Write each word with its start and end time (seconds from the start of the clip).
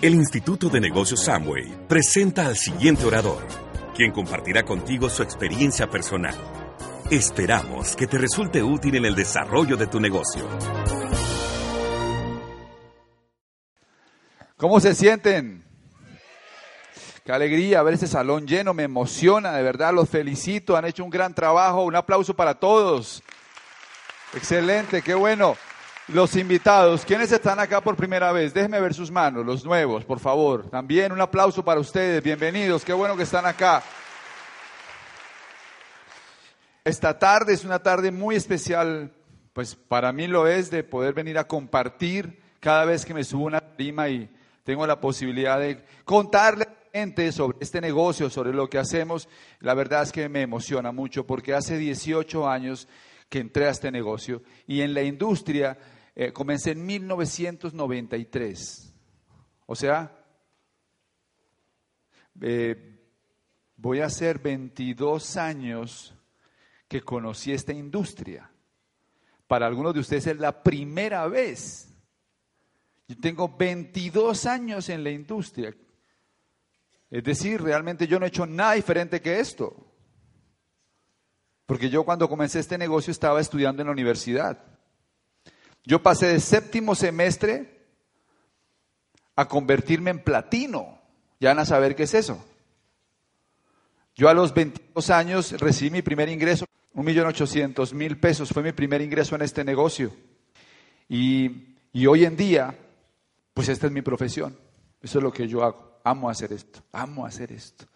El 0.00 0.14
Instituto 0.14 0.68
de 0.68 0.78
Negocios 0.78 1.24
Samway 1.24 1.88
presenta 1.88 2.46
al 2.46 2.56
siguiente 2.56 3.04
orador, 3.04 3.44
quien 3.96 4.12
compartirá 4.12 4.62
contigo 4.62 5.10
su 5.10 5.24
experiencia 5.24 5.90
personal. 5.90 6.36
Esperamos 7.10 7.96
que 7.96 8.06
te 8.06 8.16
resulte 8.16 8.62
útil 8.62 8.94
en 8.94 9.06
el 9.06 9.16
desarrollo 9.16 9.76
de 9.76 9.88
tu 9.88 9.98
negocio. 9.98 10.48
¿Cómo 14.56 14.78
se 14.78 14.94
sienten? 14.94 15.64
Qué 17.24 17.32
alegría 17.32 17.82
ver 17.82 17.94
este 17.94 18.06
salón 18.06 18.46
lleno, 18.46 18.74
me 18.74 18.84
emociona, 18.84 19.50
de 19.50 19.64
verdad, 19.64 19.92
los 19.92 20.08
felicito, 20.08 20.76
han 20.76 20.84
hecho 20.84 21.02
un 21.02 21.10
gran 21.10 21.34
trabajo, 21.34 21.82
un 21.82 21.96
aplauso 21.96 22.34
para 22.34 22.54
todos. 22.54 23.20
Excelente, 24.32 25.02
qué 25.02 25.14
bueno. 25.14 25.56
Los 26.08 26.36
invitados, 26.36 27.04
¿quiénes 27.04 27.30
están 27.32 27.58
acá 27.60 27.82
por 27.82 27.94
primera 27.94 28.32
vez? 28.32 28.54
Déjenme 28.54 28.80
ver 28.80 28.94
sus 28.94 29.10
manos, 29.10 29.44
los 29.44 29.62
nuevos, 29.62 30.06
por 30.06 30.18
favor. 30.18 30.70
También 30.70 31.12
un 31.12 31.20
aplauso 31.20 31.62
para 31.62 31.80
ustedes, 31.80 32.22
bienvenidos, 32.22 32.82
qué 32.82 32.94
bueno 32.94 33.14
que 33.14 33.24
están 33.24 33.44
acá. 33.44 33.82
Esta 36.82 37.18
tarde 37.18 37.52
es 37.52 37.62
una 37.62 37.80
tarde 37.80 38.10
muy 38.10 38.36
especial, 38.36 39.12
pues 39.52 39.76
para 39.76 40.10
mí 40.10 40.26
lo 40.26 40.46
es, 40.46 40.70
de 40.70 40.82
poder 40.82 41.12
venir 41.12 41.36
a 41.36 41.46
compartir 41.46 42.40
cada 42.58 42.86
vez 42.86 43.04
que 43.04 43.12
me 43.12 43.22
subo 43.22 43.44
una 43.44 43.60
prima 43.60 44.08
y 44.08 44.30
tengo 44.64 44.86
la 44.86 45.02
posibilidad 45.02 45.60
de 45.60 45.84
contarle 46.06 46.64
a 46.64 46.68
la 46.68 47.00
gente 47.00 47.32
sobre 47.32 47.58
este 47.60 47.82
negocio, 47.82 48.30
sobre 48.30 48.54
lo 48.54 48.70
que 48.70 48.78
hacemos. 48.78 49.28
La 49.60 49.74
verdad 49.74 50.04
es 50.04 50.12
que 50.12 50.30
me 50.30 50.40
emociona 50.40 50.90
mucho 50.90 51.26
porque 51.26 51.52
hace 51.52 51.76
18 51.76 52.48
años 52.48 52.88
que 53.28 53.40
entré 53.40 53.66
a 53.66 53.70
este 53.72 53.90
negocio 53.90 54.42
y 54.66 54.80
en 54.80 54.94
la 54.94 55.02
industria 55.02 55.76
eh, 56.20 56.32
comencé 56.32 56.72
en 56.72 56.84
1993. 56.84 58.92
O 59.66 59.76
sea, 59.76 60.12
eh, 62.40 63.06
voy 63.76 64.00
a 64.00 64.06
hacer 64.06 64.40
22 64.40 65.36
años 65.36 66.16
que 66.88 67.02
conocí 67.02 67.52
esta 67.52 67.72
industria. 67.72 68.50
Para 69.46 69.68
algunos 69.68 69.94
de 69.94 70.00
ustedes 70.00 70.26
es 70.26 70.40
la 70.40 70.64
primera 70.64 71.28
vez. 71.28 71.96
Yo 73.06 73.16
tengo 73.20 73.56
22 73.56 74.44
años 74.46 74.88
en 74.88 75.04
la 75.04 75.10
industria. 75.10 75.72
Es 77.12 77.22
decir, 77.22 77.62
realmente 77.62 78.08
yo 78.08 78.18
no 78.18 78.24
he 78.24 78.30
hecho 78.30 78.44
nada 78.44 78.72
diferente 78.72 79.20
que 79.20 79.38
esto. 79.38 79.86
Porque 81.64 81.88
yo 81.88 82.04
cuando 82.04 82.28
comencé 82.28 82.58
este 82.58 82.76
negocio 82.76 83.12
estaba 83.12 83.40
estudiando 83.40 83.82
en 83.82 83.86
la 83.86 83.92
universidad. 83.92 84.77
Yo 85.88 86.02
pasé 86.02 86.26
de 86.26 86.38
séptimo 86.38 86.94
semestre 86.94 87.66
a 89.36 89.48
convertirme 89.48 90.10
en 90.10 90.22
platino. 90.22 91.00
Ya 91.40 91.48
van 91.48 91.60
a 91.60 91.64
saber 91.64 91.96
qué 91.96 92.02
es 92.02 92.12
eso. 92.12 92.44
Yo 94.14 94.28
a 94.28 94.34
los 94.34 94.52
22 94.52 95.08
años 95.08 95.52
recibí 95.52 95.90
mi 95.90 96.02
primer 96.02 96.28
ingreso, 96.28 96.66
un 96.92 97.06
millón 97.06 97.26
ochocientos 97.26 97.94
mil 97.94 98.20
pesos, 98.20 98.50
fue 98.50 98.62
mi 98.62 98.72
primer 98.72 99.00
ingreso 99.00 99.34
en 99.34 99.40
este 99.40 99.64
negocio. 99.64 100.14
Y, 101.08 101.78
y 101.94 102.06
hoy 102.06 102.26
en 102.26 102.36
día, 102.36 102.76
pues 103.54 103.70
esta 103.70 103.86
es 103.86 103.92
mi 103.92 104.02
profesión. 104.02 104.58
Eso 105.00 105.20
es 105.20 105.24
lo 105.24 105.32
que 105.32 105.48
yo 105.48 105.64
hago. 105.64 106.00
Amo 106.04 106.28
hacer 106.28 106.52
esto, 106.52 106.82
amo 106.92 107.24
hacer 107.24 107.50
esto. 107.50 107.86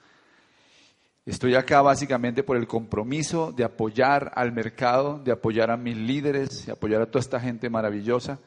Estoy 1.24 1.54
acá 1.54 1.80
básicamente 1.82 2.42
por 2.42 2.56
el 2.56 2.66
compromiso 2.66 3.52
de 3.52 3.62
apoyar 3.62 4.32
al 4.34 4.50
mercado, 4.50 5.20
de 5.20 5.30
apoyar 5.30 5.70
a 5.70 5.76
mis 5.76 5.96
líderes, 5.96 6.66
de 6.66 6.72
apoyar 6.72 7.00
a 7.00 7.06
toda 7.06 7.20
esta 7.20 7.38
gente 7.38 7.70
maravillosa. 7.70 8.40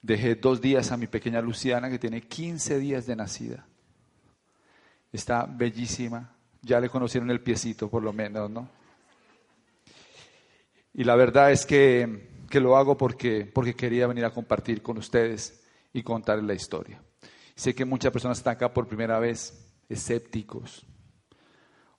Dejé 0.00 0.36
dos 0.36 0.60
días 0.60 0.92
a 0.92 0.96
mi 0.96 1.08
pequeña 1.08 1.42
Luciana, 1.42 1.90
que 1.90 1.98
tiene 1.98 2.20
15 2.20 2.78
días 2.78 3.06
de 3.06 3.16
nacida. 3.16 3.66
Está 5.12 5.46
bellísima. 5.46 6.32
Ya 6.62 6.78
le 6.78 6.88
conocieron 6.88 7.28
el 7.30 7.40
piecito, 7.40 7.90
por 7.90 8.04
lo 8.04 8.12
menos, 8.12 8.48
¿no? 8.48 8.68
Y 10.94 11.02
la 11.02 11.16
verdad 11.16 11.50
es 11.50 11.66
que, 11.66 12.44
que 12.48 12.60
lo 12.60 12.76
hago 12.76 12.96
porque, 12.96 13.50
porque 13.52 13.74
quería 13.74 14.06
venir 14.06 14.24
a 14.24 14.30
compartir 14.30 14.80
con 14.80 14.96
ustedes 14.98 15.64
y 15.92 16.04
contarles 16.04 16.46
la 16.46 16.54
historia. 16.54 17.02
Sé 17.56 17.74
que 17.74 17.84
muchas 17.84 18.12
personas 18.12 18.38
están 18.38 18.54
acá 18.54 18.72
por 18.72 18.86
primera 18.86 19.18
vez, 19.18 19.66
escépticos, 19.88 20.86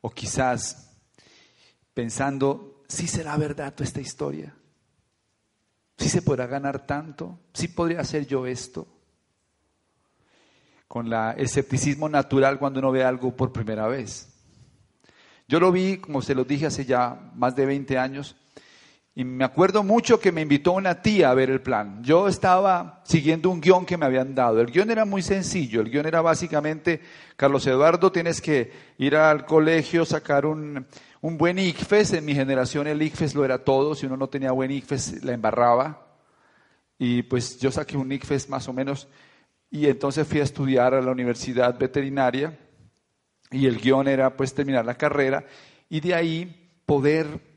o 0.02 0.10
quizás 0.10 0.98
pensando, 1.94 2.84
¿sí 2.88 3.08
será 3.08 3.36
verdad 3.38 3.74
toda 3.74 3.86
esta 3.88 4.02
historia? 4.02 4.56
¿Sí 5.98 6.08
se 6.08 6.22
podrá 6.22 6.48
ganar 6.48 6.86
tanto? 6.86 7.40
¿Sí 7.54 7.68
podría 7.68 8.02
hacer 8.02 8.26
yo 8.26 8.46
esto? 8.48 8.88
Con 10.88 11.10
la 11.10 11.34
escepticismo 11.34 12.08
natural 12.08 12.58
cuando 12.58 12.80
uno 12.80 12.92
ve 12.92 13.04
algo 13.04 13.36
por 13.36 13.52
primera 13.52 13.88
vez. 13.88 14.30
Yo 15.48 15.60
lo 15.60 15.72
vi, 15.72 15.98
como 15.98 16.22
se 16.22 16.36
lo 16.36 16.46
dije 16.46 16.68
hace 16.68 16.86
ya 16.86 17.32
más 17.36 17.56
de 17.56 17.66
20 17.66 17.98
años, 17.98 18.36
y 19.16 19.24
me 19.26 19.44
acuerdo 19.44 19.84
mucho 19.84 20.20
que 20.20 20.32
me 20.32 20.42
invitó 20.42 20.74
una 20.74 21.02
tía 21.02 21.30
a 21.30 21.34
ver 21.34 21.50
el 21.50 21.62
plan. 21.62 22.02
Yo 22.04 22.28
estaba 22.28 23.02
siguiendo 23.04 23.50
un 23.50 23.60
guion 23.60 23.86
que 23.86 23.98
me 23.98 24.06
habían 24.06 24.34
dado. 24.34 24.62
El 24.62 24.72
guion 24.72 24.92
era 24.92 25.04
muy 25.04 25.22
sencillo. 25.22 25.82
El 25.82 25.90
guion 25.90 26.06
era 26.06 26.22
básicamente, 26.22 27.02
Carlos 27.36 27.66
Eduardo, 27.68 28.12
tienes 28.12 28.40
que 28.40 28.72
ir 28.98 29.16
al 29.16 29.46
colegio, 29.46 30.06
sacar 30.06 30.46
un, 30.46 30.86
un 31.22 31.38
buen 31.38 31.60
ICFES. 31.60 32.14
En 32.14 32.26
mi 32.26 32.34
generación 32.34 32.88
el 32.88 33.02
ICFES 33.02 33.36
lo 33.36 33.44
era 33.44 33.64
todo. 33.64 33.96
Si 33.96 34.06
uno 34.06 34.16
no 34.16 34.30
tenía 34.30 34.52
buen 34.52 34.72
ICFES, 34.72 35.24
la 35.24 35.34
embarraba. 35.34 36.08
Y 36.98 37.24
pues 37.24 37.60
yo 37.60 37.72
saqué 37.72 37.98
un 37.98 38.12
ICFES 38.12 38.48
más 38.48 38.70
o 38.70 38.74
menos. 38.74 39.10
Y 39.72 39.88
entonces 39.88 40.28
fui 40.28 40.40
a 40.40 40.44
estudiar 40.44 40.94
a 40.94 41.02
la 41.02 41.12
universidad 41.12 41.78
veterinaria. 41.78 42.58
Y 43.52 43.66
el 43.66 43.80
guion 43.80 44.08
era 44.08 44.38
pues 44.38 44.54
terminar 44.54 44.86
la 44.86 44.96
carrera. 44.96 45.46
Y 45.90 46.00
de 46.00 46.16
ahí 46.16 46.72
poder 46.86 47.49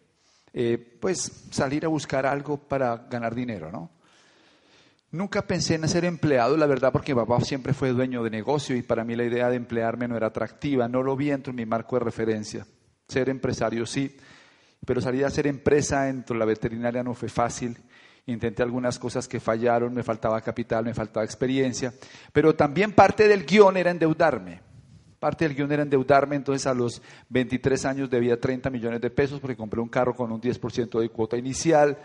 eh, 0.54 0.78
pues 1.00 1.46
salir 1.50 1.84
a 1.84 1.88
buscar 1.88 2.26
algo 2.26 2.56
para 2.58 2.96
ganar 3.10 3.34
dinero, 3.34 3.70
¿no? 3.70 3.90
Nunca 5.12 5.42
pensé 5.42 5.74
en 5.74 5.86
ser 5.88 6.06
empleado, 6.06 6.56
la 6.56 6.64
verdad, 6.64 6.90
porque 6.90 7.14
mi 7.14 7.20
papá 7.20 7.40
siempre 7.42 7.74
fue 7.74 7.90
dueño 7.90 8.22
de 8.22 8.30
negocio 8.30 8.74
y 8.74 8.82
para 8.82 9.04
mí 9.04 9.14
la 9.14 9.24
idea 9.24 9.50
de 9.50 9.56
emplearme 9.56 10.08
no 10.08 10.16
era 10.16 10.28
atractiva, 10.28 10.88
no 10.88 11.02
lo 11.02 11.14
vi 11.16 11.28
dentro 11.28 11.52
de 11.52 11.56
mi 11.58 11.66
marco 11.66 11.98
de 11.98 12.04
referencia. 12.04 12.66
Ser 13.08 13.28
empresario 13.28 13.84
sí, 13.84 14.16
pero 14.86 15.02
salir 15.02 15.24
a 15.24 15.28
hacer 15.28 15.46
empresa 15.46 16.04
dentro 16.04 16.34
de 16.34 16.38
la 16.38 16.46
veterinaria 16.46 17.02
no 17.02 17.12
fue 17.12 17.28
fácil. 17.28 17.76
Intenté 18.24 18.62
algunas 18.62 18.98
cosas 18.98 19.28
que 19.28 19.38
fallaron, 19.38 19.92
me 19.92 20.02
faltaba 20.02 20.40
capital, 20.40 20.84
me 20.84 20.94
faltaba 20.94 21.24
experiencia, 21.24 21.92
pero 22.32 22.54
también 22.54 22.92
parte 22.92 23.28
del 23.28 23.44
guion 23.44 23.76
era 23.76 23.90
endeudarme. 23.90 24.71
Parte 25.22 25.46
del 25.46 25.54
guion 25.54 25.70
era 25.70 25.84
endeudarme, 25.84 26.34
entonces 26.34 26.66
a 26.66 26.74
los 26.74 27.00
23 27.28 27.84
años 27.84 28.10
debía 28.10 28.40
30 28.40 28.70
millones 28.70 29.00
de 29.00 29.08
pesos 29.08 29.38
porque 29.38 29.54
compré 29.54 29.80
un 29.80 29.88
carro 29.88 30.16
con 30.16 30.32
un 30.32 30.40
10% 30.40 30.98
de 30.98 31.08
cuota 31.10 31.36
inicial, 31.36 31.96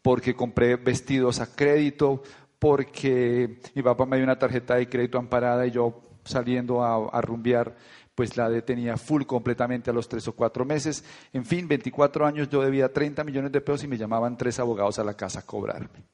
porque 0.00 0.34
compré 0.34 0.76
vestidos 0.76 1.40
a 1.40 1.54
crédito, 1.54 2.22
porque 2.58 3.58
mi 3.74 3.82
papá 3.82 4.06
me 4.06 4.16
dio 4.16 4.24
una 4.24 4.38
tarjeta 4.38 4.76
de 4.76 4.88
crédito 4.88 5.18
amparada 5.18 5.66
y 5.66 5.70
yo 5.70 6.00
saliendo 6.24 6.82
a, 6.82 7.20
rumbear, 7.20 7.76
pues 8.14 8.38
la 8.38 8.48
detenía 8.48 8.96
full 8.96 9.24
completamente 9.24 9.90
a 9.90 9.92
los 9.92 10.08
tres 10.08 10.26
o 10.28 10.32
cuatro 10.32 10.64
meses. 10.64 11.04
En 11.34 11.44
fin, 11.44 11.68
24 11.68 12.24
años 12.24 12.48
yo 12.48 12.62
debía 12.62 12.90
30 12.90 13.22
millones 13.22 13.52
de 13.52 13.60
pesos 13.60 13.84
y 13.84 13.86
me 13.86 13.98
llamaban 13.98 14.38
tres 14.38 14.58
abogados 14.58 14.98
a 14.98 15.04
la 15.04 15.12
casa 15.12 15.40
a 15.40 15.42
cobrarme. 15.42 16.06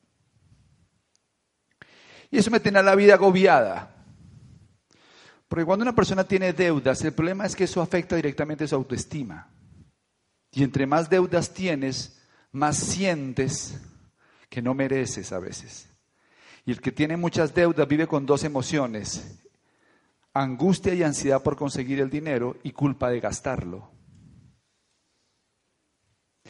Y 2.32 2.38
eso 2.38 2.50
me 2.50 2.58
tenía 2.58 2.82
la 2.82 2.96
vida 2.96 3.14
agobiada. 3.14 3.97
Porque 5.48 5.64
cuando 5.64 5.82
una 5.82 5.94
persona 5.94 6.24
tiene 6.24 6.52
deudas, 6.52 7.02
el 7.02 7.14
problema 7.14 7.46
es 7.46 7.56
que 7.56 7.64
eso 7.64 7.80
afecta 7.80 8.16
directamente 8.16 8.68
su 8.68 8.74
autoestima. 8.74 9.50
Y 10.52 10.62
entre 10.62 10.86
más 10.86 11.08
deudas 11.08 11.52
tienes, 11.52 12.22
más 12.52 12.76
sientes 12.76 13.80
que 14.50 14.60
no 14.60 14.74
mereces 14.74 15.32
a 15.32 15.38
veces. 15.38 15.88
Y 16.66 16.72
el 16.72 16.80
que 16.82 16.92
tiene 16.92 17.16
muchas 17.16 17.54
deudas 17.54 17.88
vive 17.88 18.06
con 18.06 18.26
dos 18.26 18.44
emociones, 18.44 19.42
angustia 20.34 20.92
y 20.92 21.02
ansiedad 21.02 21.42
por 21.42 21.56
conseguir 21.56 22.00
el 22.00 22.10
dinero 22.10 22.58
y 22.62 22.72
culpa 22.72 23.08
de 23.08 23.20
gastarlo. 23.20 23.90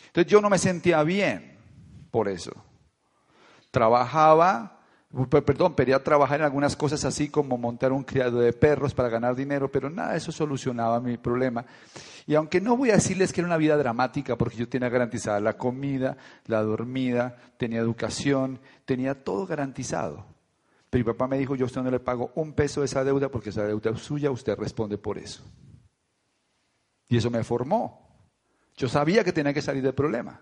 Entonces 0.06 0.31
yo 0.31 0.40
no 0.40 0.50
me 0.50 0.58
sentía 0.58 1.02
bien 1.05 1.58
por 2.11 2.28
eso. 2.28 2.52
Trabajaba 3.70 4.77
perdón, 5.10 5.75
pedía 5.75 6.02
trabajar 6.02 6.40
en 6.40 6.44
algunas 6.44 6.76
cosas 6.76 7.05
así 7.05 7.28
como 7.31 7.56
montar 7.56 7.93
un 7.93 8.05
criado 8.05 8.40
de 8.40 8.52
perros 8.52 8.93
para 8.93 9.08
ganar 9.08 9.34
dinero, 9.34 9.70
pero 9.70 9.88
nada 9.88 10.16
eso 10.16 10.32
solucionaba 10.32 11.00
mi 11.00 11.16
problema. 11.16 11.64
Y 12.26 12.34
aunque 12.34 12.60
no 12.60 12.76
voy 12.76 12.90
a 12.90 12.94
decirles 12.94 13.32
que 13.32 13.40
era 13.40 13.49
una 13.49 13.56
vida 13.56 13.76
dramática, 13.78 14.37
porque 14.37 14.56
yo 14.58 14.69
tenía 14.69 14.90
garantizada 14.90 15.40
la 15.40 15.56
comida, 15.56 16.19
la 16.46 16.62
dormida, 16.62 17.37
tenía 17.56 17.81
educación, 17.81 18.60
tenía 18.84 19.14
todo 19.25 19.46
garantizado. 19.46 20.26
Pero 20.90 21.05
mi 21.05 21.12
papá 21.12 21.26
me 21.26 21.38
dijo, 21.38 21.54
yo 21.54 21.64
a 21.64 21.69
usted 21.69 21.82
no 21.82 21.90
le 21.90 22.00
pago 22.00 22.32
un 22.34 22.52
peso 22.52 22.81
de 22.81 22.87
esa 22.87 23.02
deuda 23.02 23.31
porque 23.31 23.50
esa 23.50 23.64
deuda 23.64 23.90
es 23.90 24.00
suya, 24.00 24.31
usted 24.31 24.58
responde 24.58 24.99
por 24.99 25.16
eso. 25.16 25.43
Y 27.08 27.16
eso 27.16 27.31
me 27.31 27.43
formó. 27.44 28.06
Yo 28.76 28.88
sabía 28.88 29.25
que 29.25 29.32
tenía 29.32 29.54
que 29.54 29.62
salir 29.62 29.82
del 29.82 29.94
problema. 29.94 30.40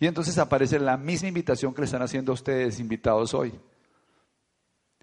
Y 0.00 0.06
entonces 0.06 0.38
aparece 0.38 0.78
la 0.78 0.96
misma 0.96 1.28
invitación 1.28 1.74
que 1.74 1.82
le 1.82 1.86
están 1.86 2.02
haciendo 2.02 2.32
a 2.32 2.34
ustedes 2.34 2.80
invitados 2.80 3.34
hoy. 3.34 3.52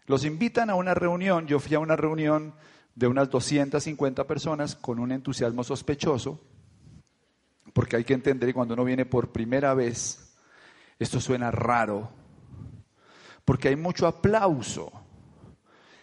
Los 0.06 0.26
invitan 0.26 0.70
a 0.70 0.76
una 0.76 0.94
reunión, 0.94 1.46
yo 1.48 1.60
fui 1.60 1.76
a 1.76 1.80
una 1.80 1.96
reunión 1.96 2.54
de 2.96 3.08
unas 3.08 3.30
250 3.30 4.26
personas 4.26 4.76
con 4.76 5.00
un 5.00 5.12
entusiasmo 5.12 5.64
sospechoso, 5.64 6.42
porque 7.74 7.96
hay 7.96 8.04
que 8.04 8.14
entender 8.14 8.50
que 8.50 8.54
cuando 8.54 8.74
uno 8.74 8.84
viene 8.84 9.06
por 9.06 9.32
primera 9.32 9.74
vez, 9.74 10.36
esto 10.98 11.22
suena 11.22 11.52
raro, 11.52 12.10
porque 13.46 13.70
hay 13.70 13.76
mucho 13.76 14.08
aplauso, 14.08 14.92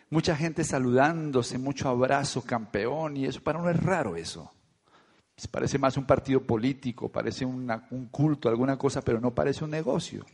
mucha 0.08 0.36
gente 0.36 0.64
saludándose, 0.64 1.58
mucho 1.58 1.88
abrazo, 1.88 2.42
campeón, 2.42 3.16
y 3.16 3.26
eso 3.26 3.42
para 3.42 3.58
uno 3.58 3.70
es 3.70 3.82
raro 3.82 4.16
eso. 4.16 4.55
Parece 5.50 5.78
más 5.78 5.96
un 5.96 6.06
partido 6.06 6.40
político, 6.40 7.10
parece 7.10 7.44
un 7.44 8.08
culto, 8.10 8.48
alguna 8.48 8.78
cosa, 8.78 9.02
pero 9.02 9.20
no 9.20 9.34
parece 9.34 9.64
un 9.64 9.70
negocio. 9.70 10.24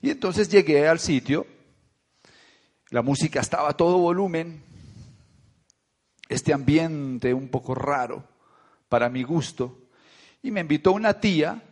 Y 0.00 0.10
entonces 0.10 0.48
llegué 0.48 0.88
al 0.88 0.98
sitio, 0.98 1.46
la 2.90 3.02
música 3.02 3.40
estaba 3.40 3.70
a 3.70 3.76
todo 3.76 3.98
volumen, 3.98 4.62
este 6.28 6.52
ambiente 6.52 7.32
un 7.32 7.48
poco 7.48 7.74
raro 7.74 8.24
para 8.88 9.08
mi 9.08 9.22
gusto, 9.22 9.78
y 10.42 10.50
me 10.50 10.60
invitó 10.60 10.92
una 10.92 11.20
tía, 11.20 11.62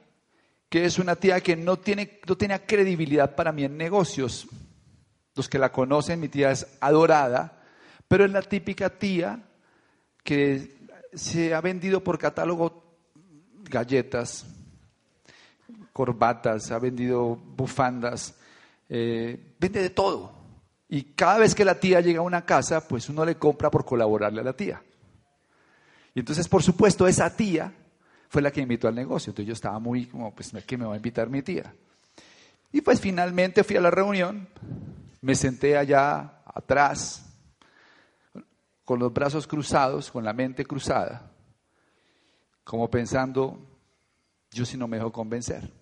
que 0.68 0.84
es 0.84 0.98
una 0.98 1.16
tía 1.16 1.40
que 1.40 1.56
no, 1.56 1.78
tiene, 1.78 2.20
no 2.28 2.36
tenía 2.36 2.64
credibilidad 2.64 3.34
para 3.34 3.50
mí 3.50 3.64
en 3.64 3.76
negocios. 3.76 4.46
Los 5.34 5.48
que 5.48 5.58
la 5.58 5.72
conocen, 5.72 6.20
mi 6.20 6.28
tía 6.28 6.52
es 6.52 6.66
adorada, 6.80 7.62
pero 8.06 8.24
es 8.24 8.30
la 8.30 8.42
típica 8.42 8.90
tía 8.90 9.42
que 10.22 10.79
se 11.12 11.54
ha 11.54 11.60
vendido 11.60 12.02
por 12.02 12.18
catálogo 12.18 12.82
galletas, 13.64 14.46
corbatas, 15.92 16.70
ha 16.70 16.78
vendido 16.78 17.36
bufandas, 17.36 18.34
eh, 18.88 19.54
vende 19.58 19.82
de 19.82 19.90
todo. 19.90 20.32
Y 20.88 21.02
cada 21.14 21.38
vez 21.38 21.54
que 21.54 21.64
la 21.64 21.78
tía 21.78 22.00
llega 22.00 22.18
a 22.18 22.22
una 22.22 22.44
casa, 22.44 22.86
pues 22.86 23.08
uno 23.08 23.24
le 23.24 23.36
compra 23.36 23.70
por 23.70 23.84
colaborarle 23.84 24.40
a 24.40 24.44
la 24.44 24.52
tía. 24.52 24.82
Y 26.14 26.20
entonces, 26.20 26.48
por 26.48 26.62
supuesto, 26.62 27.06
esa 27.06 27.34
tía 27.36 27.72
fue 28.28 28.42
la 28.42 28.50
que 28.50 28.60
invitó 28.60 28.88
al 28.88 28.94
negocio. 28.94 29.30
Entonces 29.30 29.46
yo 29.46 29.52
estaba 29.52 29.78
muy 29.78 30.06
como, 30.06 30.34
pues, 30.34 30.52
¿qué 30.66 30.76
me 30.76 30.84
va 30.84 30.94
a 30.94 30.96
invitar 30.96 31.28
mi 31.28 31.42
tía? 31.42 31.72
Y 32.72 32.80
pues 32.80 33.00
finalmente 33.00 33.64
fui 33.64 33.76
a 33.76 33.80
la 33.80 33.90
reunión, 33.90 34.48
me 35.20 35.34
senté 35.34 35.76
allá 35.76 36.42
atrás, 36.46 37.29
con 38.90 38.98
los 38.98 39.12
brazos 39.12 39.46
cruzados, 39.46 40.10
con 40.10 40.24
la 40.24 40.32
mente 40.32 40.66
cruzada, 40.66 41.30
como 42.64 42.90
pensando, 42.90 43.56
yo 44.50 44.66
si 44.66 44.76
no 44.76 44.88
me 44.88 44.96
dejo 44.96 45.12
convencer. 45.12 45.72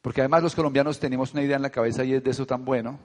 Porque 0.00 0.20
además 0.20 0.44
los 0.44 0.54
colombianos 0.54 1.00
tenemos 1.00 1.32
una 1.32 1.42
idea 1.42 1.56
en 1.56 1.62
la 1.62 1.70
cabeza 1.70 2.04
y 2.04 2.14
es 2.14 2.22
de 2.22 2.30
eso 2.30 2.46
tan 2.46 2.64
bueno, 2.64 3.00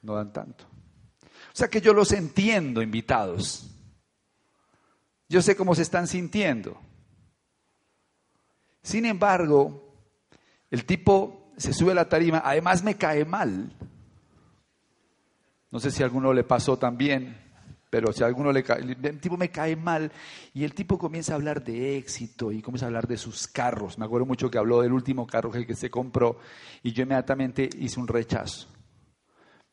no 0.00 0.14
dan 0.14 0.32
tanto. 0.32 0.64
O 0.64 1.52
sea 1.52 1.68
que 1.68 1.82
yo 1.82 1.92
los 1.92 2.10
entiendo, 2.10 2.80
invitados. 2.80 3.70
Yo 5.28 5.42
sé 5.42 5.54
cómo 5.54 5.74
se 5.74 5.82
están 5.82 6.06
sintiendo. 6.06 6.80
Sin 8.82 9.04
embargo, 9.04 9.94
el 10.70 10.86
tipo 10.86 11.52
se 11.58 11.74
sube 11.74 11.92
a 11.92 11.96
la 11.96 12.08
tarima, 12.08 12.40
además 12.42 12.82
me 12.82 12.96
cae 12.96 13.26
mal. 13.26 13.76
No 15.72 15.80
sé 15.80 15.90
si 15.90 16.02
a 16.02 16.06
alguno 16.06 16.32
le 16.34 16.44
pasó 16.44 16.78
también, 16.78 17.34
pero 17.88 18.12
si 18.12 18.22
a 18.22 18.26
alguno 18.26 18.52
le 18.52 18.62
cae, 18.62 18.82
el 18.82 19.20
tipo 19.20 19.38
me 19.38 19.50
cae 19.50 19.74
mal 19.74 20.12
y 20.52 20.64
el 20.64 20.74
tipo 20.74 20.98
comienza 20.98 21.32
a 21.32 21.36
hablar 21.36 21.64
de 21.64 21.96
éxito 21.96 22.52
y 22.52 22.60
comienza 22.60 22.84
a 22.84 22.88
hablar 22.88 23.08
de 23.08 23.16
sus 23.16 23.48
carros. 23.48 23.98
Me 23.98 24.04
acuerdo 24.04 24.26
mucho 24.26 24.50
que 24.50 24.58
habló 24.58 24.82
del 24.82 24.92
último 24.92 25.26
carro 25.26 25.50
que 25.50 25.74
se 25.74 25.90
compró 25.90 26.38
y 26.82 26.92
yo 26.92 27.02
inmediatamente 27.02 27.68
hice 27.78 27.98
un 27.98 28.06
rechazo. 28.06 28.68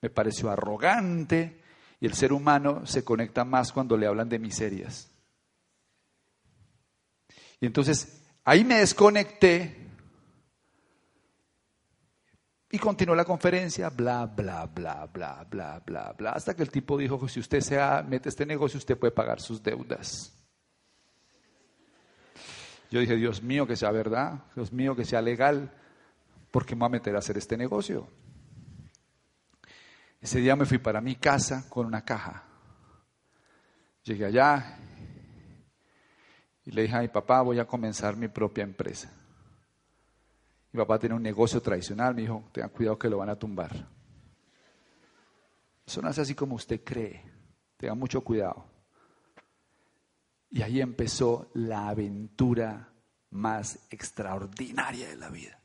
Me 0.02 0.10
pareció 0.10 0.50
arrogante 0.50 1.62
y 2.00 2.06
el 2.06 2.14
ser 2.14 2.32
humano 2.32 2.86
se 2.86 3.04
conecta 3.04 3.44
más 3.44 3.74
cuando 3.74 3.98
le 3.98 4.08
hablan 4.08 4.30
de 4.30 4.40
miserias. 4.40 5.12
Y 7.60 7.66
entonces 7.66 8.22
ahí 8.46 8.64
me 8.64 8.76
desconecté 8.76 9.89
y 12.72 12.78
continuó 12.78 13.16
la 13.16 13.26
conferencia, 13.26 13.90
bla, 13.90 14.26
bla, 14.28 14.68
bla, 14.68 15.08
bla, 15.12 15.46
bla, 15.50 15.82
bla, 15.86 16.14
bla, 16.18 16.32
hasta 16.32 16.56
que 16.56 16.62
el 16.62 16.70
tipo 16.70 16.98
dijo, 16.98 17.28
si 17.28 17.40
usted 17.40 17.62
se 17.62 17.80
mete 18.08 18.30
este 18.30 18.46
negocio, 18.46 18.78
usted 18.78 18.98
puede 18.98 19.12
pagar 19.12 19.42
sus 19.42 19.62
deudas. 19.64 20.36
Yo 22.92 23.00
dije, 23.00 23.16
Dios 23.16 23.42
mío, 23.42 23.66
que 23.68 23.76
sea 23.76 23.92
verdad, 23.92 24.44
Dios 24.56 24.72
mío, 24.72 24.96
que 24.96 25.06
sea 25.06 25.22
legal, 25.22 25.72
porque 26.52 26.76
me 26.76 26.80
voy 26.80 26.88
a 26.88 26.90
meter 26.90 27.16
a 27.16 27.20
hacer 27.20 27.38
este 27.38 27.58
negocio. 27.58 28.08
Ese 30.22 30.40
día 30.40 30.56
me 30.56 30.66
fui 30.66 30.78
para 30.78 31.02
mi 31.02 31.16
casa 31.16 31.66
con 31.70 31.86
una 31.86 32.04
caja. 32.04 32.44
Llegué 34.04 34.26
allá 34.26 34.78
y 36.66 36.72
le 36.72 36.84
dije 36.84 36.96
a 36.96 37.02
mi 37.02 37.08
papá, 37.08 37.42
voy 37.42 37.60
a 37.60 37.66
comenzar 37.66 38.16
mi 38.16 38.28
propia 38.28 38.64
empresa. 38.64 39.12
Mi 40.72 40.78
papá 40.78 41.00
tiene 41.00 41.16
un 41.16 41.24
negocio 41.24 41.62
tradicional, 41.62 42.14
me 42.14 42.22
dijo, 42.22 42.44
tenga 42.52 42.70
cuidado 42.70 43.00
que 43.00 43.10
lo 43.10 43.18
van 43.18 43.30
a 43.30 43.36
tumbar. 43.36 43.88
Eso 45.86 46.02
no 46.02 46.10
es 46.10 46.20
así 46.20 46.36
como 46.36 46.56
usted 46.56 46.84
cree, 46.84 47.24
tenga 47.78 47.96
mucho 47.96 48.22
cuidado. 48.22 48.66
Y 50.52 50.62
ahí 50.62 50.82
empezó 50.82 51.50
la 51.54 51.90
aventura 51.90 52.94
más 53.32 53.88
extraordinaria 53.90 55.10
de 55.10 55.16
la 55.16 55.30
vida. 55.30 55.60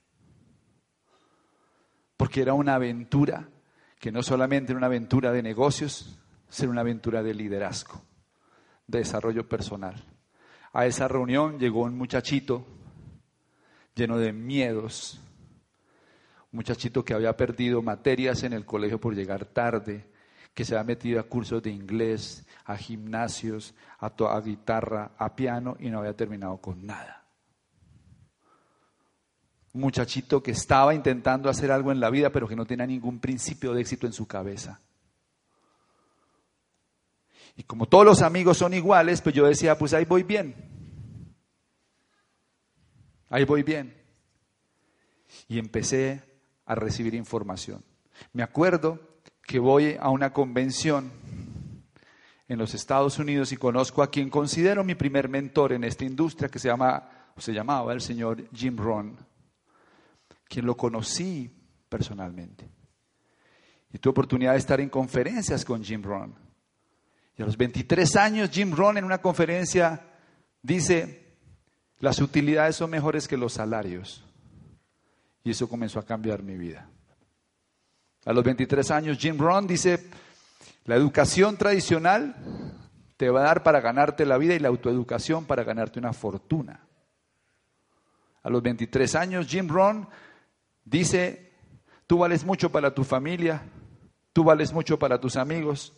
Porque 2.16 2.42
era 2.42 2.54
una 2.54 2.74
aventura 2.74 3.48
que 3.98 4.12
no 4.12 4.22
solamente 4.22 4.72
era 4.72 4.78
una 4.78 4.86
aventura 4.86 5.32
de 5.32 5.42
negocios, 5.42 6.18
sino 6.48 6.70
una 6.70 6.82
aventura 6.82 7.22
de 7.22 7.34
liderazgo, 7.34 8.02
de 8.86 8.98
desarrollo 8.98 9.48
personal. 9.48 10.02
A 10.72 10.86
esa 10.86 11.08
reunión 11.08 11.58
llegó 11.58 11.82
un 11.82 11.96
muchachito 11.96 12.66
lleno 13.94 14.18
de 14.18 14.32
miedos. 14.32 15.20
Un 16.52 16.58
muchachito 16.58 17.04
que 17.04 17.14
había 17.14 17.36
perdido 17.36 17.82
materias 17.82 18.42
en 18.42 18.52
el 18.52 18.64
colegio 18.64 19.00
por 19.00 19.14
llegar 19.14 19.44
tarde, 19.44 20.06
que 20.52 20.64
se 20.64 20.74
había 20.74 20.84
metido 20.84 21.20
a 21.20 21.24
cursos 21.24 21.62
de 21.62 21.70
inglés, 21.70 22.46
a 22.64 22.76
gimnasios, 22.76 23.74
a, 23.98 24.06
a 24.06 24.40
guitarra, 24.40 25.12
a 25.18 25.34
piano 25.34 25.76
y 25.80 25.90
no 25.90 25.98
había 25.98 26.14
terminado 26.14 26.58
con 26.58 26.86
nada. 26.86 27.24
Un 29.72 29.80
muchachito 29.80 30.40
que 30.40 30.52
estaba 30.52 30.94
intentando 30.94 31.50
hacer 31.50 31.72
algo 31.72 31.90
en 31.90 31.98
la 31.98 32.08
vida, 32.08 32.30
pero 32.30 32.46
que 32.46 32.54
no 32.54 32.64
tenía 32.64 32.86
ningún 32.86 33.18
principio 33.18 33.74
de 33.74 33.80
éxito 33.80 34.06
en 34.06 34.12
su 34.12 34.26
cabeza. 34.26 34.78
Y 37.56 37.64
como 37.64 37.86
todos 37.86 38.04
los 38.04 38.22
amigos 38.22 38.58
son 38.58 38.74
iguales, 38.74 39.20
pues 39.20 39.34
yo 39.34 39.46
decía, 39.46 39.76
pues 39.76 39.92
ahí 39.92 40.04
voy 40.04 40.22
bien 40.22 40.73
ahí 43.28 43.44
voy 43.44 43.62
bien. 43.62 43.94
Y 45.48 45.58
empecé 45.58 46.22
a 46.66 46.74
recibir 46.74 47.14
información. 47.14 47.82
Me 48.32 48.42
acuerdo 48.42 49.00
que 49.42 49.58
voy 49.58 49.96
a 50.00 50.10
una 50.10 50.32
convención 50.32 51.10
en 52.48 52.58
los 52.58 52.74
Estados 52.74 53.18
Unidos 53.18 53.52
y 53.52 53.56
conozco 53.56 54.02
a 54.02 54.10
quien 54.10 54.30
considero 54.30 54.84
mi 54.84 54.94
primer 54.94 55.28
mentor 55.28 55.72
en 55.72 55.84
esta 55.84 56.04
industria 56.04 56.48
que 56.48 56.58
se 56.58 56.68
llama 56.68 57.10
se 57.36 57.52
llamaba 57.52 57.92
el 57.92 58.00
señor 58.00 58.48
Jim 58.52 58.76
Rohn, 58.76 59.16
quien 60.48 60.66
lo 60.66 60.76
conocí 60.76 61.50
personalmente. 61.88 62.68
Y 63.92 63.98
tuve 63.98 64.12
oportunidad 64.12 64.52
de 64.52 64.58
estar 64.58 64.80
en 64.80 64.88
conferencias 64.88 65.64
con 65.64 65.82
Jim 65.82 66.02
Rohn. 66.02 66.34
Y 67.36 67.42
a 67.42 67.46
los 67.46 67.56
23 67.56 68.16
años 68.16 68.50
Jim 68.50 68.72
Rohn 68.72 68.98
en 68.98 69.04
una 69.04 69.18
conferencia 69.18 70.00
dice, 70.62 71.23
las 72.00 72.20
utilidades 72.20 72.76
son 72.76 72.90
mejores 72.90 73.28
que 73.28 73.36
los 73.36 73.54
salarios. 73.54 74.24
Y 75.42 75.50
eso 75.50 75.68
comenzó 75.68 75.98
a 75.98 76.04
cambiar 76.04 76.42
mi 76.42 76.56
vida. 76.56 76.88
A 78.24 78.32
los 78.32 78.42
23 78.44 78.90
años, 78.90 79.18
Jim 79.18 79.38
Rohn 79.38 79.66
dice, 79.66 80.08
la 80.84 80.96
educación 80.96 81.56
tradicional 81.56 82.34
te 83.16 83.30
va 83.30 83.40
a 83.40 83.44
dar 83.44 83.62
para 83.62 83.80
ganarte 83.80 84.24
la 84.24 84.38
vida 84.38 84.54
y 84.54 84.58
la 84.58 84.68
autoeducación 84.68 85.44
para 85.44 85.64
ganarte 85.64 85.98
una 85.98 86.12
fortuna. 86.12 86.86
A 88.42 88.50
los 88.50 88.62
23 88.62 89.14
años, 89.14 89.46
Jim 89.46 89.68
Rohn 89.68 90.08
dice, 90.84 91.52
tú 92.06 92.18
vales 92.18 92.44
mucho 92.44 92.70
para 92.70 92.94
tu 92.94 93.04
familia, 93.04 93.62
tú 94.32 94.44
vales 94.44 94.72
mucho 94.72 94.98
para 94.98 95.20
tus 95.20 95.36
amigos, 95.36 95.92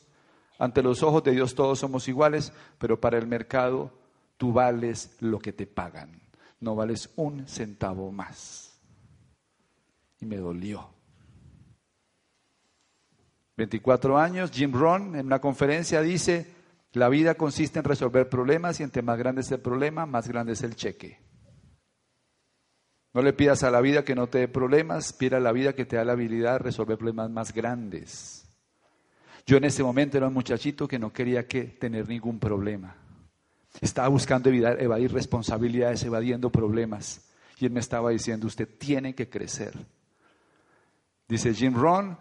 ante 0.58 0.82
los 0.82 1.02
ojos 1.02 1.22
de 1.22 1.32
Dios 1.32 1.54
todos 1.54 1.78
somos 1.78 2.08
iguales, 2.08 2.52
pero 2.78 3.00
para 3.00 3.18
el 3.18 3.26
mercado 3.26 3.92
Tú 4.36 4.52
vales 4.52 5.16
lo 5.20 5.38
que 5.38 5.52
te 5.52 5.66
pagan, 5.66 6.20
no 6.60 6.74
vales 6.74 7.10
un 7.16 7.46
centavo 7.46 8.12
más. 8.12 8.78
Y 10.20 10.26
me 10.26 10.36
dolió. 10.36 10.90
24 13.56 14.18
años, 14.18 14.50
Jim 14.50 14.72
Rohn 14.72 15.16
en 15.16 15.26
una 15.26 15.40
conferencia 15.40 16.02
dice, 16.02 16.54
la 16.92 17.08
vida 17.08 17.34
consiste 17.34 17.78
en 17.78 17.84
resolver 17.84 18.28
problemas 18.28 18.80
y 18.80 18.82
entre 18.82 19.02
más 19.02 19.18
grande 19.18 19.40
es 19.40 19.50
el 19.50 19.60
problema, 19.60 20.04
más 20.04 20.28
grande 20.28 20.52
es 20.52 20.62
el 20.62 20.76
cheque. 20.76 21.18
No 23.14 23.22
le 23.22 23.32
pidas 23.32 23.62
a 23.62 23.70
la 23.70 23.80
vida 23.80 24.04
que 24.04 24.14
no 24.14 24.26
te 24.26 24.38
dé 24.38 24.48
problemas, 24.48 25.14
pida 25.14 25.38
a 25.38 25.40
la 25.40 25.52
vida 25.52 25.72
que 25.72 25.86
te 25.86 25.96
da 25.96 26.04
la 26.04 26.12
habilidad 26.12 26.52
de 26.54 26.58
resolver 26.58 26.98
problemas 26.98 27.30
más 27.30 27.54
grandes. 27.54 28.46
Yo 29.46 29.56
en 29.56 29.64
ese 29.64 29.82
momento 29.82 30.18
era 30.18 30.28
un 30.28 30.34
muchachito 30.34 30.86
que 30.86 30.98
no 30.98 31.12
quería 31.12 31.46
que 31.46 31.64
tener 31.64 32.08
ningún 32.08 32.38
problema. 32.38 33.05
Estaba 33.80 34.08
buscando 34.08 34.48
evitar, 34.48 34.80
evadir 34.80 35.12
responsabilidades, 35.12 36.02
evadiendo 36.04 36.50
problemas. 36.50 37.20
Y 37.58 37.66
él 37.66 37.72
me 37.72 37.80
estaba 37.80 38.10
diciendo, 38.10 38.46
usted 38.46 38.68
tiene 38.78 39.14
que 39.14 39.28
crecer. 39.28 39.74
Dice 41.28 41.54
Jim 41.54 41.74
Rohn, 41.74 42.18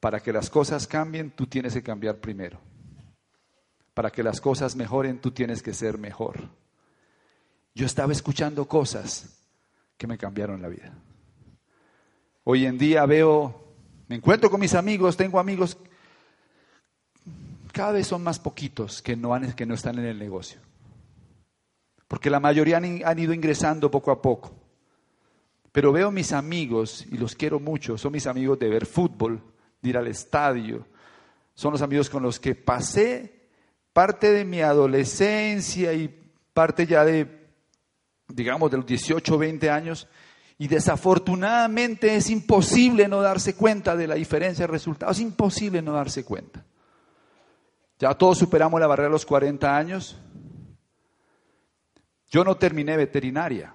para 0.00 0.20
que 0.20 0.32
las 0.32 0.50
cosas 0.50 0.86
cambien, 0.86 1.30
tú 1.30 1.46
tienes 1.46 1.72
que 1.72 1.82
cambiar 1.82 2.18
primero. 2.18 2.60
Para 3.94 4.10
que 4.10 4.22
las 4.22 4.40
cosas 4.40 4.76
mejoren, 4.76 5.20
tú 5.20 5.30
tienes 5.30 5.62
que 5.62 5.72
ser 5.72 5.98
mejor. 5.98 6.50
Yo 7.74 7.86
estaba 7.86 8.12
escuchando 8.12 8.66
cosas 8.68 9.40
que 9.96 10.06
me 10.06 10.18
cambiaron 10.18 10.60
la 10.60 10.68
vida. 10.68 10.92
Hoy 12.44 12.66
en 12.66 12.76
día 12.76 13.06
veo, 13.06 13.72
me 14.08 14.16
encuentro 14.16 14.50
con 14.50 14.60
mis 14.60 14.74
amigos, 14.74 15.16
tengo 15.16 15.40
amigos, 15.40 15.78
cada 17.72 17.92
vez 17.92 18.06
son 18.06 18.22
más 18.22 18.38
poquitos 18.38 19.00
que 19.00 19.16
no, 19.16 19.34
que 19.56 19.66
no 19.66 19.74
están 19.74 19.98
en 19.98 20.04
el 20.04 20.18
negocio. 20.18 20.60
Porque 22.08 22.30
la 22.30 22.40
mayoría 22.40 22.76
han, 22.76 23.18
ido 23.18 23.32
ingresando 23.32 23.90
poco 23.90 24.10
a 24.10 24.20
poco. 24.20 24.52
Pero 25.72 25.92
veo 25.92 26.10
mis 26.10 26.32
amigos, 26.32 27.06
y 27.10 27.16
los 27.16 27.34
quiero 27.34 27.58
mucho, 27.58 27.98
son 27.98 28.12
mis 28.12 28.26
amigos 28.26 28.58
de 28.58 28.68
ver 28.68 28.86
fútbol, 28.86 29.40
de 29.82 29.88
ir 29.88 29.96
al 29.96 30.06
estadio, 30.06 30.86
son 31.54 31.72
los 31.72 31.82
amigos 31.82 32.10
con 32.10 32.22
los 32.22 32.38
que 32.38 32.54
pasé 32.54 33.48
parte 33.92 34.32
de 34.32 34.44
mi 34.44 34.60
adolescencia 34.60 35.92
y 35.92 36.08
parte 36.52 36.86
ya 36.86 37.04
de 37.04 37.44
digamos, 38.28 38.70
de 38.70 38.78
los 38.78 38.86
18 38.86 39.34
o 39.34 39.38
20 39.38 39.70
años, 39.70 40.08
y 40.58 40.68
desafortunadamente 40.68 42.14
es 42.14 42.30
imposible 42.30 43.08
no 43.08 43.20
darse 43.20 43.54
cuenta 43.54 43.96
de 43.96 44.06
la 44.06 44.14
diferencia 44.14 44.66
de 44.66 44.72
resultados, 44.72 45.16
es 45.16 45.22
imposible 45.22 45.82
no 45.82 45.92
darse 45.92 46.24
cuenta. 46.24 46.64
Ya 47.98 48.14
todos 48.14 48.38
superamos 48.38 48.80
la 48.80 48.86
barrera 48.86 49.08
de 49.08 49.12
los 49.12 49.26
40 49.26 49.76
años. 49.76 50.18
Yo 52.34 52.42
no 52.42 52.56
terminé 52.56 52.96
veterinaria. 52.96 53.72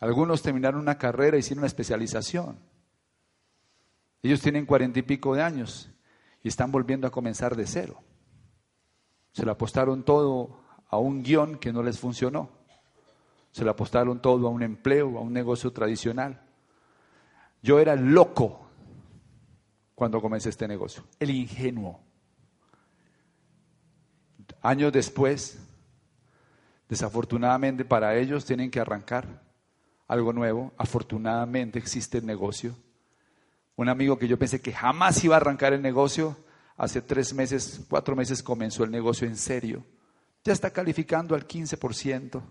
Algunos 0.00 0.42
terminaron 0.42 0.82
una 0.82 0.98
carrera, 0.98 1.38
y 1.38 1.40
hicieron 1.40 1.60
una 1.60 1.66
especialización. 1.66 2.58
Ellos 4.22 4.42
tienen 4.42 4.66
cuarenta 4.66 4.98
y 4.98 5.02
pico 5.02 5.34
de 5.34 5.40
años 5.40 5.90
y 6.42 6.48
están 6.48 6.70
volviendo 6.70 7.06
a 7.06 7.10
comenzar 7.10 7.56
de 7.56 7.66
cero. 7.66 8.02
Se 9.32 9.46
lo 9.46 9.52
apostaron 9.52 10.04
todo 10.04 10.60
a 10.88 10.98
un 10.98 11.22
guion 11.22 11.56
que 11.56 11.72
no 11.72 11.82
les 11.82 11.98
funcionó. 11.98 12.50
Se 13.50 13.64
lo 13.64 13.70
apostaron 13.70 14.20
todo 14.20 14.46
a 14.46 14.50
un 14.50 14.62
empleo, 14.62 15.16
a 15.16 15.22
un 15.22 15.32
negocio 15.32 15.72
tradicional. 15.72 16.42
Yo 17.62 17.78
era 17.78 17.96
loco 17.96 18.68
cuando 19.94 20.20
comencé 20.20 20.50
este 20.50 20.68
negocio, 20.68 21.02
el 21.18 21.30
ingenuo. 21.30 21.98
Años 24.60 24.92
después, 24.92 25.67
desafortunadamente 26.88 27.84
para 27.84 28.16
ellos 28.16 28.44
tienen 28.44 28.70
que 28.70 28.80
arrancar 28.80 29.42
algo 30.06 30.32
nuevo. 30.32 30.72
Afortunadamente 30.76 31.78
existe 31.78 32.18
el 32.18 32.26
negocio. 32.26 32.74
Un 33.76 33.88
amigo 33.88 34.18
que 34.18 34.28
yo 34.28 34.38
pensé 34.38 34.60
que 34.60 34.72
jamás 34.72 35.22
iba 35.22 35.36
a 35.36 35.40
arrancar 35.40 35.72
el 35.72 35.82
negocio, 35.82 36.36
hace 36.76 37.00
tres 37.00 37.32
meses, 37.34 37.84
cuatro 37.88 38.16
meses 38.16 38.42
comenzó 38.42 38.84
el 38.84 38.90
negocio 38.90 39.26
en 39.26 39.36
serio 39.36 39.84
ya 40.48 40.52
está 40.52 40.70
calificando 40.70 41.34
al 41.34 41.46
15%. 41.46 42.42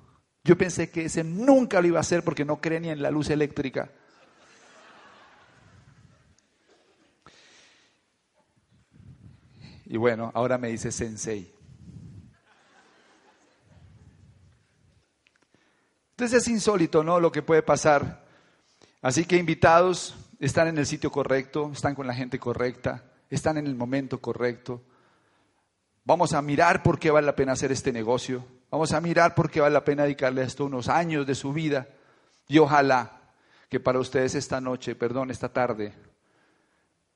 Yo 0.43 0.57
pensé 0.57 0.89
que 0.89 1.05
ese 1.05 1.23
nunca 1.23 1.81
lo 1.81 1.87
iba 1.87 1.97
a 1.97 2.01
hacer 2.01 2.23
porque 2.23 2.45
no 2.45 2.61
cree 2.61 2.79
ni 2.79 2.89
en 2.89 3.01
la 3.01 3.11
luz 3.11 3.29
eléctrica. 3.29 3.91
Y 9.85 9.97
bueno, 9.97 10.31
ahora 10.33 10.57
me 10.57 10.69
dice 10.69 10.91
sensei. 10.91 11.56
Entonces 16.17 16.41
es 16.41 16.47
insólito, 16.47 17.03
¿no? 17.03 17.19
Lo 17.19 17.31
que 17.31 17.43
puede 17.43 17.61
pasar. 17.61 18.25
Así 19.03 19.25
que 19.25 19.37
invitados, 19.37 20.15
están 20.39 20.67
en 20.67 20.79
el 20.79 20.87
sitio 20.87 21.11
correcto, 21.11 21.69
están 21.71 21.93
con 21.93 22.07
la 22.07 22.15
gente 22.15 22.39
correcta, 22.39 23.03
están 23.29 23.59
en 23.59 23.67
el 23.67 23.75
momento 23.75 24.19
correcto. 24.19 24.81
Vamos 26.05 26.33
a 26.33 26.41
mirar 26.41 26.81
por 26.81 26.97
qué 26.97 27.11
vale 27.11 27.27
la 27.27 27.35
pena 27.35 27.51
hacer 27.51 27.71
este 27.71 27.93
negocio. 27.93 28.43
Vamos 28.71 28.93
a 28.93 28.99
mirar 28.99 29.35
por 29.35 29.51
qué 29.51 29.61
vale 29.61 29.73
la 29.73 29.85
pena 29.85 30.05
dedicarle 30.05 30.41
a 30.41 30.45
esto 30.45 30.65
unos 30.65 30.89
años 30.89 31.27
de 31.27 31.35
su 31.35 31.53
vida. 31.53 31.87
Y 32.47 32.57
ojalá 32.57 33.21
que 33.69 33.79
para 33.79 33.99
ustedes 33.99 34.33
esta 34.33 34.59
noche, 34.59 34.95
perdón, 34.95 35.29
esta 35.29 35.49
tarde, 35.49 35.93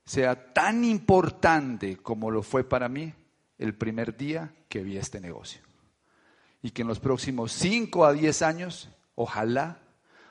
sea 0.05 0.53
tan 0.53 0.83
importante 0.83 1.97
como 1.97 2.29
lo 2.29 2.43
fue 2.43 2.63
para 2.63 2.87
mí 2.87 3.11
el 3.57 3.73
primer 3.73 4.15
día 4.15 4.53
que 4.69 4.83
vi 4.83 4.97
este 4.97 5.19
negocio. 5.19 5.70
Y 6.61 6.71
que 6.71 6.83
en 6.83 6.87
los 6.87 6.99
próximos 6.99 7.51
5 7.53 8.05
a 8.05 8.13
10 8.13 8.41
años, 8.41 8.89
ojalá 9.15 9.79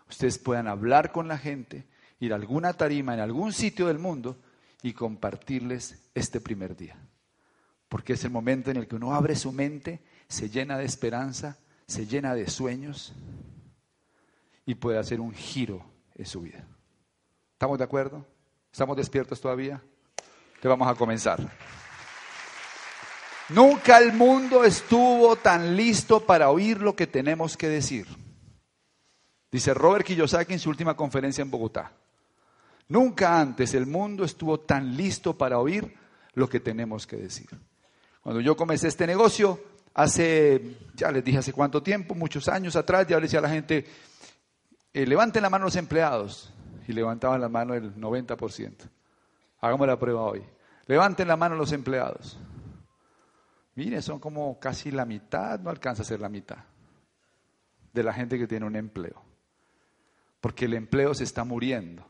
ustedes 0.09 0.39
puedan 0.39 0.69
hablar 0.69 1.13
con 1.13 1.29
la 1.29 1.39
gente, 1.39 1.87
ir 2.19 2.33
a 2.33 2.37
alguna 2.37 2.73
tarima 2.75 3.15
en 3.15 3.21
algún 3.21 3.53
sitio 3.53 3.87
del 3.89 3.99
mundo 3.99 4.37
y 4.83 4.93
compartirles 4.93 5.99
este 6.15 6.41
primer 6.41 6.77
día 6.77 6.97
porque 7.91 8.13
es 8.13 8.23
el 8.25 8.31
momento 8.31 8.71
en 8.71 8.77
el 8.77 8.87
que 8.87 8.95
uno 8.95 9.13
abre 9.13 9.35
su 9.35 9.51
mente, 9.51 10.01
se 10.29 10.49
llena 10.49 10.79
de 10.79 10.85
esperanza, 10.85 11.59
se 11.89 12.07
llena 12.07 12.37
de 12.37 12.49
sueños 12.49 13.13
y 14.65 14.77
puede 14.77 14.97
hacer 14.97 15.21
un 15.21 15.33
giro 15.35 15.85
en 16.15 16.25
su 16.25 16.41
vida. 16.41 16.65
¿Estamos 17.53 17.79
de 17.79 17.85
acuerdo? 17.85 18.25
¿Estamos 18.73 18.97
despiertos 18.97 19.41
todavía? 19.41 19.83
Te 20.63 20.69
vamos 20.69 20.87
a 20.87 20.95
comenzar. 20.95 21.41
Nunca 23.51 23.99
el 23.99 24.13
mundo 24.13 24.65
estuvo 24.65 25.35
tan 25.37 25.77
listo 25.77 26.21
para 26.21 26.51
oír 26.51 26.81
lo 26.81 26.95
que 26.95 27.07
tenemos 27.07 27.57
que 27.57 27.69
decir. 27.69 28.07
Dice 29.51 29.75
Robert 29.75 30.07
Kiyosaki 30.07 30.53
en 30.53 30.61
su 30.61 30.71
última 30.71 30.97
conferencia 30.97 31.43
en 31.43 31.51
Bogotá. 31.51 31.93
Nunca 32.89 33.41
antes 33.41 33.75
el 33.75 33.87
mundo 33.87 34.25
estuvo 34.25 34.61
tan 34.61 34.97
listo 34.97 35.37
para 35.37 35.59
oír 35.59 35.97
lo 36.35 36.49
que 36.49 36.61
tenemos 36.61 37.07
que 37.07 37.17
decir. 37.17 37.49
Cuando 38.21 38.41
yo 38.41 38.57
comencé 38.57 38.89
este 38.89 39.07
negocio, 39.07 39.61
hace, 39.95 40.77
ya 40.95 41.11
les 41.11 41.25
dije 41.25 41.39
hace 41.39 41.53
cuánto 41.53 41.83
tiempo, 41.83 42.15
muchos 42.15 42.49
años 42.49 42.77
atrás, 42.77 43.07
ya 43.09 43.17
le 43.17 43.23
decía 43.23 43.41
a 43.41 43.43
la 43.43 43.51
gente, 43.51 43.85
eh, 44.93 45.07
levanten 45.07 45.43
la 45.43 45.51
mano 45.51 45.65
los 45.65 45.77
empleados. 45.77 46.53
Y 46.87 46.93
levantaban 46.93 47.41
la 47.41 47.49
mano 47.49 47.75
el 47.75 47.95
90%. 47.95 48.75
Hagamos 49.61 49.87
la 49.87 49.97
prueba 49.97 50.23
hoy. 50.23 50.43
Levanten 50.87 51.29
la 51.29 51.37
mano 51.37 51.55
los 51.55 51.71
empleados. 51.71 52.37
Mire, 53.81 54.03
son 54.03 54.19
como 54.19 54.61
casi 54.61 54.91
la 54.91 55.07
mitad, 55.07 55.59
no 55.59 55.71
alcanza 55.71 56.03
a 56.03 56.05
ser 56.05 56.21
la 56.21 56.29
mitad 56.29 56.59
de 57.95 58.03
la 58.03 58.13
gente 58.13 58.39
que 58.39 58.47
tiene 58.47 58.67
un 58.67 58.77
empleo. 58.77 59.23
Porque 60.39 60.67
el 60.67 60.75
empleo 60.75 61.15
se 61.15 61.25
está 61.25 61.45
muriendo. 61.45 62.05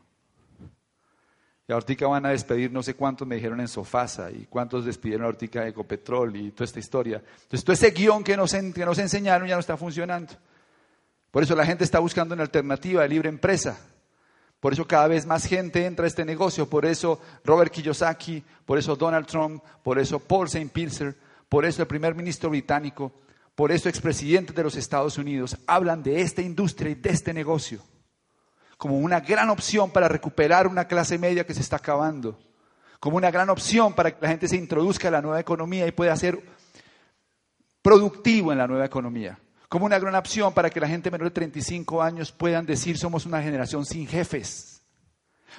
Y 1.69 1.71
ahorita 1.71 2.07
van 2.07 2.25
a 2.25 2.31
despedir 2.31 2.73
no 2.73 2.83
sé 2.83 2.95
cuántos 2.95 3.25
me 3.25 3.35
dijeron 3.35 3.61
en 3.61 3.69
Sofasa 3.69 4.29
y 4.31 4.47
cuántos 4.47 4.83
despidieron 4.83 5.27
ahorita 5.27 5.61
de 5.61 5.69
Ecopetrol 5.69 6.35
y 6.35 6.51
toda 6.51 6.65
esta 6.65 6.79
historia. 6.79 7.23
Entonces 7.43 7.63
todo 7.63 7.73
ese 7.73 7.91
guion 7.91 8.21
que 8.21 8.35
nos, 8.35 8.51
que 8.51 8.85
nos 8.85 8.99
enseñaron 8.99 9.47
ya 9.47 9.55
no 9.55 9.61
está 9.61 9.77
funcionando. 9.77 10.33
Por 11.31 11.41
eso 11.41 11.55
la 11.55 11.65
gente 11.65 11.85
está 11.85 11.99
buscando 11.99 12.33
una 12.33 12.43
alternativa 12.43 13.03
de 13.03 13.07
libre 13.07 13.29
empresa. 13.29 13.79
Por 14.59 14.73
eso 14.73 14.85
cada 14.85 15.07
vez 15.07 15.25
más 15.25 15.45
gente 15.45 15.85
entra 15.85 16.03
a 16.03 16.09
este 16.09 16.25
negocio. 16.25 16.69
Por 16.69 16.85
eso 16.85 17.21
Robert 17.45 17.71
Kiyosaki, 17.71 18.43
por 18.65 18.77
eso 18.77 18.97
Donald 18.97 19.25
Trump, 19.25 19.63
por 19.81 19.97
eso 19.99 20.19
Paul 20.19 20.47
St. 20.47 20.69
Pilser, 20.73 21.30
por 21.51 21.65
eso 21.65 21.81
el 21.81 21.87
primer 21.89 22.15
ministro 22.15 22.49
británico, 22.49 23.11
por 23.55 23.73
eso 23.73 23.89
expresidentes 23.89 24.55
de 24.55 24.63
los 24.63 24.77
Estados 24.77 25.17
Unidos 25.17 25.57
hablan 25.67 26.01
de 26.01 26.21
esta 26.21 26.41
industria 26.41 26.91
y 26.91 26.95
de 26.95 27.09
este 27.09 27.33
negocio 27.33 27.81
como 28.77 28.97
una 28.97 29.19
gran 29.19 29.49
opción 29.49 29.91
para 29.91 30.07
recuperar 30.07 30.65
una 30.65 30.85
clase 30.85 31.17
media 31.17 31.45
que 31.45 31.53
se 31.53 31.59
está 31.59 31.75
acabando, 31.75 32.39
como 33.01 33.17
una 33.17 33.29
gran 33.29 33.49
opción 33.49 33.93
para 33.93 34.09
que 34.11 34.21
la 34.21 34.29
gente 34.29 34.47
se 34.47 34.55
introduzca 34.55 35.09
a 35.09 35.11
la 35.11 35.21
nueva 35.21 35.41
economía 35.41 35.85
y 35.85 35.91
pueda 35.91 36.15
ser 36.15 36.41
productivo 37.81 38.53
en 38.53 38.57
la 38.57 38.67
nueva 38.67 38.85
economía, 38.85 39.37
como 39.67 39.85
una 39.85 39.99
gran 39.99 40.15
opción 40.15 40.53
para 40.53 40.69
que 40.69 40.79
la 40.79 40.87
gente 40.87 41.11
menor 41.11 41.27
de 41.27 41.35
35 41.35 42.01
años 42.01 42.31
puedan 42.31 42.65
decir 42.65 42.97
somos 42.97 43.25
una 43.25 43.43
generación 43.43 43.85
sin 43.85 44.07
jefes. 44.07 44.70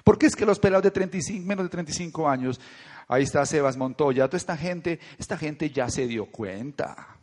¿Por 0.05 0.19
qué 0.19 0.27
es 0.27 0.37
que 0.37 0.47
los 0.47 0.59
pelados 0.59 0.85
de 0.85 0.91
35, 0.91 1.47
menos 1.47 1.65
de 1.65 1.71
35 1.71 2.29
años, 2.29 2.61
ahí 3.09 3.23
está 3.23 3.45
Sebas 3.47 3.77
Montoya, 3.77 4.27
toda 4.27 4.39
esta 4.39 4.57
gente, 4.57 5.01
esta 5.19 5.37
gente 5.37 5.71
ya 5.71 5.89
se 5.89 6.07
dio 6.07 6.27
cuenta. 6.27 7.17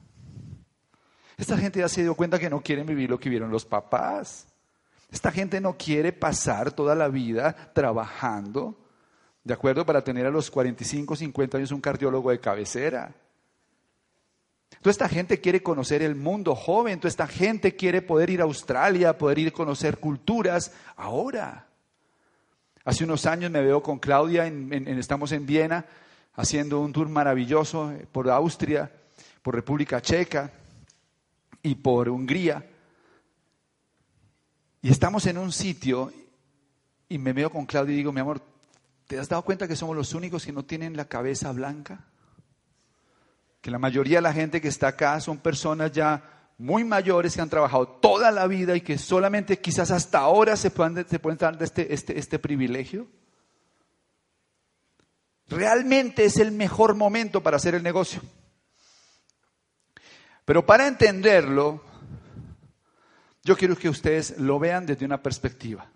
Esta 1.37 1.57
gente 1.57 1.79
ya 1.79 1.87
se 1.87 2.01
dio 2.01 2.15
cuenta 2.15 2.37
que 2.37 2.49
no 2.49 2.61
quieren 2.61 2.85
vivir 2.85 3.09
lo 3.09 3.19
que 3.19 3.29
vieron 3.29 3.49
los 3.49 3.65
papás. 3.65 4.45
Esta 5.09 5.31
gente 5.31 5.61
no 5.61 5.77
quiere 5.77 6.11
pasar 6.11 6.71
toda 6.71 6.93
la 6.95 7.07
vida 7.07 7.71
trabajando, 7.73 8.77
¿de 9.43 9.53
acuerdo? 9.53 9.85
Para 9.85 10.03
tener 10.03 10.25
a 10.25 10.31
los 10.31 10.51
45, 10.51 11.15
50 11.15 11.57
años 11.57 11.71
un 11.71 11.81
cardiólogo 11.81 12.29
de 12.29 12.39
cabecera. 12.39 13.15
Toda 14.81 14.91
esta 14.91 15.09
gente 15.09 15.41
quiere 15.41 15.63
conocer 15.63 16.03
el 16.03 16.15
mundo 16.15 16.55
joven, 16.55 16.99
toda 16.99 17.09
esta 17.09 17.27
gente 17.27 17.75
quiere 17.75 18.01
poder 18.01 18.29
ir 18.29 18.41
a 18.41 18.45
Australia, 18.45 19.17
poder 19.17 19.39
ir 19.39 19.47
a 19.47 19.51
conocer 19.51 19.97
culturas 19.97 20.73
ahora. 20.95 21.68
Hace 22.89 23.03
unos 23.03 23.27
años 23.27 23.51
me 23.51 23.61
veo 23.61 23.83
con 23.83 23.99
Claudia, 23.99 24.47
estamos 24.47 25.31
en 25.31 25.45
Viena, 25.45 25.85
haciendo 26.33 26.79
un 26.79 26.91
tour 26.91 27.07
maravilloso 27.07 27.93
por 28.11 28.27
Austria, 28.31 28.91
por 29.43 29.53
República 29.53 30.01
Checa 30.01 30.51
y 31.61 31.75
por 31.75 32.09
Hungría. 32.09 32.67
Y 34.81 34.89
estamos 34.89 35.27
en 35.27 35.37
un 35.37 35.51
sitio 35.51 36.11
y 37.07 37.19
me 37.19 37.31
veo 37.31 37.51
con 37.51 37.67
Claudia 37.67 37.93
y 37.93 37.97
digo, 37.97 38.11
mi 38.11 38.21
amor, 38.21 38.41
¿te 39.05 39.19
has 39.19 39.29
dado 39.29 39.43
cuenta 39.43 39.67
que 39.67 39.75
somos 39.75 39.95
los 39.95 40.15
únicos 40.15 40.43
que 40.43 40.51
no 40.51 40.65
tienen 40.65 40.97
la 40.97 41.05
cabeza 41.05 41.51
blanca? 41.51 42.07
Que 43.61 43.69
la 43.69 43.77
mayoría 43.77 44.17
de 44.17 44.23
la 44.23 44.33
gente 44.33 44.61
que 44.61 44.67
está 44.67 44.87
acá 44.87 45.21
son 45.21 45.37
personas 45.37 45.91
ya 45.91 46.38
muy 46.59 46.83
mayores 46.83 47.33
que 47.33 47.41
han 47.41 47.49
trabajado 47.49 47.87
toda 47.87 48.31
la 48.31 48.45
vida 48.45 48.75
y 48.75 48.81
que 48.81 48.97
solamente 48.97 49.59
quizás 49.59 49.91
hasta 49.91 50.19
ahora 50.19 50.57
se 50.57 50.69
pueden, 50.69 51.07
se 51.07 51.17
pueden 51.17 51.37
dar 51.37 51.57
este, 51.63 51.93
este, 51.93 52.19
este 52.19 52.37
privilegio. 52.37 53.07
Realmente 55.47 56.25
es 56.25 56.37
el 56.37 56.51
mejor 56.51 56.95
momento 56.95 57.41
para 57.41 57.55
hacer 57.57 57.75
el 57.75 57.81
negocio. 57.81 58.21
Pero 60.43 60.65
para 60.65 60.85
entenderlo, 60.85 61.81
yo 63.43 63.55
quiero 63.55 63.77
que 63.77 63.87
ustedes 63.87 64.37
lo 64.37 64.59
vean 64.59 64.85
desde 64.85 65.05
una 65.05 65.23
perspectiva 65.23 65.89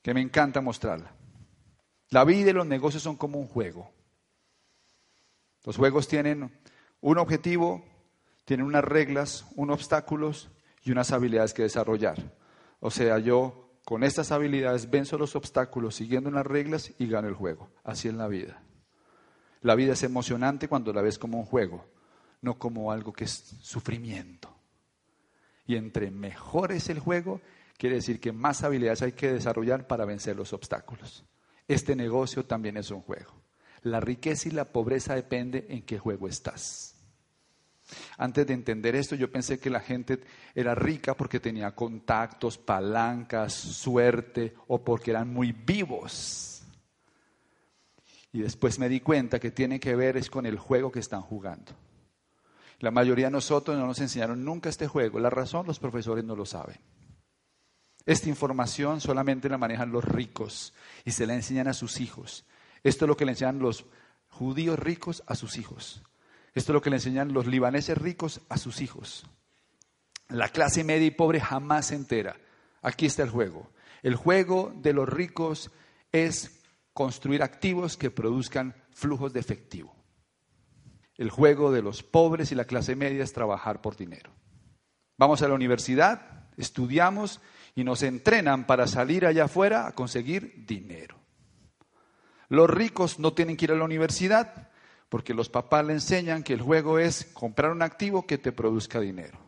que 0.00 0.14
me 0.14 0.22
encanta 0.22 0.62
mostrarla. 0.62 1.12
La 2.08 2.24
vida 2.24 2.50
y 2.50 2.54
los 2.54 2.66
negocios 2.66 3.02
son 3.02 3.16
como 3.16 3.38
un 3.38 3.48
juego. 3.48 3.92
Los 5.64 5.76
juegos 5.76 6.08
tienen 6.08 6.50
un 7.02 7.18
objetivo, 7.18 7.84
tienen 8.44 8.66
unas 8.66 8.84
reglas, 8.84 9.46
unos 9.56 9.76
obstáculos 9.80 10.50
y 10.82 10.90
unas 10.92 11.12
habilidades 11.12 11.54
que 11.54 11.62
desarrollar. 11.62 12.34
O 12.80 12.90
sea, 12.90 13.18
yo 13.18 13.78
con 13.84 14.04
estas 14.04 14.32
habilidades 14.32 14.90
venzo 14.90 15.18
los 15.18 15.36
obstáculos 15.36 15.96
siguiendo 15.96 16.28
unas 16.28 16.46
reglas 16.46 16.92
y 16.98 17.06
gano 17.08 17.28
el 17.28 17.34
juego. 17.34 17.70
Así 17.84 18.08
es 18.08 18.14
la 18.14 18.28
vida. 18.28 18.62
La 19.60 19.74
vida 19.74 19.92
es 19.92 20.02
emocionante 20.02 20.68
cuando 20.68 20.92
la 20.92 21.02
ves 21.02 21.18
como 21.18 21.38
un 21.38 21.44
juego, 21.44 21.84
no 22.40 22.58
como 22.58 22.90
algo 22.90 23.12
que 23.12 23.24
es 23.24 23.30
sufrimiento. 23.60 24.52
Y 25.66 25.76
entre 25.76 26.10
mejor 26.10 26.72
es 26.72 26.90
el 26.90 26.98
juego, 26.98 27.40
quiere 27.78 27.96
decir 27.96 28.20
que 28.20 28.32
más 28.32 28.64
habilidades 28.64 29.02
hay 29.02 29.12
que 29.12 29.32
desarrollar 29.32 29.86
para 29.86 30.04
vencer 30.04 30.36
los 30.36 30.52
obstáculos. 30.52 31.24
Este 31.68 31.94
negocio 31.94 32.44
también 32.44 32.76
es 32.76 32.90
un 32.90 33.02
juego. 33.02 33.32
La 33.82 34.00
riqueza 34.00 34.48
y 34.48 34.52
la 34.52 34.64
pobreza 34.64 35.14
depende 35.14 35.66
en 35.68 35.82
qué 35.82 35.98
juego 35.98 36.26
estás. 36.28 36.91
Antes 38.18 38.46
de 38.46 38.54
entender 38.54 38.94
esto, 38.94 39.14
yo 39.14 39.30
pensé 39.30 39.58
que 39.58 39.70
la 39.70 39.80
gente 39.80 40.20
era 40.54 40.74
rica 40.74 41.14
porque 41.14 41.40
tenía 41.40 41.74
contactos, 41.74 42.58
palancas, 42.58 43.52
suerte 43.52 44.54
o 44.68 44.82
porque 44.82 45.10
eran 45.10 45.32
muy 45.32 45.52
vivos. 45.52 46.62
Y 48.32 48.40
después 48.40 48.78
me 48.78 48.88
di 48.88 49.00
cuenta 49.00 49.38
que 49.38 49.50
tiene 49.50 49.78
que 49.78 49.94
ver 49.94 50.16
es 50.16 50.30
con 50.30 50.46
el 50.46 50.58
juego 50.58 50.90
que 50.90 51.00
están 51.00 51.20
jugando. 51.20 51.72
La 52.80 52.90
mayoría 52.90 53.26
de 53.26 53.32
nosotros 53.32 53.78
no 53.78 53.86
nos 53.86 54.00
enseñaron 54.00 54.44
nunca 54.44 54.68
este 54.68 54.88
juego. 54.88 55.20
La 55.20 55.30
razón, 55.30 55.66
los 55.66 55.78
profesores 55.78 56.24
no 56.24 56.34
lo 56.34 56.46
saben. 56.46 56.78
Esta 58.04 58.28
información 58.28 59.00
solamente 59.00 59.48
la 59.48 59.58
manejan 59.58 59.92
los 59.92 60.04
ricos 60.04 60.74
y 61.04 61.12
se 61.12 61.26
la 61.26 61.34
enseñan 61.34 61.68
a 61.68 61.74
sus 61.74 62.00
hijos. 62.00 62.44
Esto 62.82 63.04
es 63.04 63.08
lo 63.08 63.16
que 63.16 63.24
le 63.24 63.32
enseñan 63.32 63.60
los 63.60 63.84
judíos 64.28 64.78
ricos 64.78 65.22
a 65.26 65.36
sus 65.36 65.56
hijos. 65.58 66.02
Esto 66.54 66.72
es 66.72 66.74
lo 66.74 66.82
que 66.82 66.90
le 66.90 66.96
enseñan 66.96 67.32
los 67.32 67.46
libaneses 67.46 67.96
ricos 67.96 68.40
a 68.48 68.58
sus 68.58 68.80
hijos. 68.80 69.26
La 70.28 70.48
clase 70.48 70.84
media 70.84 71.06
y 71.06 71.10
pobre 71.10 71.40
jamás 71.40 71.86
se 71.86 71.94
entera. 71.94 72.36
Aquí 72.82 73.06
está 73.06 73.22
el 73.22 73.30
juego. 73.30 73.70
El 74.02 74.16
juego 74.16 74.72
de 74.76 74.92
los 74.92 75.08
ricos 75.08 75.70
es 76.10 76.60
construir 76.92 77.42
activos 77.42 77.96
que 77.96 78.10
produzcan 78.10 78.74
flujos 78.90 79.32
de 79.32 79.40
efectivo. 79.40 79.94
El 81.16 81.30
juego 81.30 81.72
de 81.72 81.82
los 81.82 82.02
pobres 82.02 82.52
y 82.52 82.54
la 82.54 82.64
clase 82.64 82.96
media 82.96 83.22
es 83.22 83.32
trabajar 83.32 83.80
por 83.80 83.96
dinero. 83.96 84.32
Vamos 85.18 85.42
a 85.42 85.48
la 85.48 85.54
universidad, 85.54 86.48
estudiamos 86.56 87.40
y 87.74 87.84
nos 87.84 88.02
entrenan 88.02 88.66
para 88.66 88.86
salir 88.86 89.24
allá 89.24 89.44
afuera 89.44 89.86
a 89.86 89.92
conseguir 89.92 90.66
dinero. 90.66 91.16
Los 92.48 92.68
ricos 92.68 93.18
no 93.18 93.32
tienen 93.32 93.56
que 93.56 93.66
ir 93.66 93.72
a 93.72 93.76
la 93.76 93.84
universidad, 93.84 94.71
porque 95.12 95.34
los 95.34 95.50
papás 95.50 95.84
le 95.84 95.92
enseñan 95.92 96.42
que 96.42 96.54
el 96.54 96.62
juego 96.62 96.98
es 96.98 97.26
comprar 97.34 97.70
un 97.70 97.82
activo 97.82 98.26
que 98.26 98.38
te 98.38 98.50
produzca 98.50 98.98
dinero. 98.98 99.38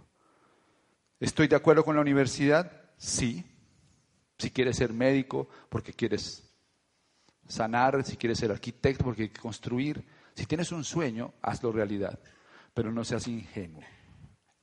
¿Estoy 1.18 1.48
de 1.48 1.56
acuerdo 1.56 1.86
con 1.86 1.94
la 1.94 2.02
universidad? 2.02 2.82
Sí. 2.98 3.42
Si 4.36 4.50
quieres 4.50 4.76
ser 4.76 4.92
médico, 4.92 5.48
porque 5.70 5.94
quieres 5.94 6.54
sanar, 7.48 8.04
si 8.04 8.18
quieres 8.18 8.40
ser 8.40 8.50
arquitecto, 8.50 9.04
porque 9.04 9.28
quieres 9.30 9.40
construir. 9.40 10.04
Si 10.34 10.44
tienes 10.44 10.70
un 10.70 10.84
sueño, 10.84 11.32
hazlo 11.40 11.72
realidad, 11.72 12.18
pero 12.74 12.92
no 12.92 13.02
seas 13.02 13.26
ingenuo. 13.26 13.80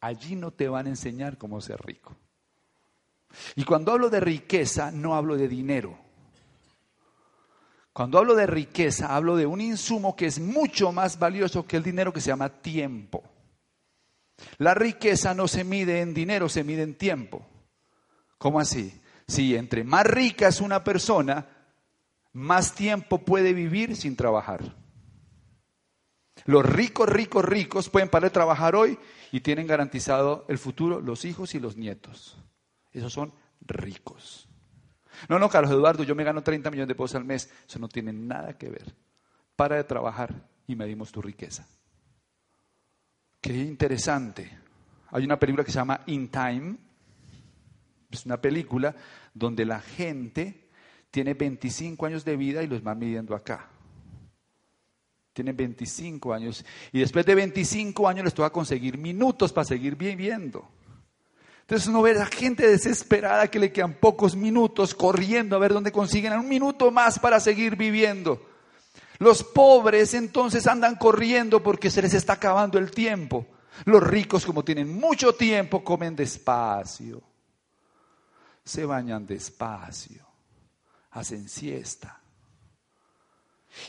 Allí 0.01 0.35
no 0.35 0.51
te 0.51 0.69
van 0.69 0.85
a 0.85 0.89
enseñar 0.89 1.39
cómo 1.39 1.61
ser 1.61 1.83
rico. 1.83 2.15
Y 3.55 3.63
cuando 3.63 3.91
hablo 3.91 4.11
de 4.11 4.19
riqueza, 4.19 4.91
no 4.91 5.15
hablo 5.15 5.35
de 5.35 5.47
dinero. 5.47 5.97
Cuando 7.93 8.17
hablo 8.17 8.35
de 8.35 8.47
riqueza, 8.47 9.15
hablo 9.15 9.35
de 9.35 9.45
un 9.45 9.59
insumo 9.59 10.15
que 10.15 10.25
es 10.25 10.39
mucho 10.39 10.91
más 10.91 11.19
valioso 11.19 11.67
que 11.67 11.77
el 11.77 11.83
dinero 11.83 12.13
que 12.13 12.21
se 12.21 12.29
llama 12.29 12.49
tiempo. 12.49 13.23
La 14.57 14.73
riqueza 14.73 15.33
no 15.33 15.47
se 15.47 15.63
mide 15.63 16.01
en 16.01 16.13
dinero, 16.13 16.47
se 16.49 16.63
mide 16.63 16.83
en 16.83 16.95
tiempo. 16.95 17.45
¿Cómo 18.37 18.59
así? 18.59 19.01
Si 19.27 19.55
entre 19.55 19.83
más 19.83 20.05
rica 20.05 20.47
es 20.47 20.61
una 20.61 20.83
persona, 20.83 21.47
más 22.33 22.73
tiempo 22.73 23.19
puede 23.19 23.53
vivir 23.53 23.95
sin 23.95 24.15
trabajar. 24.15 24.75
Los 26.45 26.65
ricos, 26.65 27.07
ricos, 27.07 27.45
ricos 27.45 27.89
pueden 27.89 28.09
parar 28.09 28.29
de 28.29 28.33
trabajar 28.33 28.75
hoy 28.75 28.97
y 29.31 29.41
tienen 29.41 29.67
garantizado 29.67 30.45
el 30.47 30.57
futuro 30.57 31.01
los 31.01 31.25
hijos 31.25 31.53
y 31.55 31.59
los 31.59 31.77
nietos. 31.77 32.37
Esos 32.91 33.13
son 33.13 33.33
ricos. 33.61 34.50
No, 35.29 35.39
no, 35.39 35.49
Carlos 35.49 35.71
Eduardo, 35.71 36.03
yo 36.03 36.15
me 36.15 36.23
gano 36.23 36.43
30 36.43 36.69
millones 36.71 36.87
de 36.87 36.95
pesos 36.95 37.15
al 37.15 37.25
mes. 37.25 37.49
Eso 37.67 37.79
no 37.79 37.87
tiene 37.87 38.13
nada 38.13 38.57
que 38.57 38.69
ver. 38.69 38.93
Para 39.55 39.75
de 39.75 39.83
trabajar 39.83 40.33
y 40.67 40.75
medimos 40.75 41.11
tu 41.11 41.21
riqueza. 41.21 41.67
Qué 43.39 43.55
interesante. 43.55 44.57
Hay 45.09 45.25
una 45.25 45.39
película 45.39 45.63
que 45.63 45.71
se 45.71 45.77
llama 45.77 46.01
In 46.05 46.29
Time. 46.29 46.77
Es 48.09 48.25
una 48.25 48.39
película 48.39 48.95
donde 49.33 49.65
la 49.65 49.79
gente 49.79 50.69
tiene 51.09 51.33
25 51.33 52.05
años 52.05 52.23
de 52.23 52.37
vida 52.37 52.63
y 52.63 52.67
los 52.67 52.85
va 52.85 52.95
midiendo 52.95 53.35
acá. 53.35 53.67
Tienen 55.33 55.55
25 55.55 56.33
años 56.33 56.65
y 56.91 56.99
después 56.99 57.25
de 57.25 57.35
25 57.35 58.07
años 58.07 58.25
les 58.25 58.33
toca 58.33 58.49
conseguir 58.49 58.97
minutos 58.97 59.53
para 59.53 59.65
seguir 59.65 59.95
viviendo. 59.95 60.67
Entonces 61.71 61.87
uno 61.87 62.01
ve 62.01 62.19
a 62.19 62.25
gente 62.25 62.67
desesperada 62.67 63.49
que 63.49 63.57
le 63.57 63.71
quedan 63.71 63.93
pocos 63.93 64.35
minutos 64.35 64.93
corriendo 64.93 65.55
a 65.55 65.59
ver 65.59 65.71
dónde 65.71 65.93
consiguen 65.93 66.33
un 66.33 66.49
minuto 66.49 66.91
más 66.91 67.17
para 67.17 67.39
seguir 67.39 67.77
viviendo. 67.77 68.45
Los 69.19 69.41
pobres 69.41 70.13
entonces 70.13 70.67
andan 70.67 70.97
corriendo 70.97 71.63
porque 71.63 71.89
se 71.89 72.01
les 72.01 72.13
está 72.13 72.33
acabando 72.33 72.77
el 72.77 72.91
tiempo. 72.91 73.47
Los 73.85 74.03
ricos 74.03 74.45
como 74.45 74.65
tienen 74.65 74.99
mucho 74.99 75.33
tiempo 75.33 75.81
comen 75.81 76.13
despacio, 76.13 77.23
se 78.65 78.83
bañan 78.83 79.25
despacio, 79.25 80.27
hacen 81.11 81.47
siesta. 81.47 82.19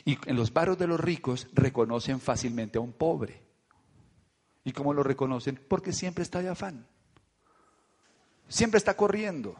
Y 0.05 0.17
en 0.31 0.37
los 0.37 0.53
barrios 0.53 0.79
de 0.79 0.87
los 0.87 1.01
ricos 1.01 1.49
reconocen 1.53 2.21
fácilmente 2.21 2.79
a 2.79 2.81
un 2.81 2.93
pobre. 2.93 3.43
¿Y 4.63 4.71
cómo 4.71 4.95
lo 4.95 5.03
reconocen? 5.03 5.61
Porque 5.67 5.93
siempre 5.93 6.23
está 6.23 6.41
de 6.41 6.49
afán. 6.49 6.87
Siempre 8.53 8.77
está 8.77 8.93
corriendo. 8.95 9.57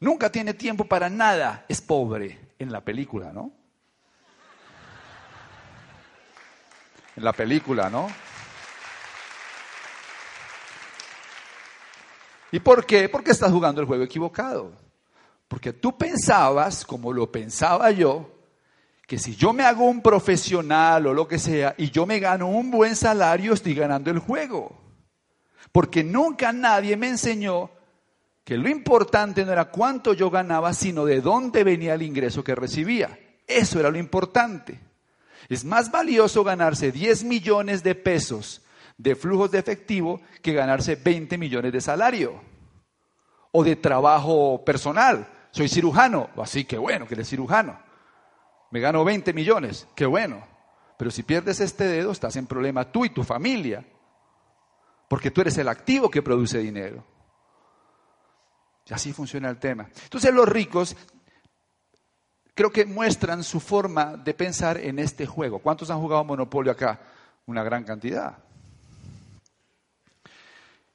Nunca 0.00 0.28
tiene 0.28 0.54
tiempo 0.54 0.86
para 0.86 1.08
nada. 1.08 1.64
Es 1.68 1.80
pobre 1.80 2.36
en 2.58 2.72
la 2.72 2.80
película, 2.80 3.32
¿no? 3.32 3.52
En 7.14 7.22
la 7.22 7.32
película, 7.32 7.88
¿no? 7.88 8.08
¿Y 12.50 12.58
por 12.58 12.84
qué? 12.84 13.08
Porque 13.08 13.30
estás 13.30 13.52
jugando 13.52 13.80
el 13.80 13.86
juego 13.86 14.02
equivocado. 14.02 14.72
Porque 15.46 15.72
tú 15.72 15.96
pensabas, 15.96 16.84
como 16.84 17.12
lo 17.12 17.30
pensaba 17.30 17.92
yo, 17.92 18.32
que 19.06 19.16
si 19.16 19.36
yo 19.36 19.52
me 19.52 19.62
hago 19.62 19.84
un 19.84 20.02
profesional 20.02 21.06
o 21.06 21.14
lo 21.14 21.28
que 21.28 21.38
sea 21.38 21.76
y 21.78 21.92
yo 21.92 22.04
me 22.04 22.18
gano 22.18 22.48
un 22.48 22.72
buen 22.72 22.96
salario, 22.96 23.52
estoy 23.52 23.74
ganando 23.74 24.10
el 24.10 24.18
juego 24.18 24.83
porque 25.74 26.04
nunca 26.04 26.52
nadie 26.52 26.96
me 26.96 27.08
enseñó 27.08 27.68
que 28.44 28.56
lo 28.56 28.68
importante 28.68 29.44
no 29.44 29.50
era 29.50 29.72
cuánto 29.72 30.12
yo 30.12 30.30
ganaba, 30.30 30.72
sino 30.72 31.04
de 31.04 31.20
dónde 31.20 31.64
venía 31.64 31.94
el 31.94 32.02
ingreso 32.02 32.44
que 32.44 32.54
recibía. 32.54 33.18
Eso 33.44 33.80
era 33.80 33.90
lo 33.90 33.98
importante. 33.98 34.78
Es 35.48 35.64
más 35.64 35.90
valioso 35.90 36.44
ganarse 36.44 36.92
10 36.92 37.24
millones 37.24 37.82
de 37.82 37.96
pesos 37.96 38.62
de 38.98 39.16
flujos 39.16 39.50
de 39.50 39.58
efectivo 39.58 40.20
que 40.42 40.52
ganarse 40.52 40.94
20 40.94 41.38
millones 41.38 41.72
de 41.72 41.80
salario 41.80 42.40
o 43.50 43.64
de 43.64 43.74
trabajo 43.74 44.64
personal. 44.64 45.26
Soy 45.50 45.68
cirujano, 45.68 46.30
así 46.36 46.66
que 46.66 46.78
bueno, 46.78 47.08
que 47.08 47.14
eres 47.14 47.28
cirujano. 47.28 47.80
Me 48.70 48.78
gano 48.78 49.04
20 49.04 49.32
millones, 49.32 49.88
qué 49.96 50.06
bueno. 50.06 50.46
Pero 50.96 51.10
si 51.10 51.24
pierdes 51.24 51.58
este 51.58 51.82
dedo, 51.82 52.12
estás 52.12 52.36
en 52.36 52.46
problema 52.46 52.92
tú 52.92 53.04
y 53.04 53.10
tu 53.10 53.24
familia, 53.24 53.84
porque 55.08 55.30
tú 55.30 55.40
eres 55.40 55.56
el 55.58 55.68
activo 55.68 56.10
que 56.10 56.22
produce 56.22 56.58
dinero. 56.58 57.04
Y 58.86 58.92
así 58.92 59.12
funciona 59.12 59.48
el 59.48 59.58
tema. 59.58 59.88
Entonces 60.04 60.32
los 60.32 60.48
ricos 60.48 60.96
creo 62.54 62.70
que 62.70 62.84
muestran 62.84 63.42
su 63.42 63.60
forma 63.60 64.16
de 64.16 64.34
pensar 64.34 64.78
en 64.78 64.98
este 64.98 65.26
juego. 65.26 65.58
¿Cuántos 65.58 65.90
han 65.90 66.00
jugado 66.00 66.24
Monopolio 66.24 66.72
acá? 66.72 67.00
Una 67.46 67.62
gran 67.62 67.84
cantidad. 67.84 68.38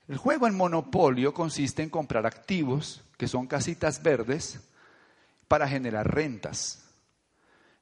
El 0.08 0.18
juego 0.18 0.48
en 0.48 0.56
Monopolio 0.56 1.34
consiste 1.34 1.84
en 1.84 1.90
comprar 1.90 2.26
activos, 2.26 3.04
que 3.18 3.28
son 3.28 3.46
casitas 3.46 4.02
verdes, 4.02 4.60
para 5.48 5.68
generar 5.68 6.12
rentas. 6.12 6.84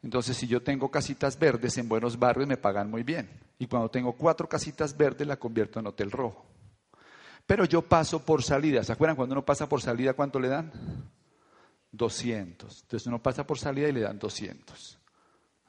Entonces, 0.03 0.35
si 0.35 0.47
yo 0.47 0.61
tengo 0.61 0.91
casitas 0.91 1.39
verdes 1.39 1.77
en 1.77 1.87
buenos 1.87 2.19
barrios, 2.19 2.47
me 2.47 2.57
pagan 2.57 2.89
muy 2.91 3.03
bien. 3.03 3.29
Y 3.59 3.67
cuando 3.67 3.89
tengo 3.89 4.13
cuatro 4.13 4.47
casitas 4.47 4.95
verdes, 4.95 5.27
la 5.27 5.37
convierto 5.37 5.79
en 5.79 5.87
hotel 5.87 6.11
rojo. 6.11 6.45
Pero 7.45 7.65
yo 7.65 7.81
paso 7.81 8.23
por 8.23 8.43
salida. 8.43 8.83
¿Se 8.83 8.91
acuerdan 8.91 9.15
cuando 9.15 9.33
uno 9.33 9.45
pasa 9.45 9.67
por 9.67 9.81
salida, 9.81 10.13
cuánto 10.13 10.39
le 10.39 10.49
dan? 10.49 10.71
200. 11.91 12.81
Entonces 12.81 13.07
uno 13.07 13.23
pasa 13.23 13.47
por 13.47 13.57
salida 13.57 13.87
y 13.87 13.93
le 13.93 14.01
dan 14.01 14.19
200. 14.19 14.99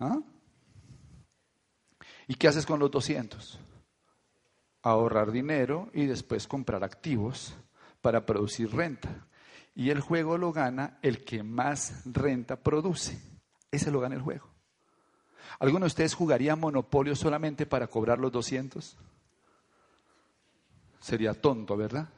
¿Ah? 0.00 0.18
¿Y 2.26 2.34
qué 2.34 2.48
haces 2.48 2.66
con 2.66 2.80
los 2.80 2.90
200? 2.90 3.58
Ahorrar 4.82 5.30
dinero 5.30 5.90
y 5.94 6.06
después 6.06 6.46
comprar 6.46 6.84
activos 6.84 7.54
para 8.00 8.26
producir 8.26 8.70
renta. 8.74 9.26
Y 9.74 9.90
el 9.90 10.00
juego 10.00 10.36
lo 10.36 10.52
gana 10.52 10.98
el 11.02 11.24
que 11.24 11.42
más 11.42 12.02
renta 12.04 12.56
produce. 12.56 13.18
Ese 13.70 13.90
lo 13.90 14.00
gana 14.00 14.16
el 14.16 14.22
juego. 14.22 14.57
¿Alguno 15.58 15.84
de 15.84 15.88
ustedes 15.88 16.14
jugaría 16.14 16.56
monopolio 16.56 17.16
solamente 17.16 17.66
para 17.66 17.86
cobrar 17.86 18.18
los 18.18 18.32
200? 18.32 18.96
Sería 21.00 21.34
tonto, 21.34 21.76
¿verdad? 21.76 22.08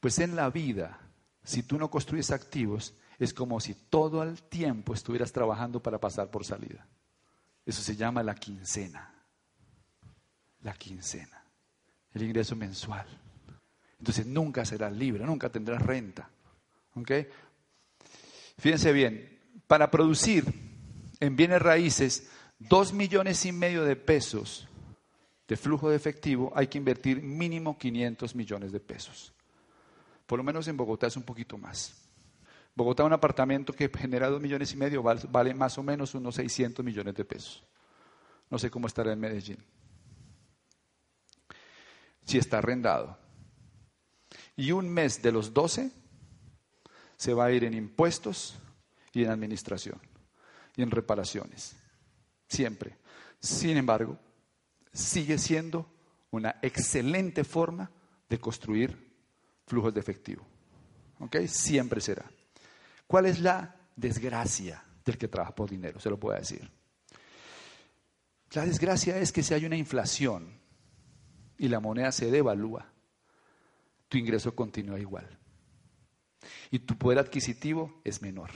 Pues 0.00 0.18
en 0.18 0.36
la 0.36 0.50
vida, 0.50 0.98
si 1.44 1.62
tú 1.62 1.78
no 1.78 1.90
construyes 1.90 2.30
activos, 2.30 2.94
es 3.18 3.32
como 3.32 3.60
si 3.60 3.74
todo 3.74 4.22
el 4.22 4.42
tiempo 4.42 4.94
estuvieras 4.94 5.32
trabajando 5.32 5.80
para 5.82 5.98
pasar 5.98 6.30
por 6.30 6.44
salida. 6.44 6.86
Eso 7.64 7.82
se 7.82 7.96
llama 7.96 8.22
la 8.22 8.34
quincena. 8.34 9.12
La 10.62 10.74
quincena. 10.74 11.42
El 12.12 12.22
ingreso 12.22 12.56
mensual. 12.56 13.06
Entonces 13.98 14.26
nunca 14.26 14.64
serás 14.64 14.92
libre, 14.92 15.24
nunca 15.24 15.48
tendrás 15.50 15.82
renta. 15.82 16.28
¿Ok? 16.94 17.10
Fíjense 18.58 18.92
bien, 18.92 19.38
para 19.66 19.90
producir 19.90 20.44
en 21.20 21.36
bienes 21.36 21.60
raíces 21.60 22.30
dos 22.58 22.92
millones 22.92 23.44
y 23.46 23.52
medio 23.52 23.84
de 23.84 23.96
pesos 23.96 24.68
de 25.48 25.56
flujo 25.56 25.88
de 25.88 25.96
efectivo, 25.96 26.52
hay 26.56 26.66
que 26.66 26.78
invertir 26.78 27.22
mínimo 27.22 27.78
500 27.78 28.34
millones 28.34 28.72
de 28.72 28.80
pesos. 28.80 29.32
Por 30.26 30.38
lo 30.38 30.44
menos 30.44 30.66
en 30.66 30.76
Bogotá 30.76 31.06
es 31.06 31.16
un 31.16 31.22
poquito 31.22 31.56
más. 31.56 31.94
Bogotá, 32.74 33.04
un 33.04 33.12
apartamento 33.12 33.72
que 33.72 33.88
genera 33.88 34.28
dos 34.28 34.40
millones 34.40 34.72
y 34.72 34.76
medio, 34.76 35.02
vale 35.02 35.54
más 35.54 35.78
o 35.78 35.82
menos 35.82 36.14
unos 36.14 36.34
600 36.34 36.84
millones 36.84 37.14
de 37.14 37.24
pesos. 37.24 37.64
No 38.50 38.58
sé 38.58 38.70
cómo 38.70 38.86
estará 38.86 39.12
en 39.12 39.20
Medellín. 39.20 39.58
Si 42.24 42.38
está 42.38 42.58
arrendado. 42.58 43.16
Y 44.56 44.72
un 44.72 44.88
mes 44.88 45.22
de 45.22 45.32
los 45.32 45.54
12 45.54 45.92
se 47.16 47.34
va 47.34 47.46
a 47.46 47.52
ir 47.52 47.64
en 47.64 47.74
impuestos 47.74 48.56
y 49.12 49.22
en 49.22 49.30
administración 49.30 50.00
y 50.76 50.82
en 50.82 50.90
reparaciones. 50.90 51.76
Siempre. 52.48 52.96
Sin 53.40 53.76
embargo, 53.76 54.18
sigue 54.92 55.38
siendo 55.38 55.88
una 56.30 56.56
excelente 56.62 57.44
forma 57.44 57.90
de 58.28 58.38
construir 58.38 58.96
flujos 59.66 59.94
de 59.94 60.00
efectivo. 60.00 60.46
¿Ok? 61.20 61.36
Siempre 61.46 62.00
será. 62.00 62.24
¿Cuál 63.06 63.26
es 63.26 63.40
la 63.40 63.76
desgracia 63.94 64.82
del 65.04 65.16
que 65.16 65.28
trabaja 65.28 65.54
por 65.54 65.70
dinero? 65.70 66.00
Se 66.00 66.10
lo 66.10 66.18
puedo 66.18 66.38
decir. 66.38 66.70
La 68.52 68.64
desgracia 68.64 69.18
es 69.18 69.32
que 69.32 69.42
si 69.42 69.54
hay 69.54 69.64
una 69.64 69.76
inflación 69.76 70.58
y 71.58 71.68
la 71.68 71.80
moneda 71.80 72.12
se 72.12 72.30
devalúa, 72.30 72.86
tu 74.08 74.18
ingreso 74.18 74.54
continúa 74.54 74.98
igual. 75.00 75.38
Y 76.70 76.80
tu 76.80 76.96
poder 76.96 77.18
adquisitivo 77.18 78.00
es 78.04 78.22
menor. 78.22 78.50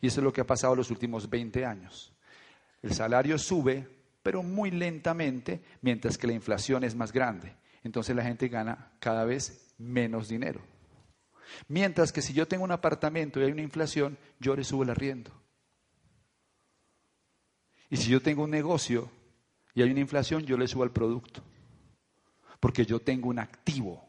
Y 0.00 0.06
eso 0.06 0.20
es 0.20 0.24
lo 0.24 0.32
que 0.32 0.40
ha 0.40 0.46
pasado 0.46 0.74
los 0.74 0.90
últimos 0.90 1.28
20 1.28 1.64
años. 1.66 2.12
El 2.82 2.92
salario 2.92 3.38
sube, 3.38 3.88
pero 4.22 4.42
muy 4.42 4.70
lentamente, 4.70 5.62
mientras 5.80 6.18
que 6.18 6.26
la 6.26 6.32
inflación 6.32 6.84
es 6.84 6.94
más 6.94 7.12
grande. 7.12 7.54
Entonces 7.84 8.14
la 8.14 8.24
gente 8.24 8.48
gana 8.48 8.92
cada 8.98 9.24
vez 9.24 9.74
menos 9.78 10.28
dinero. 10.28 10.60
Mientras 11.68 12.12
que 12.12 12.22
si 12.22 12.32
yo 12.32 12.46
tengo 12.46 12.64
un 12.64 12.72
apartamento 12.72 13.40
y 13.40 13.44
hay 13.44 13.52
una 13.52 13.62
inflación, 13.62 14.18
yo 14.38 14.56
le 14.56 14.64
subo 14.64 14.82
el 14.82 14.90
arriendo. 14.90 15.30
Y 17.90 17.96
si 17.96 18.10
yo 18.10 18.22
tengo 18.22 18.44
un 18.44 18.50
negocio 18.50 19.10
y 19.74 19.82
hay 19.82 19.90
una 19.90 20.00
inflación, 20.00 20.44
yo 20.44 20.56
le 20.56 20.66
subo 20.66 20.84
el 20.84 20.90
producto. 20.90 21.42
Porque 22.58 22.86
yo 22.86 23.00
tengo 23.00 23.28
un 23.28 23.38
activo. 23.38 24.06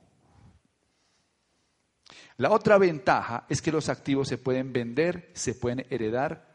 La 2.37 2.51
otra 2.51 2.77
ventaja 2.77 3.45
es 3.49 3.61
que 3.61 3.71
los 3.71 3.89
activos 3.89 4.27
se 4.27 4.37
pueden 4.37 4.73
vender, 4.73 5.31
se 5.33 5.53
pueden 5.53 5.85
heredar, 5.89 6.52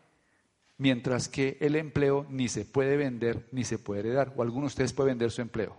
mientras 0.78 1.28
que 1.28 1.58
el 1.60 1.76
empleo 1.76 2.26
ni 2.30 2.48
se 2.48 2.64
puede 2.64 2.96
vender 2.96 3.46
ni 3.52 3.64
se 3.64 3.78
puede 3.78 4.00
heredar. 4.00 4.32
O 4.36 4.42
algunos 4.42 4.70
de 4.70 4.74
ustedes 4.74 4.92
pueden 4.92 5.12
vender 5.12 5.30
su 5.30 5.42
empleo. 5.42 5.76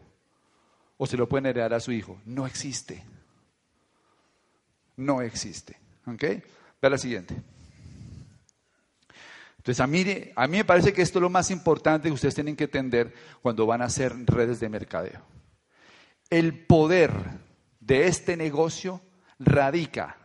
O 0.98 1.08
se 1.08 1.18
lo 1.18 1.28
pueden 1.28 1.48
heredar 1.48 1.74
a 1.74 1.80
su 1.80 1.92
hijo. 1.92 2.22
No 2.26 2.46
existe 2.46 3.04
no 5.00 5.22
existe. 5.22 5.78
¿Ok? 6.06 6.24
Ve 6.82 6.90
la 6.90 6.98
siguiente. 6.98 7.36
Entonces, 9.58 9.80
a 9.80 9.88
mí, 9.88 10.06
a 10.36 10.48
mí 10.48 10.58
me 10.58 10.66
parece 10.66 10.94
que 10.94 11.02
esto 11.02 11.20
es 11.20 11.24
lo 11.24 11.30
más 11.30 11.52
importante 11.52 12.08
que 12.08 12.14
ustedes 12.14 12.36
tienen 12.36 12.56
que 12.56 12.66
entender 12.66 13.14
cuando 13.42 13.66
van 13.66 13.82
a 13.82 13.86
hacer 13.86 14.14
redes 14.26 14.60
de 14.60 14.70
mercadeo. 14.70 15.22
El 16.30 16.66
poder 16.66 17.12
de 17.80 18.08
este 18.08 18.38
negocio 18.38 19.02
radica 19.40 20.18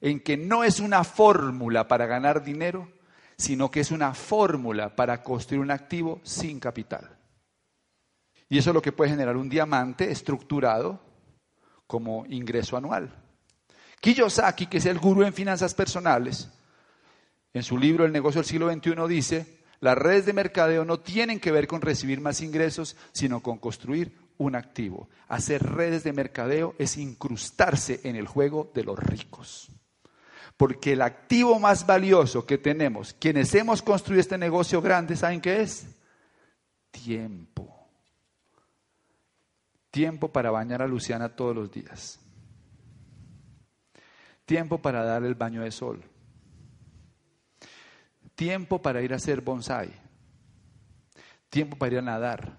en 0.00 0.20
que 0.20 0.36
no 0.36 0.64
es 0.64 0.80
una 0.80 1.04
fórmula 1.04 1.88
para 1.88 2.06
ganar 2.06 2.44
dinero, 2.44 2.88
sino 3.36 3.70
que 3.70 3.80
es 3.80 3.90
una 3.90 4.14
fórmula 4.14 4.94
para 4.94 5.22
construir 5.22 5.60
un 5.60 5.70
activo 5.70 6.20
sin 6.22 6.58
capital. 6.58 7.16
Y 8.48 8.58
eso 8.58 8.70
es 8.70 8.74
lo 8.74 8.82
que 8.82 8.92
puede 8.92 9.10
generar 9.10 9.36
un 9.36 9.48
diamante 9.48 10.10
estructurado 10.10 11.00
como 11.86 12.24
ingreso 12.26 12.76
anual. 12.76 13.12
Kiyosaki, 14.00 14.66
que 14.66 14.78
es 14.78 14.86
el 14.86 14.98
gurú 14.98 15.22
en 15.22 15.32
finanzas 15.32 15.74
personales, 15.74 16.48
en 17.52 17.62
su 17.62 17.78
libro 17.78 18.04
El 18.04 18.12
negocio 18.12 18.40
del 18.40 18.48
siglo 18.48 18.72
XXI 18.72 19.08
dice, 19.08 19.60
las 19.80 19.96
redes 19.96 20.26
de 20.26 20.32
mercadeo 20.32 20.84
no 20.84 21.00
tienen 21.00 21.40
que 21.40 21.52
ver 21.52 21.66
con 21.66 21.80
recibir 21.80 22.20
más 22.20 22.40
ingresos, 22.40 22.96
sino 23.12 23.42
con 23.42 23.58
construir 23.58 24.16
un 24.38 24.54
activo. 24.54 25.08
Hacer 25.28 25.62
redes 25.62 26.04
de 26.04 26.12
mercadeo 26.12 26.74
es 26.78 26.96
incrustarse 26.96 28.00
en 28.04 28.16
el 28.16 28.26
juego 28.26 28.70
de 28.74 28.84
los 28.84 28.98
ricos. 28.98 29.70
Porque 30.56 30.92
el 30.92 31.02
activo 31.02 31.58
más 31.58 31.86
valioso 31.86 32.46
que 32.46 32.56
tenemos, 32.56 33.14
quienes 33.14 33.54
hemos 33.54 33.82
construido 33.82 34.20
este 34.20 34.38
negocio 34.38 34.80
grande, 34.80 35.16
¿saben 35.16 35.40
qué 35.40 35.60
es? 35.60 35.86
Tiempo. 36.90 37.76
Tiempo 39.90 40.28
para 40.32 40.50
bañar 40.50 40.82
a 40.82 40.86
Luciana 40.86 41.28
todos 41.28 41.54
los 41.54 41.70
días. 41.70 42.20
Tiempo 44.46 44.78
para 44.78 45.04
dar 45.04 45.24
el 45.24 45.34
baño 45.34 45.62
de 45.62 45.70
sol. 45.70 46.02
Tiempo 48.34 48.80
para 48.80 49.02
ir 49.02 49.12
a 49.12 49.16
hacer 49.16 49.40
bonsai. 49.40 49.90
Tiempo 51.50 51.76
para 51.76 51.92
ir 51.92 51.98
a 51.98 52.02
nadar. 52.02 52.58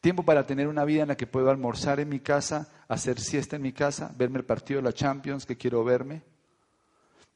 Tiempo 0.00 0.22
para 0.22 0.46
tener 0.46 0.68
una 0.68 0.84
vida 0.84 1.02
en 1.02 1.08
la 1.08 1.16
que 1.16 1.26
puedo 1.26 1.50
almorzar 1.50 1.98
en 2.00 2.08
mi 2.08 2.20
casa, 2.20 2.70
hacer 2.86 3.18
siesta 3.18 3.56
en 3.56 3.62
mi 3.62 3.72
casa, 3.72 4.14
verme 4.16 4.38
el 4.38 4.44
partido 4.44 4.78
de 4.78 4.84
la 4.84 4.92
Champions 4.92 5.44
que 5.44 5.56
quiero 5.56 5.82
verme. 5.82 6.22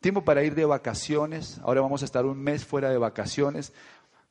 Tiempo 0.03 0.25
para 0.25 0.43
ir 0.43 0.57
de 0.57 0.65
vacaciones. 0.65 1.61
Ahora 1.63 1.81
vamos 1.81 2.03
a 2.03 2.07
estar 2.07 2.27
un 2.27 2.37
mes 2.37 2.65
fuera 2.65 2.91
de 2.91 2.99
vacaciones. 2.99 3.73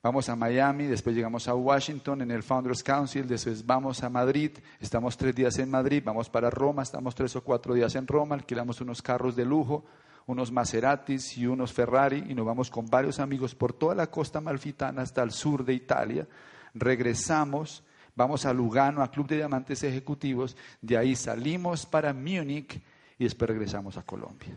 Vamos 0.04 0.28
a 0.28 0.36
Miami, 0.36 0.86
después 0.86 1.16
llegamos 1.16 1.48
a 1.48 1.56
Washington 1.56 2.22
en 2.22 2.32
el 2.32 2.44
Founders 2.44 2.84
Council, 2.84 3.26
después 3.26 3.66
vamos 3.66 4.04
a 4.04 4.10
Madrid, 4.10 4.52
estamos 4.82 5.16
tres 5.16 5.34
días 5.34 5.60
en 5.60 5.70
Madrid, 5.70 6.04
vamos 6.04 6.28
para 6.28 6.50
Roma, 6.50 6.84
estamos 6.84 7.16
tres 7.16 7.38
o 7.38 7.44
cuatro 7.44 7.74
días 7.74 7.96
en 7.96 8.06
Roma, 8.06 8.36
alquilamos 8.36 8.82
unos 8.82 9.02
carros 9.02 9.34
de 9.36 9.46
lujo, 9.46 9.86
unos 10.26 10.52
Maseratis 10.52 11.38
y 11.38 11.48
unos 11.48 11.72
Ferrari 11.72 12.26
y 12.28 12.34
nos 12.34 12.46
vamos 12.46 12.70
con 12.70 12.88
varios 12.88 13.20
amigos 13.20 13.56
por 13.56 13.72
toda 13.72 13.96
la 13.96 14.08
costa 14.08 14.42
malfitana 14.42 15.04
hasta 15.04 15.24
el 15.24 15.32
sur 15.32 15.64
de 15.64 15.74
Italia. 15.74 16.28
Regresamos, 16.74 17.82
vamos 18.14 18.46
a 18.46 18.52
Lugano, 18.52 19.04
a 19.04 19.10
Club 19.10 19.28
de 19.28 19.38
Diamantes 19.38 19.84
Ejecutivos, 19.84 20.58
de 20.82 20.98
ahí 20.98 21.16
salimos 21.16 21.86
para 21.86 22.12
Múnich 22.12 22.82
y 23.18 23.24
después 23.24 23.48
regresamos 23.48 23.96
a 23.96 24.04
Colombia. 24.04 24.54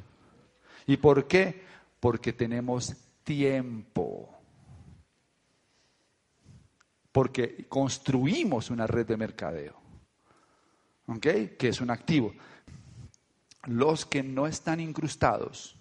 ¿Y 0.87 0.97
por 0.97 1.27
qué? 1.27 1.62
Porque 2.01 2.33
tenemos 2.33 2.94
tiempo. 3.23 4.31
Porque 7.12 7.66
construimos 7.68 8.70
una 8.70 8.87
red 8.87 9.07
de 9.07 9.16
mercadeo. 9.16 9.81
¿Ok? 11.07 11.27
Que 11.59 11.68
es 11.68 11.81
un 11.81 11.90
activo 11.90 12.33
los 13.66 14.07
que 14.07 14.23
no 14.23 14.47
están 14.47 14.81
incrustados 14.81 15.77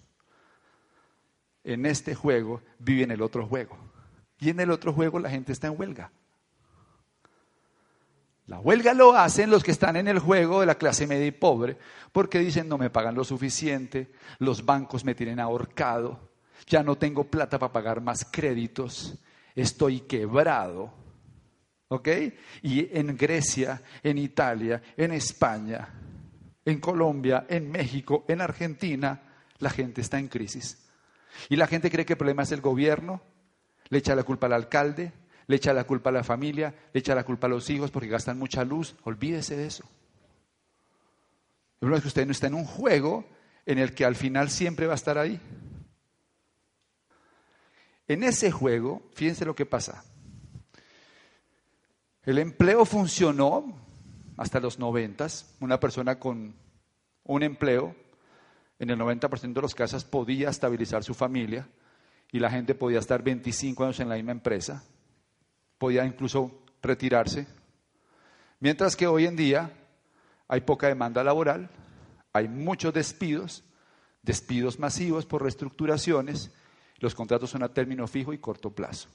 en 1.64 1.86
este 1.86 2.14
juego 2.14 2.62
viven 2.78 3.10
el 3.10 3.22
otro 3.22 3.46
juego. 3.46 3.76
Y 4.38 4.50
en 4.50 4.60
el 4.60 4.70
otro 4.70 4.92
juego 4.92 5.18
la 5.18 5.30
gente 5.30 5.52
está 5.52 5.68
en 5.68 5.78
huelga. 5.78 6.12
La 8.46 8.60
huelga 8.60 8.92
lo 8.92 9.14
hacen 9.14 9.50
los 9.50 9.64
que 9.64 9.70
están 9.70 9.96
en 9.96 10.06
el 10.06 10.18
juego 10.18 10.60
de 10.60 10.66
la 10.66 10.74
clase 10.74 11.06
media 11.06 11.26
y 11.26 11.30
pobre, 11.30 11.78
porque 12.12 12.38
dicen 12.38 12.68
no 12.68 12.76
me 12.76 12.90
pagan 12.90 13.14
lo 13.14 13.24
suficiente, 13.24 14.12
los 14.38 14.64
bancos 14.64 15.04
me 15.04 15.14
tienen 15.14 15.40
ahorcado, 15.40 16.32
ya 16.66 16.82
no 16.82 16.96
tengo 16.96 17.24
plata 17.24 17.58
para 17.58 17.72
pagar 17.72 18.00
más 18.02 18.26
créditos, 18.30 19.18
estoy 19.54 20.00
quebrado. 20.00 20.92
¿Ok? 21.88 22.08
Y 22.62 22.98
en 22.98 23.16
Grecia, 23.16 23.80
en 24.02 24.18
Italia, 24.18 24.82
en 24.96 25.12
España, 25.12 25.88
en 26.64 26.80
Colombia, 26.80 27.46
en 27.48 27.70
México, 27.70 28.24
en 28.26 28.40
Argentina, 28.40 29.22
la 29.58 29.70
gente 29.70 30.00
está 30.00 30.18
en 30.18 30.28
crisis. 30.28 30.88
Y 31.48 31.56
la 31.56 31.66
gente 31.66 31.90
cree 31.90 32.06
que 32.06 32.14
el 32.14 32.18
problema 32.18 32.42
es 32.42 32.52
el 32.52 32.60
gobierno, 32.60 33.20
le 33.90 33.98
echa 33.98 34.14
la 34.14 34.22
culpa 34.22 34.46
al 34.46 34.54
alcalde, 34.54 35.12
le 35.46 35.56
echa 35.56 35.72
la 35.72 35.84
culpa 35.84 36.10
a 36.10 36.12
la 36.12 36.24
familia, 36.24 36.74
le 36.92 37.00
echa 37.00 37.14
la 37.14 37.24
culpa 37.24 37.46
a 37.46 37.50
los 37.50 37.68
hijos 37.70 37.90
porque 37.90 38.08
gastan 38.08 38.38
mucha 38.38 38.64
luz. 38.64 38.96
Olvídese 39.04 39.56
de 39.56 39.66
eso. 39.66 39.84
El 41.74 41.80
problema 41.80 41.96
es 41.98 42.02
que 42.02 42.08
usted 42.08 42.26
no 42.26 42.32
está 42.32 42.46
en 42.46 42.54
un 42.54 42.64
juego 42.64 43.26
en 43.66 43.78
el 43.78 43.94
que 43.94 44.04
al 44.04 44.16
final 44.16 44.50
siempre 44.50 44.86
va 44.86 44.92
a 44.92 44.96
estar 44.96 45.18
ahí. 45.18 45.40
En 48.06 48.22
ese 48.22 48.50
juego, 48.50 49.02
fíjense 49.14 49.44
lo 49.44 49.54
que 49.54 49.66
pasa. 49.66 50.04
El 52.24 52.38
empleo 52.38 52.84
funcionó 52.84 53.84
hasta 54.36 54.60
los 54.60 54.78
noventas, 54.78 55.54
una 55.60 55.78
persona 55.78 56.18
con 56.18 56.54
un 57.24 57.42
empleo, 57.42 57.94
en 58.78 58.90
el 58.90 58.98
90% 58.98 59.52
de 59.52 59.62
los 59.62 59.74
casos 59.74 60.04
podía 60.04 60.50
estabilizar 60.50 61.04
su 61.04 61.14
familia 61.14 61.68
y 62.32 62.40
la 62.40 62.50
gente 62.50 62.74
podía 62.74 62.98
estar 62.98 63.22
25 63.22 63.84
años 63.84 64.00
en 64.00 64.08
la 64.08 64.16
misma 64.16 64.32
empresa, 64.32 64.84
podía 65.78 66.04
incluso 66.04 66.62
retirarse. 66.82 67.46
Mientras 68.60 68.96
que 68.96 69.06
hoy 69.06 69.26
en 69.26 69.36
día 69.36 69.70
hay 70.48 70.60
poca 70.60 70.88
demanda 70.88 71.24
laboral, 71.24 71.70
hay 72.32 72.48
muchos 72.48 72.92
despidos, 72.92 73.64
despidos 74.22 74.78
masivos 74.78 75.26
por 75.26 75.42
reestructuraciones, 75.42 76.52
los 76.98 77.14
contratos 77.14 77.50
son 77.50 77.62
a 77.62 77.72
término 77.72 78.06
fijo 78.06 78.32
y 78.32 78.38
corto 78.38 78.70
plazo. 78.70 79.08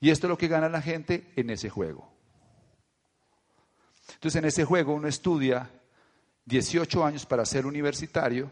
Y 0.00 0.10
esto 0.10 0.26
es 0.26 0.30
lo 0.30 0.38
que 0.38 0.48
gana 0.48 0.68
la 0.68 0.80
gente 0.82 1.32
en 1.36 1.50
ese 1.50 1.68
juego. 1.68 2.10
Entonces 4.14 4.38
en 4.38 4.44
ese 4.46 4.64
juego 4.64 4.94
uno 4.94 5.08
estudia 5.08 5.70
18 6.46 7.04
años 7.04 7.26
para 7.26 7.44
ser 7.44 7.66
universitario 7.66 8.50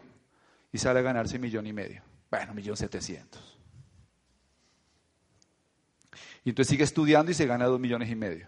y 0.71 0.77
sale 0.77 0.99
a 0.99 1.03
ganarse 1.03 1.35
un 1.35 1.41
millón 1.41 1.67
y 1.67 1.73
medio. 1.73 2.03
Bueno, 2.29 2.51
un 2.51 2.55
millón 2.55 2.77
setecientos. 2.77 3.48
Entonces 6.49 6.69
sigue 6.69 6.83
estudiando 6.83 7.31
y 7.31 7.33
se 7.33 7.45
gana 7.45 7.65
dos 7.65 7.79
millones 7.79 8.09
y 8.09 8.15
medio. 8.15 8.47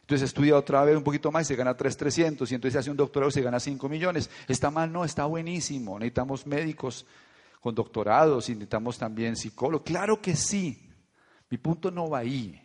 Entonces 0.00 0.28
estudia 0.28 0.56
otra 0.56 0.84
vez 0.84 0.96
un 0.96 1.02
poquito 1.02 1.32
más 1.32 1.42
y 1.42 1.46
se 1.46 1.56
gana 1.56 1.76
tres 1.76 1.96
trescientos. 1.96 2.52
Y 2.52 2.54
entonces 2.54 2.78
hace 2.78 2.90
un 2.90 2.96
doctorado 2.96 3.28
y 3.28 3.32
se 3.32 3.42
gana 3.42 3.58
cinco 3.58 3.88
millones. 3.88 4.30
¿Está 4.46 4.70
mal? 4.70 4.92
No, 4.92 5.04
está 5.04 5.24
buenísimo. 5.24 5.98
Necesitamos 5.98 6.46
médicos 6.46 7.04
con 7.60 7.74
doctorados 7.74 8.48
y 8.48 8.52
necesitamos 8.52 8.98
también 8.98 9.34
psicólogos. 9.34 9.84
Claro 9.84 10.22
que 10.22 10.36
sí. 10.36 10.88
Mi 11.50 11.58
punto 11.58 11.90
no 11.90 12.08
va 12.08 12.18
ahí. 12.18 12.62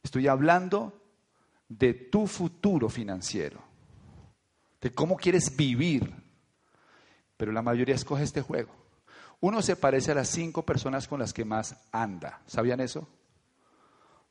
Estoy 0.00 0.28
hablando 0.28 0.92
de 1.68 1.92
tu 1.94 2.28
futuro 2.28 2.88
financiero, 2.88 3.60
de 4.80 4.92
cómo 4.92 5.16
quieres 5.16 5.56
vivir. 5.56 6.14
Pero 7.36 7.50
la 7.50 7.62
mayoría 7.62 7.96
escoge 7.96 8.22
este 8.22 8.42
juego. 8.42 8.70
Uno 9.40 9.60
se 9.60 9.74
parece 9.74 10.12
a 10.12 10.14
las 10.14 10.28
cinco 10.28 10.62
personas 10.64 11.08
con 11.08 11.18
las 11.18 11.32
que 11.32 11.44
más 11.44 11.76
anda. 11.90 12.42
¿Sabían 12.46 12.80
eso? 12.80 13.08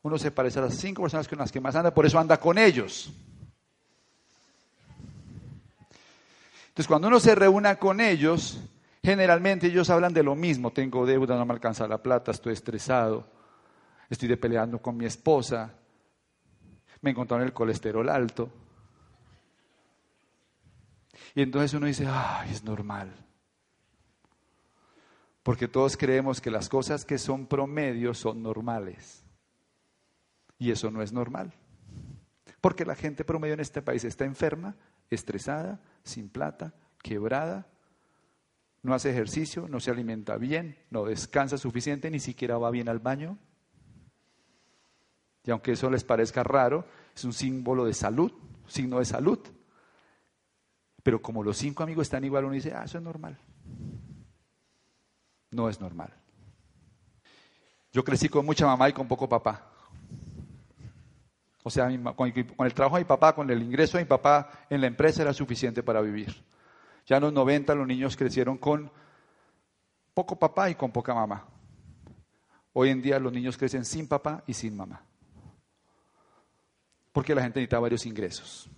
Uno 0.03 0.17
se 0.17 0.31
parece 0.31 0.59
a 0.59 0.63
las 0.63 0.75
cinco 0.75 1.01
personas 1.01 1.27
con 1.27 1.39
las 1.39 1.51
que 1.51 1.61
más 1.61 1.75
anda, 1.75 1.93
por 1.93 2.05
eso 2.05 2.19
anda 2.19 2.37
con 2.37 2.57
ellos. 2.57 3.11
Entonces, 6.67 6.87
cuando 6.87 7.07
uno 7.07 7.19
se 7.19 7.35
reúna 7.35 7.77
con 7.77 8.01
ellos, 8.01 8.59
generalmente 9.01 9.67
ellos 9.67 9.89
hablan 9.89 10.13
de 10.13 10.23
lo 10.23 10.35
mismo. 10.35 10.71
Tengo 10.71 11.05
deuda, 11.05 11.37
no 11.37 11.45
me 11.45 11.53
alcanza 11.53 11.87
la 11.87 12.01
plata, 12.01 12.31
estoy 12.31 12.53
estresado, 12.53 13.25
estoy 14.09 14.35
peleando 14.35 14.81
con 14.81 14.97
mi 14.97 15.05
esposa, 15.05 15.71
me 17.01 17.11
encontraron 17.11 17.45
el 17.45 17.53
colesterol 17.53 18.09
alto. 18.09 18.49
Y 21.35 21.43
entonces 21.43 21.73
uno 21.73 21.87
dice, 21.87 22.07
ay, 22.09 22.51
es 22.51 22.63
normal. 22.63 23.13
Porque 25.43 25.67
todos 25.67 25.95
creemos 25.95 26.41
que 26.41 26.51
las 26.51 26.67
cosas 26.67 27.05
que 27.05 27.17
son 27.17 27.45
promedio 27.45 28.13
son 28.13 28.43
normales. 28.43 29.22
Y 30.57 30.71
eso 30.71 30.91
no 30.91 31.01
es 31.01 31.11
normal. 31.11 31.53
Porque 32.61 32.85
la 32.85 32.95
gente 32.95 33.25
promedio 33.25 33.53
en 33.53 33.59
este 33.59 33.81
país 33.81 34.03
está 34.03 34.25
enferma, 34.25 34.75
estresada, 35.09 35.81
sin 36.03 36.29
plata, 36.29 36.73
quebrada, 37.01 37.67
no 38.83 38.93
hace 38.93 39.09
ejercicio, 39.09 39.67
no 39.69 39.79
se 39.79 39.91
alimenta 39.91 40.37
bien, 40.37 40.77
no 40.89 41.05
descansa 41.05 41.57
suficiente, 41.57 42.11
ni 42.11 42.19
siquiera 42.19 42.57
va 42.57 42.69
bien 42.69 42.89
al 42.89 42.99
baño. 42.99 43.37
Y 45.45 45.51
aunque 45.51 45.71
eso 45.71 45.89
les 45.89 46.03
parezca 46.03 46.43
raro, 46.43 46.85
es 47.15 47.23
un 47.23 47.33
símbolo 47.33 47.85
de 47.85 47.93
salud, 47.93 48.31
signo 48.67 48.99
de 48.99 49.05
salud. 49.05 49.39
Pero 51.01 51.21
como 51.21 51.43
los 51.43 51.57
cinco 51.57 51.83
amigos 51.83 52.07
están 52.07 52.23
igual, 52.23 52.45
uno 52.45 52.53
dice, 52.53 52.73
ah, 52.73 52.83
eso 52.83 52.97
es 52.97 53.03
normal. 53.03 53.37
No 55.51 55.69
es 55.69 55.79
normal. 55.79 56.13
Yo 57.91 58.03
crecí 58.03 58.27
con 58.27 58.45
mucha 58.45 58.65
mamá 58.65 58.89
y 58.89 58.93
con 58.93 59.07
poco 59.07 59.29
papá. 59.29 59.72
O 61.63 61.69
sea, 61.69 61.89
con 62.15 62.31
el 62.65 62.73
trabajo 62.73 62.97
de 62.97 63.03
mi 63.03 63.07
papá, 63.07 63.33
con 63.33 63.49
el 63.49 63.61
ingreso 63.61 63.97
de 63.97 64.03
mi 64.03 64.07
papá 64.07 64.65
en 64.69 64.81
la 64.81 64.87
empresa 64.87 65.21
era 65.21 65.33
suficiente 65.33 65.81
para 65.81 66.01
vivir. 66.01 66.43
Ya 67.05 67.17
en 67.17 67.23
los 67.23 67.33
90 67.33 67.73
los 67.75 67.87
niños 67.87 68.15
crecieron 68.15 68.57
con 68.57 68.91
poco 70.13 70.37
papá 70.37 70.69
y 70.69 70.75
con 70.75 70.91
poca 70.91 71.13
mamá. 71.13 71.45
Hoy 72.73 72.89
en 72.89 73.01
día 73.01 73.19
los 73.19 73.31
niños 73.31 73.57
crecen 73.57 73.85
sin 73.85 74.07
papá 74.07 74.43
y 74.45 74.53
sin 74.53 74.75
mamá 74.75 75.03
porque 77.13 77.35
la 77.35 77.43
gente 77.43 77.59
necesita 77.59 77.79
varios 77.79 78.05
ingresos. 78.05 78.69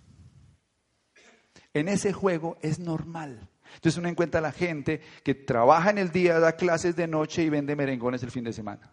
En 1.74 1.88
ese 1.88 2.12
juego 2.12 2.56
es 2.60 2.78
normal. 2.78 3.48
Entonces 3.74 3.98
uno 3.98 4.08
encuentra 4.08 4.38
a 4.38 4.42
la 4.42 4.52
gente 4.52 5.00
que 5.24 5.34
trabaja 5.34 5.90
en 5.90 5.98
el 5.98 6.12
día, 6.12 6.38
da 6.38 6.52
clases 6.52 6.94
de 6.94 7.08
noche 7.08 7.42
y 7.42 7.48
vende 7.48 7.74
merengones 7.74 8.22
el 8.22 8.30
fin 8.30 8.44
de 8.44 8.52
semana. 8.52 8.92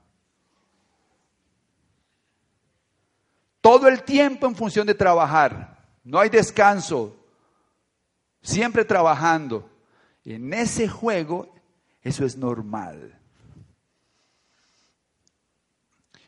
Todo 3.64 3.88
el 3.88 4.04
tiempo 4.04 4.46
en 4.46 4.58
función 4.58 4.86
de 4.86 4.94
trabajar. 4.94 5.78
No 6.04 6.20
hay 6.20 6.28
descanso. 6.28 7.16
Siempre 8.42 8.84
trabajando. 8.84 9.70
En 10.26 10.54
ese 10.54 10.90
juego 10.90 11.56
eso 12.02 12.26
es 12.26 12.36
normal. 12.36 13.18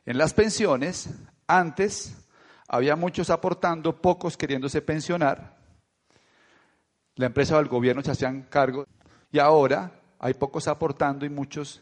En 0.05 0.17
las 0.17 0.33
pensiones, 0.33 1.09
antes 1.45 2.15
había 2.69 2.95
muchos 2.95 3.29
aportando, 3.29 4.01
pocos 4.01 4.37
queriéndose 4.37 4.81
pensionar. 4.81 5.57
La 7.15 7.25
empresa 7.25 7.57
o 7.57 7.59
el 7.59 7.67
gobierno 7.67 8.01
se 8.01 8.11
hacían 8.11 8.43
cargo 8.43 8.87
y 9.29 9.39
ahora 9.39 9.91
hay 10.19 10.35
pocos 10.35 10.69
aportando 10.69 11.25
y 11.25 11.29
muchos 11.29 11.81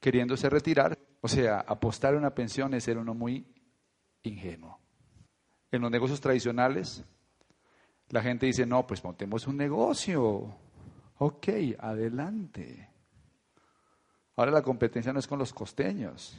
queriéndose 0.00 0.48
retirar. 0.48 0.96
O 1.22 1.26
sea, 1.26 1.58
apostar 1.58 2.14
a 2.14 2.18
una 2.18 2.30
pensión 2.30 2.72
es 2.74 2.84
ser 2.84 2.98
uno 2.98 3.12
muy 3.12 3.44
ingenuo. 4.28 4.78
En 5.70 5.82
los 5.82 5.90
negocios 5.90 6.20
tradicionales, 6.20 7.04
la 8.08 8.22
gente 8.22 8.46
dice, 8.46 8.66
no, 8.66 8.86
pues 8.86 9.02
montemos 9.02 9.46
un 9.46 9.56
negocio. 9.56 10.56
Ok, 11.18 11.48
adelante. 11.78 12.88
Ahora 14.36 14.50
la 14.50 14.62
competencia 14.62 15.12
no 15.12 15.18
es 15.18 15.26
con 15.26 15.38
los 15.38 15.52
costeños 15.52 16.38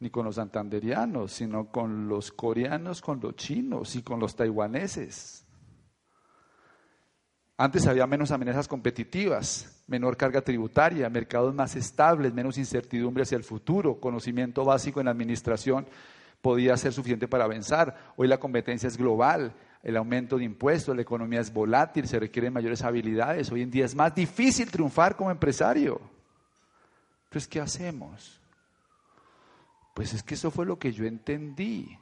ni 0.00 0.10
con 0.10 0.24
los 0.24 0.36
santanderianos, 0.36 1.32
sino 1.32 1.70
con 1.70 2.08
los 2.08 2.30
coreanos, 2.30 3.00
con 3.00 3.20
los 3.20 3.34
chinos 3.34 3.96
y 3.96 4.02
con 4.02 4.20
los 4.20 4.36
taiwaneses. 4.36 5.44
Antes 7.56 7.88
había 7.88 8.06
menos 8.06 8.30
amenazas 8.30 8.68
competitivas, 8.68 9.82
menor 9.88 10.16
carga 10.16 10.42
tributaria, 10.42 11.10
mercados 11.10 11.52
más 11.52 11.74
estables, 11.74 12.32
menos 12.32 12.56
incertidumbre 12.56 13.24
hacia 13.24 13.36
el 13.36 13.42
futuro, 13.42 13.98
conocimiento 13.98 14.64
básico 14.64 15.00
en 15.00 15.08
administración 15.08 15.86
podía 16.40 16.76
ser 16.76 16.92
suficiente 16.92 17.28
para 17.28 17.44
avanzar. 17.44 18.12
Hoy 18.16 18.28
la 18.28 18.38
competencia 18.38 18.86
es 18.86 18.96
global, 18.96 19.54
el 19.82 19.96
aumento 19.96 20.38
de 20.38 20.44
impuestos, 20.44 20.94
la 20.94 21.02
economía 21.02 21.40
es 21.40 21.52
volátil, 21.52 22.06
se 22.06 22.18
requieren 22.18 22.52
mayores 22.52 22.82
habilidades. 22.82 23.50
Hoy 23.50 23.62
en 23.62 23.70
día 23.70 23.84
es 23.84 23.94
más 23.94 24.14
difícil 24.14 24.70
triunfar 24.70 25.16
como 25.16 25.30
empresario. 25.30 26.00
Pues, 27.30 27.46
¿qué 27.46 27.60
hacemos? 27.60 28.40
Pues 29.94 30.14
es 30.14 30.22
que 30.22 30.34
eso 30.34 30.50
fue 30.50 30.64
lo 30.64 30.78
que 30.78 30.92
yo 30.92 31.04
entendí. 31.04 31.98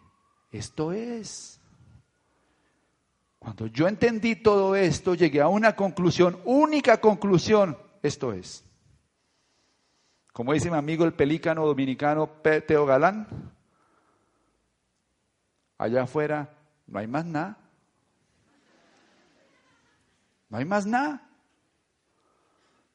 Esto 0.50 0.92
es. 0.92 1.60
Cuando 3.38 3.66
yo 3.66 3.86
entendí 3.86 4.36
todo 4.36 4.74
esto, 4.74 5.14
llegué 5.14 5.40
a 5.40 5.48
una 5.48 5.76
conclusión, 5.76 6.38
única 6.44 7.00
conclusión, 7.00 7.78
esto 8.02 8.32
es. 8.32 8.64
Como 10.32 10.52
dice 10.52 10.70
mi 10.70 10.76
amigo 10.76 11.04
el 11.04 11.14
pelícano 11.14 11.64
dominicano 11.66 12.28
Teo 12.66 12.86
Galán, 12.86 13.55
allá 15.78 16.02
afuera 16.02 16.54
no 16.86 16.98
hay 16.98 17.06
más 17.06 17.24
nada. 17.24 17.58
No 20.48 20.58
hay 20.58 20.64
más 20.64 20.86
nada. 20.86 21.22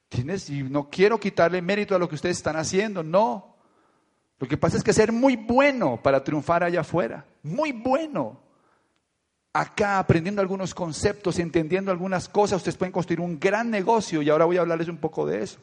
Tienes, 0.09 0.49
y 0.49 0.63
no 0.63 0.89
quiero 0.89 1.19
quitarle 1.19 1.61
mérito 1.61 1.95
a 1.95 1.99
lo 1.99 2.07
que 2.09 2.15
ustedes 2.15 2.37
están 2.37 2.55
haciendo, 2.57 3.03
no. 3.03 3.55
Lo 4.39 4.47
que 4.47 4.57
pasa 4.57 4.77
es 4.77 4.83
que 4.83 4.93
ser 4.93 5.11
muy 5.11 5.35
bueno 5.35 6.01
para 6.01 6.23
triunfar 6.23 6.63
allá 6.63 6.81
afuera, 6.81 7.25
muy 7.43 7.71
bueno 7.71 8.41
acá 9.53 9.99
aprendiendo 9.99 10.41
algunos 10.41 10.73
conceptos 10.73 11.39
entendiendo 11.39 11.91
algunas 11.91 12.29
cosas, 12.29 12.57
ustedes 12.57 12.77
pueden 12.77 12.93
construir 12.93 13.19
un 13.19 13.39
gran 13.39 13.69
negocio 13.69 14.21
y 14.21 14.29
ahora 14.29 14.45
voy 14.45 14.57
a 14.57 14.61
hablarles 14.61 14.87
un 14.87 14.97
poco 14.97 15.25
de 15.25 15.43
eso. 15.43 15.59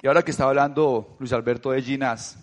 Y 0.00 0.06
ahora 0.06 0.22
que 0.22 0.30
estaba 0.30 0.50
hablando 0.50 1.16
Luis 1.18 1.32
Alberto 1.32 1.72
de 1.72 1.82
Ginás, 1.82 2.38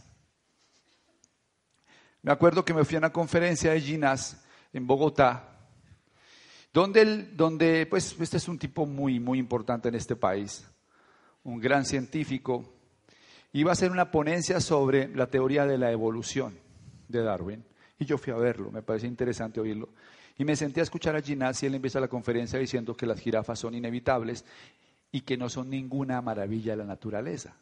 me 2.26 2.32
acuerdo 2.32 2.66
que 2.66 2.74
me 2.74 2.84
fui 2.84 2.96
a 2.96 2.98
una 2.98 3.14
conferencia 3.14 3.72
de 3.72 3.80
Ginás 3.80 4.44
en 4.74 4.88
Bogotá, 4.88 5.60
donde, 6.74 7.06
donde 7.34 7.86
pues 7.86 8.20
este 8.20 8.38
es 8.38 8.48
un 8.48 8.58
tipo 8.58 8.88
muy, 8.88 9.20
muy 9.20 9.38
importante 9.38 9.90
en 9.90 9.96
este 9.96 10.16
país, 10.16 10.68
un 11.44 11.60
gran 11.60 11.86
científico, 11.86 12.66
iba 13.54 13.70
a 13.70 13.74
hacer 13.74 13.92
una 13.92 14.10
ponencia 14.10 14.60
sobre 14.60 15.16
la 15.16 15.28
teoría 15.28 15.68
de 15.68 15.78
la 15.78 15.92
evolución 15.92 16.58
de 17.08 17.22
Darwin. 17.22 17.64
Y 18.00 18.06
yo 18.06 18.18
fui 18.18 18.34
a 18.34 18.38
verlo, 18.38 18.72
me 18.72 18.82
parecía 18.82 19.08
interesante 19.08 19.60
oírlo. 19.60 19.90
Y 20.36 20.46
me 20.46 20.56
senté 20.56 20.80
a 20.80 20.84
escuchar 20.84 21.16
a 21.16 21.22
Ginás 21.22 21.62
y 21.62 21.68
él 21.68 21.76
empieza 21.76 22.00
la 22.00 22.08
conferencia 22.08 22.58
diciendo 22.58 22.98
que 22.98 23.06
las 23.06 23.20
jirafas 23.20 23.60
son 23.60 23.76
inevitables 23.76 24.46
y 25.12 25.22
que 25.22 25.38
no 25.38 25.48
son 25.48 25.70
ninguna 25.70 26.24
maravilla 26.24 26.72
de 26.72 26.78
la 26.78 26.86
naturaleza. 26.86 27.56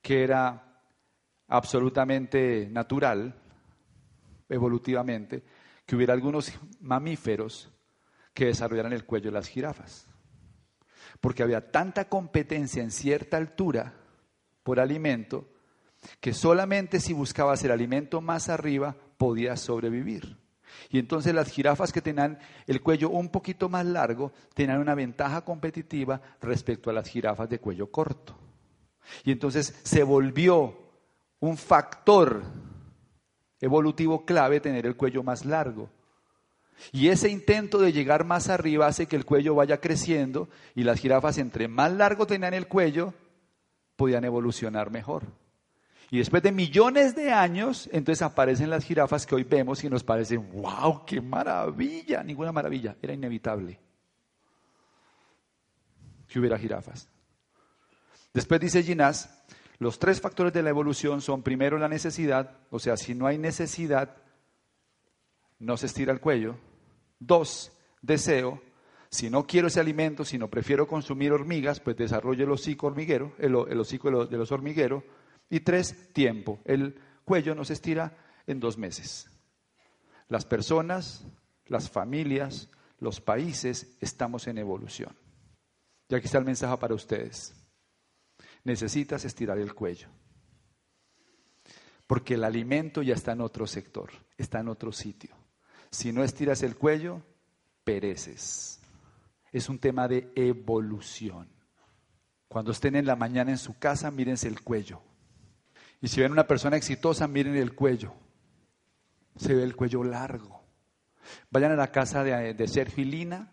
Que 0.00 0.22
era 0.22 0.71
absolutamente 1.52 2.66
natural, 2.70 3.34
evolutivamente, 4.48 5.42
que 5.84 5.94
hubiera 5.94 6.14
algunos 6.14 6.50
mamíferos 6.80 7.70
que 8.32 8.46
desarrollaran 8.46 8.94
el 8.94 9.04
cuello 9.04 9.26
de 9.26 9.34
las 9.34 9.48
jirafas. 9.48 10.08
Porque 11.20 11.42
había 11.42 11.70
tanta 11.70 12.08
competencia 12.08 12.82
en 12.82 12.90
cierta 12.90 13.36
altura 13.36 13.92
por 14.62 14.80
alimento 14.80 15.46
que 16.20 16.32
solamente 16.32 16.98
si 17.00 17.12
buscabas 17.12 17.62
el 17.64 17.70
alimento 17.70 18.22
más 18.22 18.48
arriba 18.48 18.96
podías 19.18 19.60
sobrevivir. 19.60 20.38
Y 20.88 20.98
entonces 20.98 21.34
las 21.34 21.50
jirafas 21.50 21.92
que 21.92 22.00
tenían 22.00 22.38
el 22.66 22.80
cuello 22.80 23.10
un 23.10 23.28
poquito 23.28 23.68
más 23.68 23.84
largo 23.84 24.32
tenían 24.54 24.80
una 24.80 24.94
ventaja 24.94 25.44
competitiva 25.44 26.22
respecto 26.40 26.88
a 26.88 26.94
las 26.94 27.08
jirafas 27.08 27.50
de 27.50 27.58
cuello 27.58 27.90
corto. 27.90 28.38
Y 29.22 29.32
entonces 29.32 29.78
se 29.82 30.02
volvió 30.02 30.81
un 31.42 31.56
factor 31.56 32.44
evolutivo 33.60 34.24
clave 34.24 34.60
tener 34.60 34.86
el 34.86 34.96
cuello 34.96 35.24
más 35.24 35.44
largo. 35.44 35.90
Y 36.92 37.08
ese 37.08 37.28
intento 37.28 37.78
de 37.78 37.92
llegar 37.92 38.24
más 38.24 38.48
arriba 38.48 38.86
hace 38.86 39.06
que 39.06 39.16
el 39.16 39.24
cuello 39.24 39.56
vaya 39.56 39.80
creciendo 39.80 40.48
y 40.76 40.84
las 40.84 41.00
jirafas 41.00 41.38
entre 41.38 41.66
más 41.66 41.92
largo 41.92 42.28
tenían 42.28 42.54
el 42.54 42.68
cuello, 42.68 43.12
podían 43.96 44.24
evolucionar 44.24 44.92
mejor. 44.92 45.24
Y 46.12 46.18
después 46.18 46.44
de 46.44 46.52
millones 46.52 47.16
de 47.16 47.32
años, 47.32 47.88
entonces 47.92 48.22
aparecen 48.22 48.70
las 48.70 48.84
jirafas 48.84 49.26
que 49.26 49.34
hoy 49.34 49.42
vemos 49.42 49.82
y 49.82 49.90
nos 49.90 50.04
parecen, 50.04 50.48
wow, 50.52 51.04
qué 51.04 51.20
maravilla. 51.20 52.22
Ninguna 52.22 52.52
maravilla, 52.52 52.96
era 53.02 53.14
inevitable 53.14 53.80
que 56.28 56.38
hubiera 56.38 56.56
jirafas. 56.56 57.08
Después 58.32 58.60
dice 58.60 58.82
Ginás, 58.82 59.42
los 59.82 59.98
tres 59.98 60.20
factores 60.20 60.52
de 60.52 60.62
la 60.62 60.70
evolución 60.70 61.20
son 61.20 61.42
primero 61.42 61.76
la 61.76 61.88
necesidad, 61.88 62.56
o 62.70 62.78
sea, 62.78 62.96
si 62.96 63.14
no 63.16 63.26
hay 63.26 63.36
necesidad, 63.36 64.16
no 65.58 65.76
se 65.76 65.86
estira 65.86 66.12
el 66.12 66.20
cuello. 66.20 66.56
Dos, 67.18 67.72
deseo. 68.00 68.62
Si 69.10 69.28
no 69.28 69.44
quiero 69.44 69.66
ese 69.66 69.80
alimento, 69.80 70.24
si 70.24 70.38
no 70.38 70.48
prefiero 70.48 70.86
consumir 70.86 71.32
hormigas, 71.32 71.80
pues 71.80 71.96
desarrollo 71.96 72.44
el 72.44 72.52
hocico 72.52 72.86
hormiguero, 72.86 73.34
el, 73.38 73.54
hocico 73.56 74.24
de 74.24 74.38
los 74.38 74.52
hormigueros 74.52 75.02
y 75.50 75.60
tres, 75.60 76.12
tiempo. 76.12 76.60
El 76.64 76.94
cuello 77.24 77.54
no 77.54 77.64
se 77.64 77.72
estira 77.72 78.16
en 78.46 78.60
dos 78.60 78.78
meses. 78.78 79.28
Las 80.28 80.46
personas, 80.46 81.26
las 81.66 81.90
familias, 81.90 82.70
los 83.00 83.20
países 83.20 83.96
estamos 84.00 84.46
en 84.46 84.58
evolución. 84.58 85.14
Y 86.08 86.14
aquí 86.14 86.26
está 86.26 86.38
el 86.38 86.44
mensaje 86.44 86.76
para 86.78 86.94
ustedes. 86.94 87.61
Necesitas 88.64 89.24
estirar 89.24 89.58
el 89.58 89.74
cuello. 89.74 90.08
Porque 92.06 92.34
el 92.34 92.44
alimento 92.44 93.02
ya 93.02 93.14
está 93.14 93.32
en 93.32 93.40
otro 93.40 93.66
sector, 93.66 94.10
está 94.36 94.60
en 94.60 94.68
otro 94.68 94.92
sitio. 94.92 95.34
Si 95.90 96.12
no 96.12 96.22
estiras 96.22 96.62
el 96.62 96.76
cuello, 96.76 97.22
pereces. 97.84 98.80
Es 99.50 99.68
un 99.68 99.78
tema 99.78 100.08
de 100.08 100.30
evolución. 100.34 101.48
Cuando 102.48 102.72
estén 102.72 102.96
en 102.96 103.06
la 103.06 103.16
mañana 103.16 103.50
en 103.50 103.58
su 103.58 103.78
casa, 103.78 104.10
mírense 104.10 104.48
el 104.48 104.60
cuello. 104.60 105.00
Y 106.00 106.08
si 106.08 106.20
ven 106.20 106.32
una 106.32 106.46
persona 106.46 106.76
exitosa, 106.76 107.28
miren 107.28 107.56
el 107.56 107.74
cuello. 107.74 108.12
Se 109.36 109.54
ve 109.54 109.62
el 109.62 109.76
cuello 109.76 110.04
largo. 110.04 110.62
Vayan 111.50 111.72
a 111.72 111.76
la 111.76 111.92
casa 111.92 112.24
de, 112.24 112.54
de 112.54 112.68
Sergio 112.68 113.04
Lina, 113.04 113.52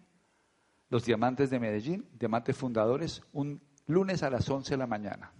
los 0.89 1.05
diamantes 1.05 1.49
de 1.49 1.59
Medellín, 1.59 2.09
diamantes 2.17 2.57
fundadores, 2.57 3.21
un 3.31 3.61
lunes 3.89 4.23
a 4.23 4.29
las 4.29 4.49
11 4.49 4.71
de 4.71 4.77
la 4.77 4.87
mañana. 4.87 5.31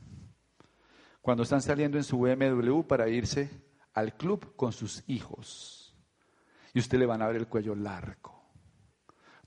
Cuando 1.21 1.43
están 1.43 1.61
saliendo 1.61 1.97
en 1.97 2.03
su 2.03 2.19
BMW 2.19 2.81
para 2.81 3.07
irse 3.07 3.49
al 3.93 4.15
club 4.17 4.55
con 4.55 4.73
sus 4.73 5.03
hijos. 5.07 5.95
Y 6.73 6.79
usted 6.79 6.97
le 6.97 7.05
van 7.05 7.21
a 7.21 7.27
ver 7.27 7.37
el 7.37 7.47
cuello 7.47 7.75
largo. 7.75 8.39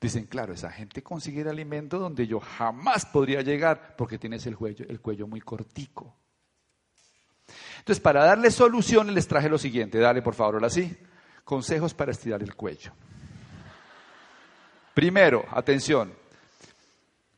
Dicen, 0.01 0.27
claro, 0.27 0.53
esa 0.53 0.71
gente 0.71 1.03
consigue 1.03 1.43
el 1.43 1.49
alimento 1.49 1.99
donde 1.99 2.27
yo 2.27 2.41
jamás 2.41 3.07
podría 3.07 3.43
llegar 3.43 3.95
porque 3.97 4.19
tienes 4.19 4.47
el 4.47 4.57
cuello, 4.57 4.85
el 4.89 5.01
cuello 5.01 5.27
muy 5.27 5.41
cortico. 5.41 6.17
Entonces, 7.79 8.01
para 8.01 8.25
darle 8.25 8.51
soluciones 8.51 9.15
les 9.15 9.29
traje 9.29 9.49
lo 9.49 9.59
siguiente. 9.59 9.99
Dale, 9.99 10.23
por 10.23 10.35
favor, 10.35 10.55
ahora 10.55 10.71
sí. 10.71 10.97
Consejos 11.45 11.95
para 11.95 12.13
estirar 12.13 12.43
el 12.43 12.55
cuello. 12.55 12.93
Primero, 14.95 15.45
atención, 15.51 16.13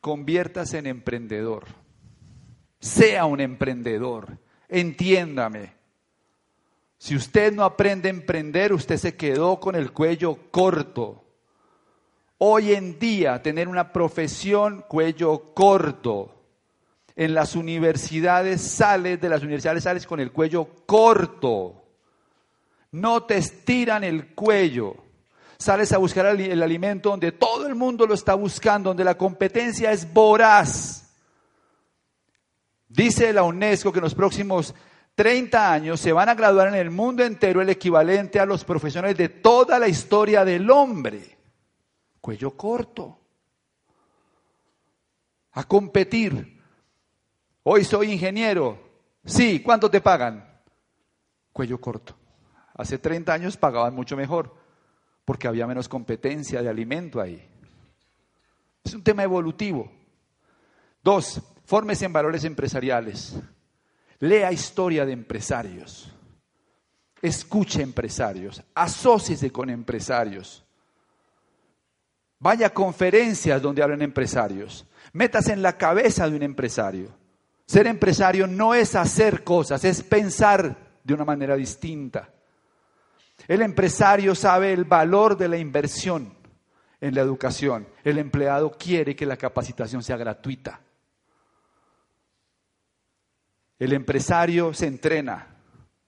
conviértase 0.05 0.77
en 0.77 0.85
emprendedor. 0.85 1.65
Sea 2.79 3.25
un 3.25 3.41
emprendedor. 3.41 4.37
Entiéndame. 4.69 5.73
Si 6.99 7.15
usted 7.15 7.51
no 7.51 7.63
aprende 7.63 8.07
a 8.07 8.11
emprender, 8.11 8.71
usted 8.71 8.97
se 8.97 9.15
quedó 9.15 9.59
con 9.59 9.73
el 9.73 9.91
cuello 9.91 10.37
corto. 10.51 11.25
Hoy 12.37 12.73
en 12.73 12.99
día, 12.99 13.41
tener 13.41 13.67
una 13.67 13.91
profesión 13.91 14.85
cuello 14.87 15.55
corto 15.55 16.35
en 17.15 17.33
las 17.33 17.55
universidades 17.55 18.61
sales, 18.61 19.19
de 19.19 19.29
las 19.29 19.41
universidades 19.41 19.85
sales 19.85 20.05
con 20.05 20.19
el 20.19 20.31
cuello 20.31 20.69
corto. 20.85 21.83
No 22.91 23.23
te 23.23 23.37
estiran 23.37 24.03
el 24.03 24.35
cuello. 24.35 25.04
Sales 25.57 25.91
a 25.93 25.97
buscar 25.97 26.25
el 26.25 26.63
alimento 26.63 27.09
donde 27.09 27.31
todo 27.31 27.65
el 27.67 27.75
mundo 27.75 28.05
lo 28.05 28.13
está 28.13 28.33
buscando, 28.33 28.89
donde 28.89 29.03
la 29.03 29.17
competencia 29.17 29.91
es 29.91 30.11
voraz. 30.11 31.05
Dice 32.87 33.33
la 33.33 33.43
UNESCO 33.43 33.91
que 33.91 33.99
en 33.99 34.03
los 34.03 34.15
próximos 34.15 34.73
30 35.15 35.71
años 35.71 35.99
se 35.99 36.11
van 36.11 36.29
a 36.29 36.35
graduar 36.35 36.67
en 36.67 36.75
el 36.75 36.91
mundo 36.91 37.23
entero 37.23 37.61
el 37.61 37.69
equivalente 37.69 38.39
a 38.39 38.45
los 38.45 38.63
profesionales 38.65 39.17
de 39.17 39.29
toda 39.29 39.79
la 39.79 39.87
historia 39.87 40.43
del 40.43 40.69
hombre. 40.69 41.37
Cuello 42.19 42.51
corto. 42.51 43.19
A 45.53 45.63
competir. 45.63 46.61
Hoy 47.63 47.85
soy 47.85 48.11
ingeniero. 48.11 48.77
Sí, 49.23 49.61
¿cuánto 49.61 49.89
te 49.89 50.01
pagan? 50.01 50.61
Cuello 51.53 51.79
corto. 51.79 52.15
Hace 52.73 52.97
30 52.97 53.33
años 53.33 53.55
pagaban 53.55 53.95
mucho 53.95 54.17
mejor, 54.17 54.53
porque 55.25 55.47
había 55.47 55.67
menos 55.67 55.89
competencia 55.89 56.61
de 56.61 56.69
alimento 56.69 57.19
ahí. 57.19 57.43
Es 58.83 58.93
un 58.93 59.03
tema 59.03 59.23
evolutivo. 59.23 59.91
Dos, 61.03 61.41
fórmese 61.65 62.05
en 62.05 62.13
valores 62.13 62.43
empresariales. 62.43 63.35
Lea 64.19 64.51
historia 64.51 65.05
de 65.05 65.13
empresarios. 65.13 66.11
Escuche 67.21 67.81
empresarios. 67.81 68.61
Asóciese 68.75 69.51
con 69.51 69.71
empresarios. 69.71 70.63
Vaya 72.39 72.67
a 72.67 72.73
conferencias 72.73 73.61
donde 73.61 73.81
hablan 73.81 74.03
empresarios. 74.03 74.85
Métase 75.13 75.53
en 75.53 75.63
la 75.63 75.77
cabeza 75.77 76.29
de 76.29 76.35
un 76.35 76.43
empresario. 76.43 77.09
Ser 77.65 77.87
empresario 77.87 78.45
no 78.45 78.75
es 78.75 78.95
hacer 78.95 79.43
cosas, 79.43 79.83
es 79.83 80.03
pensar 80.03 80.99
de 81.03 81.13
una 81.13 81.25
manera 81.25 81.55
distinta. 81.55 82.29
El 83.47 83.61
empresario 83.61 84.33
sabe 84.35 84.73
el 84.73 84.85
valor 84.85 85.37
de 85.37 85.47
la 85.47 85.57
inversión 85.57 86.33
en 86.99 87.13
la 87.13 87.21
educación. 87.21 87.87
El 88.03 88.17
empleado 88.17 88.71
quiere 88.71 89.15
que 89.15 89.25
la 89.25 89.37
capacitación 89.37 90.01
sea 90.01 90.17
gratuita. 90.17 90.81
El 93.77 93.93
empresario 93.93 94.73
se 94.73 94.87
entrena 94.87 95.55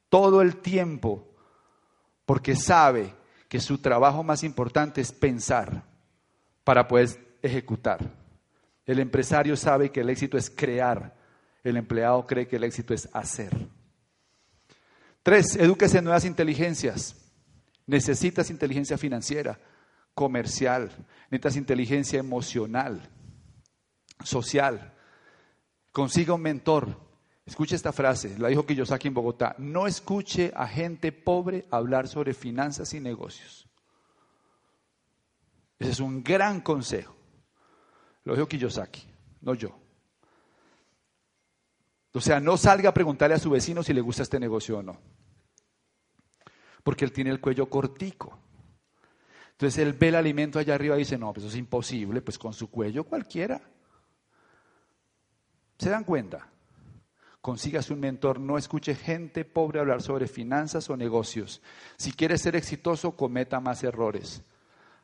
todo 0.09 0.41
el 0.41 0.57
tiempo 0.57 1.27
porque 2.25 2.55
sabe 2.55 3.13
que 3.47 3.59
su 3.59 3.77
trabajo 3.77 4.23
más 4.23 4.43
importante 4.43 5.01
es 5.01 5.11
pensar 5.11 5.83
para 6.63 6.87
poder 6.87 7.37
ejecutar. 7.41 7.99
El 8.85 8.99
empresario 8.99 9.55
sabe 9.55 9.91
que 9.91 10.01
el 10.01 10.09
éxito 10.09 10.37
es 10.37 10.49
crear, 10.49 11.15
el 11.63 11.77
empleado 11.77 12.25
cree 12.25 12.47
que 12.47 12.55
el 12.55 12.63
éxito 12.63 12.93
es 12.93 13.09
hacer. 13.13 13.53
Tres, 15.23 15.57
edúquese 15.57 15.97
en 15.97 16.05
nuevas 16.05 16.23
inteligencias. 16.23 17.26
Necesitas 17.87 18.49
inteligencia 18.49 18.97
financiera, 18.97 19.59
comercial, 20.13 20.91
necesitas 21.31 21.55
inteligencia 21.55 22.19
emocional, 22.19 23.09
social. 24.23 24.93
Consiga 25.91 26.33
un 26.33 26.41
mentor. 26.41 27.07
Escuche 27.45 27.75
esta 27.75 27.93
frase, 27.93 28.37
la 28.37 28.49
dijo 28.49 28.65
Kiyosaki 28.65 29.07
en 29.07 29.13
Bogotá. 29.13 29.55
No 29.57 29.87
escuche 29.87 30.51
a 30.53 30.67
gente 30.67 31.13
pobre 31.13 31.65
hablar 31.71 32.09
sobre 32.09 32.33
finanzas 32.33 32.93
y 32.93 32.99
negocios. 32.99 33.69
Ese 35.79 35.91
es 35.91 35.99
un 36.01 36.23
gran 36.23 36.59
consejo. 36.59 37.15
Lo 38.25 38.33
dijo 38.33 38.47
Kiyosaki, 38.47 39.07
no 39.41 39.53
yo. 39.53 39.79
O 42.13 42.19
sea, 42.19 42.39
no 42.39 42.57
salga 42.57 42.89
a 42.89 42.93
preguntarle 42.93 43.35
a 43.35 43.39
su 43.39 43.49
vecino 43.49 43.83
si 43.83 43.93
le 43.93 44.01
gusta 44.01 44.23
este 44.23 44.39
negocio 44.39 44.79
o 44.79 44.83
no. 44.83 44.99
Porque 46.87 47.03
él 47.03 47.11
tiene 47.11 47.31
el 47.31 47.41
cuello 47.41 47.69
cortico. 47.69 48.39
Entonces 49.51 49.77
él 49.79 49.91
ve 49.91 50.07
el 50.07 50.15
alimento 50.15 50.57
allá 50.57 50.75
arriba 50.75 50.95
y 50.95 50.99
dice, 50.99 51.17
no, 51.17 51.33
pues 51.33 51.43
eso 51.43 51.51
es 51.51 51.59
imposible, 51.59 52.21
pues 52.21 52.39
con 52.39 52.53
su 52.53 52.71
cuello 52.71 53.03
cualquiera. 53.03 53.59
¿Se 55.77 55.89
dan 55.89 56.05
cuenta? 56.05 56.47
Consígase 57.41 57.91
un 57.91 57.99
mentor, 57.99 58.39
no 58.39 58.57
escuche 58.57 58.95
gente 58.95 59.43
pobre 59.43 59.81
hablar 59.81 60.01
sobre 60.01 60.29
finanzas 60.29 60.89
o 60.89 60.95
negocios. 60.95 61.61
Si 61.97 62.13
quiere 62.13 62.37
ser 62.37 62.55
exitoso, 62.55 63.17
cometa 63.17 63.59
más 63.59 63.83
errores. 63.83 64.41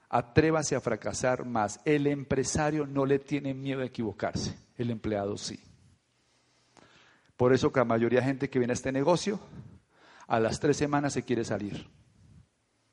Atrévase 0.08 0.78
a 0.78 0.80
fracasar 0.80 1.46
más. 1.46 1.82
El 1.84 2.08
empresario 2.08 2.88
no 2.88 3.06
le 3.06 3.20
tiene 3.20 3.54
miedo 3.54 3.82
a 3.82 3.86
equivocarse, 3.88 4.58
el 4.78 4.90
empleado 4.90 5.38
sí. 5.38 5.62
Por 7.36 7.52
eso 7.52 7.74
que 7.74 7.82
la 7.82 7.84
mayoría 7.84 8.22
de 8.22 8.28
gente 8.28 8.50
que 8.50 8.58
viene 8.58 8.72
a 8.72 8.76
este 8.76 8.94
negocio, 8.94 9.42
a 10.28 10.40
las 10.40 10.60
tres 10.60 10.78
semanas 10.78 11.14
se 11.14 11.24
quiere 11.24 11.44
salir. 11.44 11.90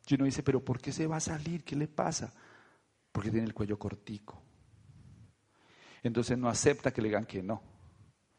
Y 0.06 0.14
uno 0.14 0.24
dice, 0.24 0.42
pero 0.42 0.64
¿por 0.64 0.80
qué 0.80 0.92
se 0.92 1.06
va 1.06 1.16
a 1.16 1.20
salir? 1.20 1.62
¿Qué 1.62 1.76
le 1.76 1.86
pasa? 1.86 2.32
Porque 3.12 3.30
tiene 3.30 3.46
el 3.46 3.54
cuello 3.54 3.78
cortico. 3.78 4.42
Entonces 6.02 6.36
no 6.36 6.48
acepta 6.48 6.92
que 6.92 7.00
le 7.00 7.08
digan 7.08 7.26
que 7.26 7.42
no. 7.42 7.62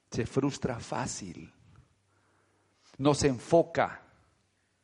Se 0.10 0.26
frustra 0.26 0.80
fácil. 0.80 1.54
No 2.98 3.14
se 3.14 3.28
enfoca 3.28 4.02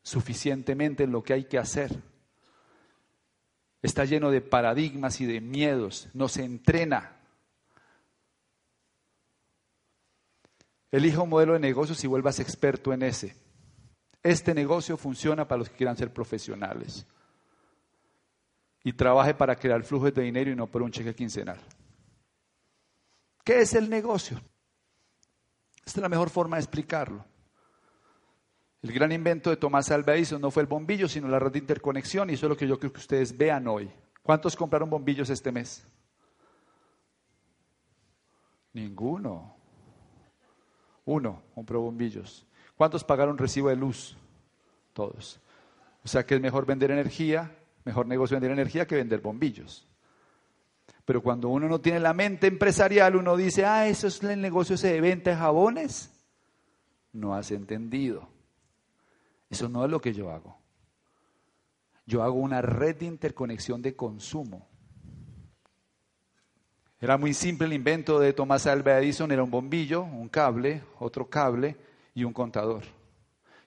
suficientemente 0.01 1.03
en 1.03 1.11
lo 1.11 1.23
que 1.23 1.33
hay 1.33 1.45
que 1.45 1.57
hacer. 1.57 2.01
Está 3.81 4.05
lleno 4.05 4.31
de 4.31 4.41
paradigmas 4.41 5.19
y 5.19 5.25
de 5.25 5.41
miedos. 5.41 6.09
No 6.13 6.29
se 6.29 6.45
entrena 6.45 7.17
Elija 10.91 11.21
un 11.21 11.29
modelo 11.29 11.53
de 11.53 11.59
negocios 11.59 12.03
y 12.03 12.07
vuelvas 12.07 12.39
experto 12.39 12.93
en 12.93 13.03
ese. 13.03 13.35
Este 14.23 14.53
negocio 14.53 14.97
funciona 14.97 15.47
para 15.47 15.59
los 15.59 15.69
que 15.69 15.77
quieran 15.77 15.97
ser 15.97 16.11
profesionales. 16.11 17.05
Y 18.83 18.93
trabaje 18.93 19.33
para 19.33 19.55
crear 19.55 19.83
flujos 19.83 20.13
de 20.13 20.21
dinero 20.21 20.51
y 20.51 20.55
no 20.55 20.67
por 20.67 20.81
un 20.81 20.91
cheque 20.91 21.13
quincenal. 21.13 21.59
¿Qué 23.43 23.61
es 23.61 23.73
el 23.73 23.89
negocio? 23.89 24.41
Esta 25.85 25.99
es 25.99 26.01
la 26.01 26.09
mejor 26.09 26.29
forma 26.29 26.57
de 26.57 26.63
explicarlo. 26.63 27.25
El 28.81 28.93
gran 28.93 29.11
invento 29.11 29.49
de 29.49 29.57
Tomás 29.57 29.91
Alva 29.91 30.13
no 30.39 30.51
fue 30.51 30.63
el 30.63 30.67
bombillo, 30.67 31.07
sino 31.07 31.27
la 31.27 31.39
red 31.39 31.51
de 31.51 31.59
interconexión, 31.59 32.29
y 32.29 32.33
eso 32.33 32.45
es 32.45 32.49
lo 32.49 32.57
que 32.57 32.67
yo 32.67 32.79
creo 32.79 32.93
que 32.93 32.99
ustedes 32.99 33.35
vean 33.35 33.67
hoy. 33.67 33.91
¿Cuántos 34.23 34.55
compraron 34.55 34.89
bombillos 34.89 35.29
este 35.29 35.51
mes? 35.51 35.85
Ninguno. 38.71 39.55
Uno 41.05 41.43
compró 41.53 41.81
bombillos. 41.81 42.46
¿Cuántos 42.77 43.03
pagaron 43.03 43.39
recibo 43.39 43.69
de 43.69 43.75
luz? 43.75 44.15
Todos. 44.93 45.39
O 46.05 46.07
sea 46.07 46.25
que 46.25 46.35
es 46.35 46.41
mejor 46.41 46.65
vender 46.65 46.91
energía, 46.91 47.57
mejor 47.83 48.05
negocio 48.05 48.35
vender 48.35 48.51
energía 48.51 48.85
que 48.85 48.95
vender 48.95 49.19
bombillos. 49.19 49.87
Pero 51.03 51.23
cuando 51.23 51.49
uno 51.49 51.67
no 51.67 51.81
tiene 51.81 51.99
la 51.99 52.13
mente 52.13 52.47
empresarial, 52.47 53.15
uno 53.15 53.35
dice, 53.35 53.65
ah, 53.65 53.87
eso 53.87 54.07
es 54.07 54.21
el 54.21 54.39
negocio 54.39 54.77
de 54.77 55.01
venta 55.01 55.31
de 55.31 55.37
jabones. 55.37 56.13
No 57.13 57.33
has 57.33 57.49
entendido. 57.49 58.29
Eso 59.49 59.69
no 59.69 59.83
es 59.83 59.89
lo 59.89 59.99
que 59.99 60.13
yo 60.13 60.29
hago. 60.29 60.57
Yo 62.05 62.21
hago 62.21 62.35
una 62.35 62.61
red 62.61 62.97
de 62.97 63.05
interconexión 63.05 63.81
de 63.81 63.95
consumo. 63.95 64.67
Era 67.01 67.17
muy 67.17 67.33
simple 67.33 67.67
el 67.67 67.73
invento 67.73 68.19
de 68.19 68.33
Thomas 68.33 68.67
Alva 68.67 68.99
Edison, 68.99 69.31
era 69.31 69.43
un 69.43 69.51
bombillo, 69.51 70.03
un 70.03 70.29
cable, 70.29 70.83
otro 70.99 71.29
cable 71.29 71.86
y 72.17 72.23
un 72.23 72.33
contador. 72.33 72.81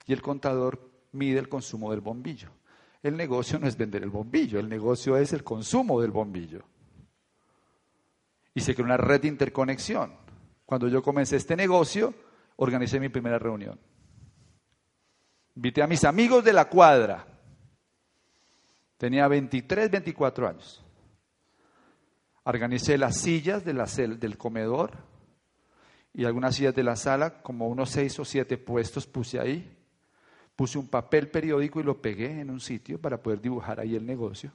Y 0.05 0.11
el 0.11 0.21
contador 0.21 0.91
mide 1.13 1.39
el 1.39 1.47
consumo 1.47 1.89
del 1.91 2.01
bombillo. 2.01 2.49
El 3.01 3.15
negocio 3.15 3.57
no 3.57 3.65
es 3.65 3.77
vender 3.77 4.03
el 4.03 4.09
bombillo, 4.09 4.59
el 4.59 4.67
negocio 4.67 5.15
es 5.15 5.31
el 5.31 5.41
consumo 5.41 6.01
del 6.01 6.11
bombillo. 6.11 6.61
Y 8.53 8.59
se 8.59 8.75
creó 8.75 8.87
una 8.87 8.97
red 8.97 9.21
de 9.21 9.29
interconexión. 9.29 10.11
Cuando 10.65 10.89
yo 10.89 11.01
comencé 11.01 11.37
este 11.37 11.55
negocio, 11.55 12.13
organicé 12.57 12.99
mi 12.99 13.07
primera 13.07 13.39
reunión. 13.39 13.79
Invité 15.55 15.81
a 15.81 15.87
mis 15.87 16.03
amigos 16.03 16.43
de 16.43 16.51
la 16.51 16.65
cuadra. 16.67 17.25
Tenía 18.97 19.29
23, 19.29 19.89
24 19.89 20.49
años. 20.49 20.83
Organicé 22.43 22.97
las 22.97 23.15
sillas 23.15 23.63
de 23.63 23.73
la 23.73 23.85
del 23.85 24.37
comedor 24.37 25.10
y 26.13 26.25
algunas 26.25 26.55
sillas 26.55 26.75
de 26.75 26.83
la 26.83 26.95
sala, 26.95 27.41
como 27.41 27.67
unos 27.67 27.89
seis 27.89 28.19
o 28.19 28.25
siete 28.25 28.57
puestos 28.57 29.07
puse 29.07 29.39
ahí. 29.39 29.77
Puse 30.55 30.77
un 30.77 30.87
papel 30.87 31.29
periódico 31.29 31.79
y 31.79 31.83
lo 31.83 32.01
pegué 32.01 32.41
en 32.41 32.49
un 32.49 32.59
sitio 32.59 32.99
para 32.99 33.21
poder 33.21 33.41
dibujar 33.41 33.79
ahí 33.79 33.95
el 33.95 34.05
negocio. 34.05 34.51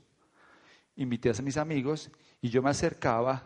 Invité 0.97 1.31
a 1.31 1.43
mis 1.43 1.57
amigos 1.57 2.11
y 2.41 2.49
yo 2.49 2.63
me 2.63 2.71
acercaba 2.71 3.43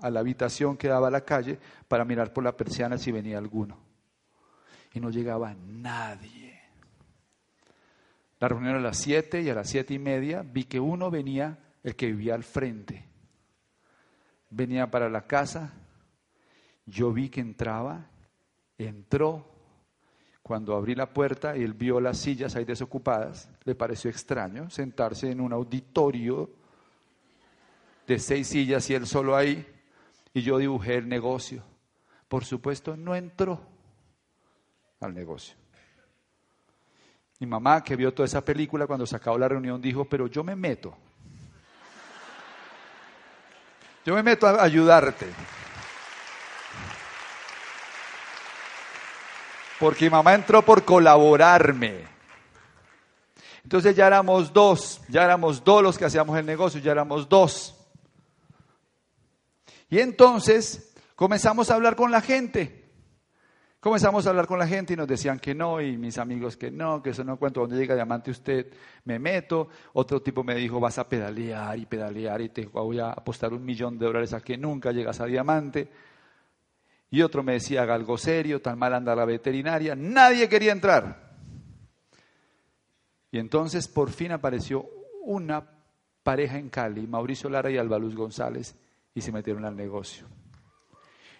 a 0.00 0.10
la 0.10 0.20
habitación 0.20 0.76
que 0.76 0.88
daba 0.88 1.08
a 1.08 1.10
la 1.10 1.24
calle 1.24 1.58
para 1.88 2.04
mirar 2.04 2.32
por 2.32 2.44
la 2.44 2.56
persiana 2.56 2.98
si 2.98 3.12
venía 3.12 3.38
alguno. 3.38 3.78
Y 4.94 5.00
no 5.00 5.10
llegaba 5.10 5.54
nadie. 5.54 6.60
La 8.40 8.48
reunión 8.48 8.76
a 8.76 8.80
las 8.80 8.98
siete 8.98 9.42
y 9.42 9.50
a 9.50 9.54
las 9.54 9.68
siete 9.68 9.94
y 9.94 9.98
media 9.98 10.42
vi 10.42 10.64
que 10.64 10.80
uno 10.80 11.10
venía, 11.10 11.58
el 11.82 11.96
que 11.96 12.06
vivía 12.06 12.34
al 12.34 12.44
frente 12.44 13.08
venía 14.50 14.90
para 14.90 15.08
la 15.08 15.26
casa, 15.26 15.72
yo 16.88 17.12
vi 17.12 17.28
que 17.28 17.40
entraba, 17.40 18.06
entró, 18.78 19.46
cuando 20.42 20.74
abrí 20.74 20.94
la 20.94 21.12
puerta 21.12 21.56
y 21.56 21.62
él 21.62 21.74
vio 21.74 22.00
las 22.00 22.18
sillas 22.18 22.56
ahí 22.56 22.64
desocupadas, 22.64 23.50
le 23.64 23.74
pareció 23.74 24.10
extraño 24.10 24.70
sentarse 24.70 25.30
en 25.30 25.42
un 25.42 25.52
auditorio 25.52 26.50
de 28.06 28.18
seis 28.18 28.48
sillas 28.48 28.88
y 28.88 28.94
él 28.94 29.06
solo 29.06 29.36
ahí, 29.36 29.66
y 30.32 30.40
yo 30.40 30.56
dibujé 30.56 30.96
el 30.96 31.08
negocio. 31.08 31.62
Por 32.28 32.44
supuesto, 32.44 32.96
no 32.96 33.14
entró 33.14 33.60
al 35.00 35.12
negocio. 35.12 35.54
Mi 37.40 37.46
mamá, 37.46 37.84
que 37.84 37.94
vio 37.94 38.12
toda 38.14 38.26
esa 38.26 38.44
película, 38.44 38.86
cuando 38.86 39.06
se 39.06 39.16
acabó 39.16 39.38
la 39.38 39.48
reunión, 39.48 39.80
dijo, 39.80 40.06
pero 40.06 40.26
yo 40.26 40.42
me 40.42 40.56
meto. 40.56 40.96
Yo 44.04 44.14
me 44.14 44.22
meto 44.22 44.46
a 44.46 44.62
ayudarte. 44.62 45.26
Porque 49.78 50.06
mi 50.06 50.10
mamá 50.10 50.34
entró 50.34 50.62
por 50.62 50.84
colaborarme. 50.84 52.04
Entonces 53.62 53.94
ya 53.94 54.06
éramos 54.06 54.52
dos, 54.52 55.00
ya 55.08 55.24
éramos 55.24 55.62
dos 55.62 55.82
los 55.82 55.98
que 55.98 56.06
hacíamos 56.06 56.38
el 56.38 56.46
negocio, 56.46 56.80
ya 56.80 56.92
éramos 56.92 57.28
dos. 57.28 57.74
Y 59.90 59.98
entonces 60.00 60.94
comenzamos 61.14 61.70
a 61.70 61.74
hablar 61.74 61.94
con 61.94 62.10
la 62.10 62.20
gente. 62.20 62.78
Comenzamos 63.80 64.26
a 64.26 64.30
hablar 64.30 64.48
con 64.48 64.58
la 64.58 64.66
gente 64.66 64.94
y 64.94 64.96
nos 64.96 65.06
decían 65.06 65.38
que 65.38 65.54
no, 65.54 65.80
y 65.80 65.96
mis 65.96 66.18
amigos 66.18 66.56
que 66.56 66.70
no, 66.70 67.00
que 67.00 67.10
eso 67.10 67.22
no 67.22 67.36
cuento. 67.36 67.60
Donde 67.60 67.76
llega 67.76 67.94
diamante 67.94 68.32
usted, 68.32 68.72
me 69.04 69.20
meto. 69.20 69.68
Otro 69.92 70.20
tipo 70.20 70.42
me 70.42 70.56
dijo, 70.56 70.80
vas 70.80 70.98
a 70.98 71.08
pedalear 71.08 71.78
y 71.78 71.86
pedalear 71.86 72.40
y 72.40 72.48
te 72.48 72.66
voy 72.66 72.98
a 72.98 73.10
apostar 73.10 73.52
un 73.52 73.64
millón 73.64 73.96
de 73.96 74.06
dólares 74.06 74.32
a 74.32 74.40
que 74.40 74.56
nunca 74.56 74.90
llegas 74.90 75.20
a 75.20 75.26
diamante. 75.26 75.88
Y 77.10 77.22
otro 77.22 77.42
me 77.42 77.54
decía, 77.54 77.82
haga 77.82 77.94
algo 77.94 78.18
serio, 78.18 78.60
tan 78.60 78.78
mal 78.78 78.94
anda 78.94 79.14
la 79.16 79.24
veterinaria. 79.24 79.94
Nadie 79.94 80.48
quería 80.48 80.72
entrar. 80.72 81.28
Y 83.30 83.38
entonces 83.38 83.88
por 83.88 84.10
fin 84.10 84.32
apareció 84.32 84.86
una 85.24 85.62
pareja 86.22 86.58
en 86.58 86.68
Cali, 86.68 87.06
Mauricio 87.06 87.48
Lara 87.48 87.70
y 87.70 87.78
Albaluz 87.78 88.14
González, 88.14 88.74
y 89.14 89.20
se 89.20 89.32
metieron 89.32 89.64
al 89.64 89.76
negocio. 89.76 90.26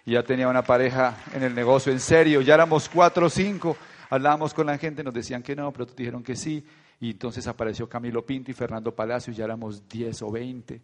Y 0.05 0.13
ya 0.13 0.23
tenía 0.23 0.47
una 0.47 0.63
pareja 0.63 1.17
en 1.33 1.43
el 1.43 1.53
negocio, 1.53 1.91
en 1.91 1.99
serio, 1.99 2.41
ya 2.41 2.55
éramos 2.55 2.89
cuatro 2.89 3.27
o 3.27 3.29
cinco, 3.29 3.77
hablábamos 4.09 4.53
con 4.53 4.65
la 4.65 4.77
gente, 4.77 5.03
nos 5.03 5.13
decían 5.13 5.43
que 5.43 5.55
no, 5.55 5.71
pero 5.71 5.85
dijeron 5.85 6.23
que 6.23 6.35
sí, 6.35 6.65
y 6.99 7.11
entonces 7.11 7.45
apareció 7.47 7.87
Camilo 7.87 8.25
Pinto 8.25 8.51
y 8.51 8.53
Fernando 8.53 8.95
Palacio, 8.95 9.31
ya 9.33 9.45
éramos 9.45 9.87
diez 9.87 10.21
o 10.21 10.31
veinte. 10.31 10.81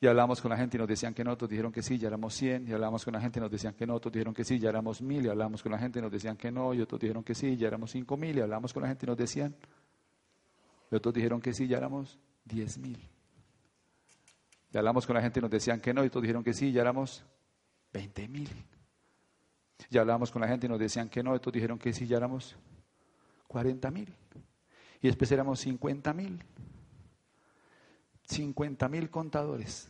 Y 0.00 0.06
hablamos 0.06 0.40
con 0.40 0.50
la 0.50 0.56
gente 0.56 0.76
y 0.76 0.80
nos 0.80 0.88
decían 0.88 1.12
que 1.12 1.22
no, 1.22 1.32
otros 1.32 1.50
dijeron 1.50 1.72
que 1.72 1.82
sí, 1.82 1.98
ya 1.98 2.08
éramos 2.08 2.34
100. 2.34 2.68
Y 2.68 2.72
hablamos 2.72 3.04
con 3.04 3.12
la 3.12 3.20
gente 3.20 3.38
y 3.38 3.42
nos 3.42 3.50
decían 3.50 3.74
que 3.74 3.86
no, 3.86 3.94
otros 3.94 4.12
dijeron 4.12 4.32
que 4.32 4.44
sí, 4.44 4.58
ya 4.58 4.70
éramos 4.70 5.02
mil. 5.02 5.26
Y 5.26 5.28
hablamos 5.28 5.62
con 5.62 5.72
la 5.72 5.78
gente 5.78 5.98
y 5.98 6.02
nos 6.02 6.10
decían 6.10 6.36
que 6.36 6.50
no, 6.50 6.72
y 6.72 6.80
otros 6.80 7.00
dijeron 7.00 7.22
que 7.22 7.34
sí, 7.34 7.56
ya 7.56 7.68
éramos 7.68 7.90
cinco 7.90 8.16
mil. 8.16 8.38
Y 8.38 8.40
hablamos 8.40 8.72
con 8.72 8.82
la 8.82 8.88
gente 8.88 9.04
y 9.04 9.08
nos 9.08 9.18
decían 9.18 9.54
y 10.90 10.94
otros 10.96 11.14
dijeron 11.14 11.40
que 11.40 11.52
sí, 11.52 11.68
ya 11.68 11.76
éramos 11.76 12.18
diez 12.44 12.78
mil. 12.78 12.98
Y 14.72 14.78
hablamos 14.78 15.06
con 15.06 15.14
la 15.14 15.22
gente 15.22 15.38
y 15.38 15.42
nos 15.42 15.50
decían 15.50 15.80
que 15.80 15.94
no, 15.94 16.02
y 16.02 16.08
otros 16.08 16.22
dijeron 16.22 16.42
que 16.42 16.52
sí, 16.52 16.72
ya 16.72 16.80
éramos 16.80 17.24
veinte 17.92 18.28
mil. 18.28 18.48
Y 19.88 19.98
hablamos 19.98 20.30
con 20.30 20.42
la 20.42 20.48
gente 20.48 20.66
y 20.66 20.68
nos 20.68 20.78
decían 20.78 21.08
que 21.08 21.22
no, 21.22 21.32
y 21.32 21.36
otros 21.36 21.52
dijeron 21.52 21.78
que 21.78 21.92
sí, 21.92 22.06
ya 22.06 22.16
éramos 22.16 22.56
cuarenta 23.46 23.90
mil. 23.90 24.12
Y 25.00 25.06
después 25.06 25.30
éramos 25.32 25.60
cincuenta 25.60 26.12
mil. 28.30 28.36
Cincuenta 28.36 28.88
mil 28.88 29.10
contadores. 29.10 29.88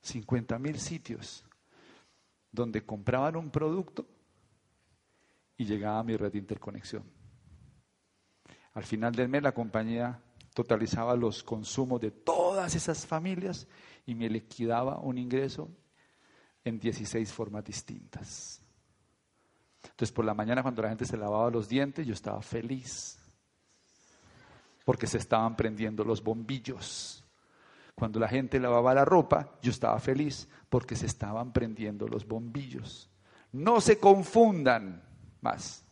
Cincuenta 0.00 0.58
mil 0.58 0.78
sitios 0.78 1.44
donde 2.52 2.84
compraban 2.84 3.36
un 3.36 3.50
producto 3.50 4.06
y 5.56 5.64
llegaba 5.64 6.00
a 6.00 6.04
mi 6.04 6.16
red 6.16 6.32
de 6.32 6.38
interconexión. 6.38 7.02
Al 8.74 8.84
final 8.84 9.14
del 9.14 9.28
mes 9.28 9.42
la 9.42 9.52
compañía 9.52 10.20
totalizaba 10.52 11.16
los 11.16 11.42
consumos 11.42 12.00
de 12.00 12.10
todas 12.10 12.74
esas 12.74 13.06
familias 13.06 13.66
y 14.06 14.14
me 14.14 14.28
liquidaba 14.28 14.98
un 14.98 15.18
ingreso 15.18 15.68
en 16.64 16.78
16 16.78 17.32
formas 17.32 17.64
distintas. 17.64 18.62
Entonces 19.82 20.12
por 20.12 20.24
la 20.24 20.34
mañana 20.34 20.62
cuando 20.62 20.82
la 20.82 20.88
gente 20.88 21.06
se 21.06 21.16
lavaba 21.16 21.50
los 21.50 21.68
dientes 21.68 22.06
yo 22.06 22.14
estaba 22.14 22.40
feliz 22.40 23.23
porque 24.84 25.06
se 25.06 25.18
estaban 25.18 25.56
prendiendo 25.56 26.04
los 26.04 26.22
bombillos. 26.22 27.24
Cuando 27.94 28.18
la 28.18 28.28
gente 28.28 28.58
lavaba 28.58 28.94
la 28.94 29.04
ropa 29.04 29.56
yo 29.62 29.70
estaba 29.70 29.98
feliz 29.98 30.48
porque 30.68 30.96
se 30.96 31.06
estaban 31.06 31.52
prendiendo 31.52 32.08
los 32.08 32.26
bombillos. 32.26 33.08
No 33.52 33.80
se 33.80 33.98
confundan 33.98 35.02
más. 35.40 35.84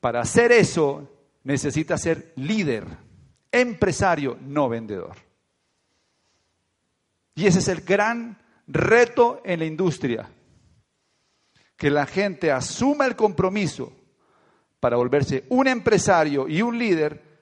Para 0.00 0.20
hacer 0.20 0.52
eso 0.52 1.10
necesita 1.44 1.96
ser 1.96 2.32
líder, 2.36 2.86
empresario, 3.50 4.36
no 4.42 4.68
vendedor. 4.68 5.16
Y 7.34 7.46
ese 7.46 7.58
es 7.58 7.68
el 7.68 7.80
gran 7.80 8.38
reto 8.66 9.42
en 9.44 9.60
la 9.60 9.64
industria, 9.64 10.30
que 11.76 11.90
la 11.90 12.06
gente 12.06 12.52
asuma 12.52 13.06
el 13.06 13.16
compromiso 13.16 13.92
para 14.78 14.96
volverse 14.96 15.44
un 15.48 15.66
empresario 15.66 16.46
y 16.48 16.62
un 16.62 16.78
líder 16.78 17.33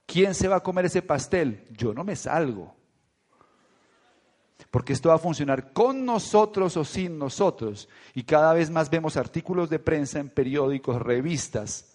¿Quién 0.07 0.35
se 0.35 0.49
va 0.49 0.57
a 0.57 0.63
comer 0.63 0.85
ese 0.85 1.01
pastel? 1.01 1.67
Yo 1.71 1.95
no 1.95 2.05
me 2.05 2.17
salgo. 2.17 2.77
Porque 4.73 4.95
esto 4.95 5.11
va 5.11 5.17
a 5.17 5.19
funcionar 5.19 5.75
con 5.75 6.07
nosotros 6.07 6.79
o 6.79 6.85
sin 6.85 7.19
nosotros. 7.19 7.91
Y 8.15 8.23
cada 8.23 8.55
vez 8.55 8.71
más 8.71 8.89
vemos 8.89 9.19
artículos 9.19 9.69
de 9.69 9.79
prensa 9.79 10.19
en 10.19 10.31
periódicos, 10.31 11.01
revistas 11.01 11.95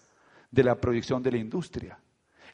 de 0.52 0.62
la 0.62 0.76
proyección 0.76 1.20
de 1.20 1.32
la 1.32 1.38
industria. 1.38 1.98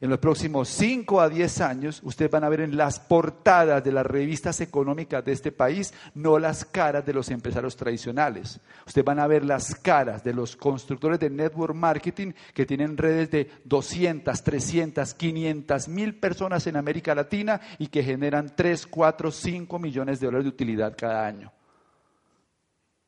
En 0.01 0.09
los 0.09 0.19
próximos 0.19 0.67
5 0.69 1.21
a 1.21 1.29
10 1.29 1.61
años, 1.61 2.01
ustedes 2.03 2.29
van 2.29 2.43
a 2.43 2.49
ver 2.49 2.61
en 2.61 2.75
las 2.75 2.99
portadas 2.99 3.83
de 3.83 3.93
las 3.93 4.05
revistas 4.05 4.59
económicas 4.59 5.23
de 5.23 5.31
este 5.31 5.53
país, 5.53 5.93
no 6.13 6.37
las 6.37 6.65
caras 6.65 7.05
de 7.05 7.13
los 7.13 7.29
empresarios 7.29 7.77
tradicionales. 7.77 8.59
Ustedes 8.85 9.05
van 9.05 9.19
a 9.19 9.27
ver 9.27 9.45
las 9.45 9.73
caras 9.75 10.23
de 10.23 10.33
los 10.33 10.57
constructores 10.57 11.19
de 11.19 11.29
network 11.29 11.73
marketing 11.73 12.33
que 12.53 12.65
tienen 12.65 12.97
redes 12.97 13.31
de 13.31 13.49
200, 13.63 14.43
300, 14.43 15.13
500 15.13 15.87
mil 15.87 16.15
personas 16.15 16.67
en 16.67 16.75
América 16.75 17.15
Latina 17.15 17.61
y 17.79 17.87
que 17.87 18.03
generan 18.03 18.53
3, 18.53 18.87
4, 18.87 19.31
5 19.31 19.79
millones 19.79 20.19
de 20.19 20.25
dólares 20.25 20.45
de 20.45 20.49
utilidad 20.49 20.95
cada 20.97 21.25
año. 21.25 21.53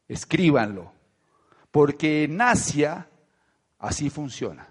Escríbanlo, 0.08 0.94
porque 1.70 2.24
en 2.24 2.42
Asia 2.42 3.08
así 3.80 4.10
funciona. 4.10 4.68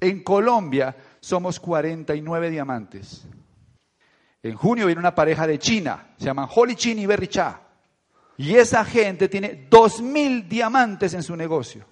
En 0.00 0.22
Colombia 0.22 0.94
somos 1.24 1.58
49 1.58 2.50
diamantes. 2.50 3.26
En 4.42 4.54
junio 4.56 4.84
viene 4.84 4.98
una 4.98 5.14
pareja 5.14 5.46
de 5.46 5.58
China, 5.58 6.14
se 6.18 6.26
llaman 6.26 6.50
Holy 6.54 6.76
Chin 6.76 6.98
y 6.98 7.06
Berry 7.06 7.28
Cha. 7.28 7.62
Y 8.36 8.54
esa 8.56 8.84
gente 8.84 9.30
tiene 9.30 9.70
2.000 9.70 10.46
diamantes 10.46 11.14
en 11.14 11.22
su 11.22 11.34
negocio. 11.34 11.86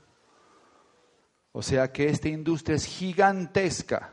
O 1.53 1.62
sea 1.62 1.91
que 1.91 2.11
esta 2.11 2.28
industria 2.28 2.76
es 2.76 2.85
gigantesca. 2.85 4.12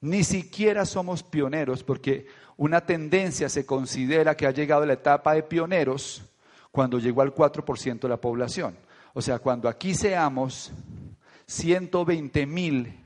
Ni 0.00 0.24
siquiera 0.24 0.86
somos 0.86 1.22
pioneros 1.22 1.84
porque 1.84 2.26
una 2.56 2.86
tendencia 2.86 3.50
se 3.50 3.66
considera 3.66 4.38
que 4.38 4.46
ha 4.46 4.52
llegado 4.52 4.84
a 4.84 4.86
la 4.86 4.94
etapa 4.94 5.34
de 5.34 5.42
pioneros 5.42 6.22
cuando 6.70 6.98
llegó 6.98 7.20
al 7.20 7.34
4% 7.34 8.00
de 8.00 8.08
la 8.08 8.20
población. 8.20 8.74
O 9.12 9.20
sea, 9.20 9.38
cuando 9.38 9.68
aquí 9.68 9.94
seamos 9.94 10.72
120 11.46 12.46
mil 12.46 13.01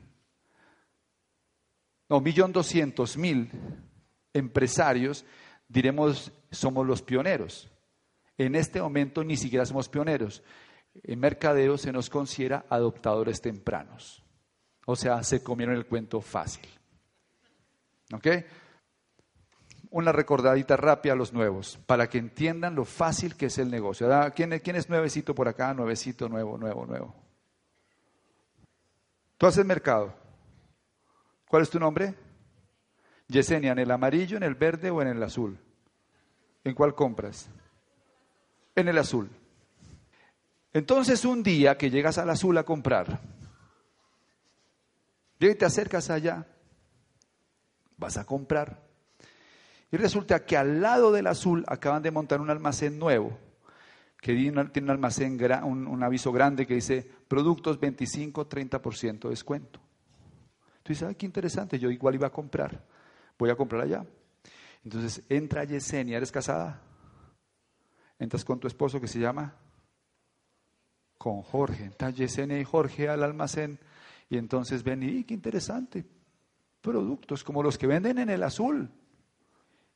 no, 2.09 2.21
millón 2.21 2.53
doscientos 2.53 3.17
mil 3.17 3.51
empresarios, 4.33 5.25
diremos, 5.69 6.33
somos 6.51 6.87
los 6.87 7.03
pioneros. 7.03 7.71
En 8.39 8.55
este 8.55 8.81
momento 8.81 9.25
ni 9.25 9.37
siquiera 9.37 9.65
somos 9.65 9.89
pioneros. 9.89 10.43
En 11.03 11.19
mercadeo 11.19 11.79
se 11.79 11.93
nos 11.93 12.11
considera 12.11 12.67
adoptadores 12.69 13.41
tempranos. 13.41 14.23
O 14.87 14.95
sea, 14.95 15.23
se 15.25 15.43
comieron 15.43 15.75
el 15.75 15.87
cuento 15.87 16.21
fácil. 16.21 16.69
¿Ok? 18.13 18.27
Una 19.91 20.13
recordadita 20.13 20.77
rápida 20.77 21.15
a 21.15 21.17
los 21.17 21.33
nuevos, 21.33 21.79
para 21.87 22.09
que 22.09 22.19
entiendan 22.19 22.75
lo 22.75 22.85
fácil 22.85 23.37
que 23.37 23.47
es 23.47 23.59
el 23.59 23.71
negocio. 23.71 24.09
¿Quién, 24.35 24.59
¿Quién 24.61 24.77
es 24.77 24.89
nuevecito 24.89 25.35
por 25.35 25.49
acá? 25.49 25.73
Nuevecito, 25.75 26.29
nuevo, 26.29 26.59
nuevo, 26.59 26.87
nuevo. 26.87 27.15
Tú 29.39 29.47
haces 29.47 29.65
mercado. 29.65 30.26
¿Cuál 31.49 31.63
es 31.63 31.71
tu 31.71 31.79
nombre? 31.79 32.15
Yesenia, 33.29 33.73
¿en 33.73 33.79
el 33.79 33.91
amarillo, 33.91 34.37
en 34.37 34.43
el 34.43 34.55
verde 34.55 34.91
o 34.91 35.03
en 35.03 35.09
el 35.09 35.23
azul? 35.23 35.59
¿En 36.65 36.75
cuál 36.75 36.95
compras? 36.95 37.49
En 38.75 38.89
el 38.89 38.99
azul. 38.99 39.31
Entonces 40.73 41.25
un 41.25 41.43
día 41.43 41.79
que 41.79 41.91
llegas 41.91 42.19
al 42.19 42.31
azul 42.31 42.59
a 42.59 42.65
comprar, 42.65 43.21
y 45.39 45.55
te 45.55 45.65
acercas 45.65 46.11
allá, 46.11 46.47
vas 47.97 48.17
a 48.17 48.25
comprar. 48.25 48.83
Y 49.91 49.97
resulta 49.97 50.45
que 50.45 50.57
al 50.57 50.81
lado 50.81 51.13
del 51.13 51.27
azul 51.27 51.65
acaban 51.69 52.03
de 52.03 52.11
montar 52.11 52.41
un 52.41 52.51
almacén 52.51 52.99
nuevo, 52.99 53.39
que 54.21 54.35
tiene 54.35 54.61
un 54.83 54.91
almacén, 54.91 55.39
un, 55.63 56.03
aviso 56.03 56.33
grande 56.33 56.67
que 56.67 56.75
dice 56.75 57.09
productos 57.29 57.81
25-30% 57.81 59.21
de 59.21 59.29
descuento. 59.31 59.81
Tú 60.87 60.93
dices, 60.93 61.09
ay, 61.09 61.17
qué 61.17 61.27
interesante, 61.27 61.81
yo 61.81 61.91
igual 61.91 62.15
iba 62.15 62.29
a 62.29 62.33
comprar, 62.33 62.81
voy 63.37 63.51
a 63.51 63.57
comprar 63.57 63.83
allá. 63.83 64.07
Entonces 64.85 65.21
entra 65.29 65.65
Yesenia, 65.65 66.17
¿eres 66.17 66.31
casada? 66.31 66.81
Entras 68.21 68.45
con 68.45 68.61
tu 68.61 68.69
esposo 68.69 69.01
que 69.01 69.09
se 69.09 69.19
llama 69.19 69.53
con 71.19 71.43
Jorge. 71.43 71.87
Entra 71.87 72.11
Yesenia 72.11 72.61
y 72.61 72.63
Jorge 72.63 73.09
al 73.09 73.25
almacén 73.25 73.81
y 74.31 74.39
entonces 74.39 74.85
ven, 74.85 75.03
y 75.03 75.25
qué 75.25 75.35
interesante, 75.35 76.05
productos 76.81 77.43
como 77.43 77.65
los 77.65 77.77
que 77.77 77.89
venden 77.89 78.19
en 78.19 78.31
el 78.31 78.45
azul. 78.45 78.89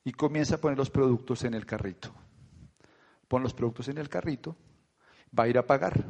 Y 0.03 0.11
comienza 0.11 0.55
a 0.55 0.57
poner 0.57 0.77
los 0.77 0.89
productos 0.89 1.45
en 1.45 1.53
el 1.53 1.65
carrito. 1.65 2.13
Pon 3.29 3.43
los 3.43 3.53
productos 3.53 3.87
en 3.87 3.97
el 3.97 4.09
carrito, 4.09 4.57
va 5.39 5.45
a 5.45 5.47
ir 5.47 5.57
a 5.57 5.65
pagar. 5.65 6.03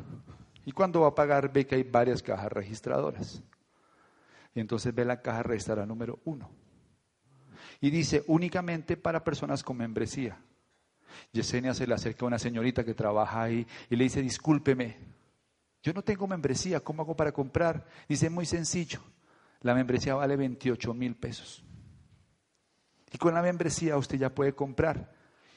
Y 0.65 0.71
cuando 0.71 1.01
va 1.01 1.09
a 1.09 1.15
pagar 1.15 1.53
ve 1.53 1.67
que 1.67 1.75
hay 1.75 1.83
varias 1.83 2.23
cajas 2.23 2.51
registradoras. 2.51 3.43
Y 4.53 4.59
entonces 4.59 4.93
ve 4.93 5.05
la 5.05 5.21
caja 5.21 5.43
registradora 5.43 5.85
número 5.85 6.19
uno. 6.25 6.51
Y 7.79 7.89
dice 7.89 8.23
únicamente 8.27 8.97
para 8.97 9.23
personas 9.23 9.63
con 9.63 9.77
membresía. 9.77 10.39
Yesenia 11.31 11.73
se 11.73 11.87
le 11.87 11.93
acerca 11.93 12.25
a 12.25 12.27
una 12.27 12.39
señorita 12.39 12.83
que 12.83 12.93
trabaja 12.93 13.43
ahí 13.43 13.65
y 13.89 13.95
le 13.95 14.05
dice, 14.05 14.21
discúlpeme, 14.21 14.97
yo 15.83 15.93
no 15.93 16.03
tengo 16.03 16.27
membresía, 16.27 16.79
¿cómo 16.81 17.01
hago 17.01 17.15
para 17.15 17.31
comprar? 17.31 17.87
Dice, 18.07 18.29
muy 18.29 18.45
sencillo, 18.45 19.01
la 19.61 19.73
membresía 19.73 20.15
vale 20.15 20.35
28 20.35 20.93
mil 20.93 21.15
pesos. 21.15 21.63
Y 23.11 23.17
con 23.17 23.33
la 23.33 23.41
membresía 23.41 23.97
usted 23.97 24.17
ya 24.17 24.33
puede 24.33 24.53
comprar. 24.53 25.13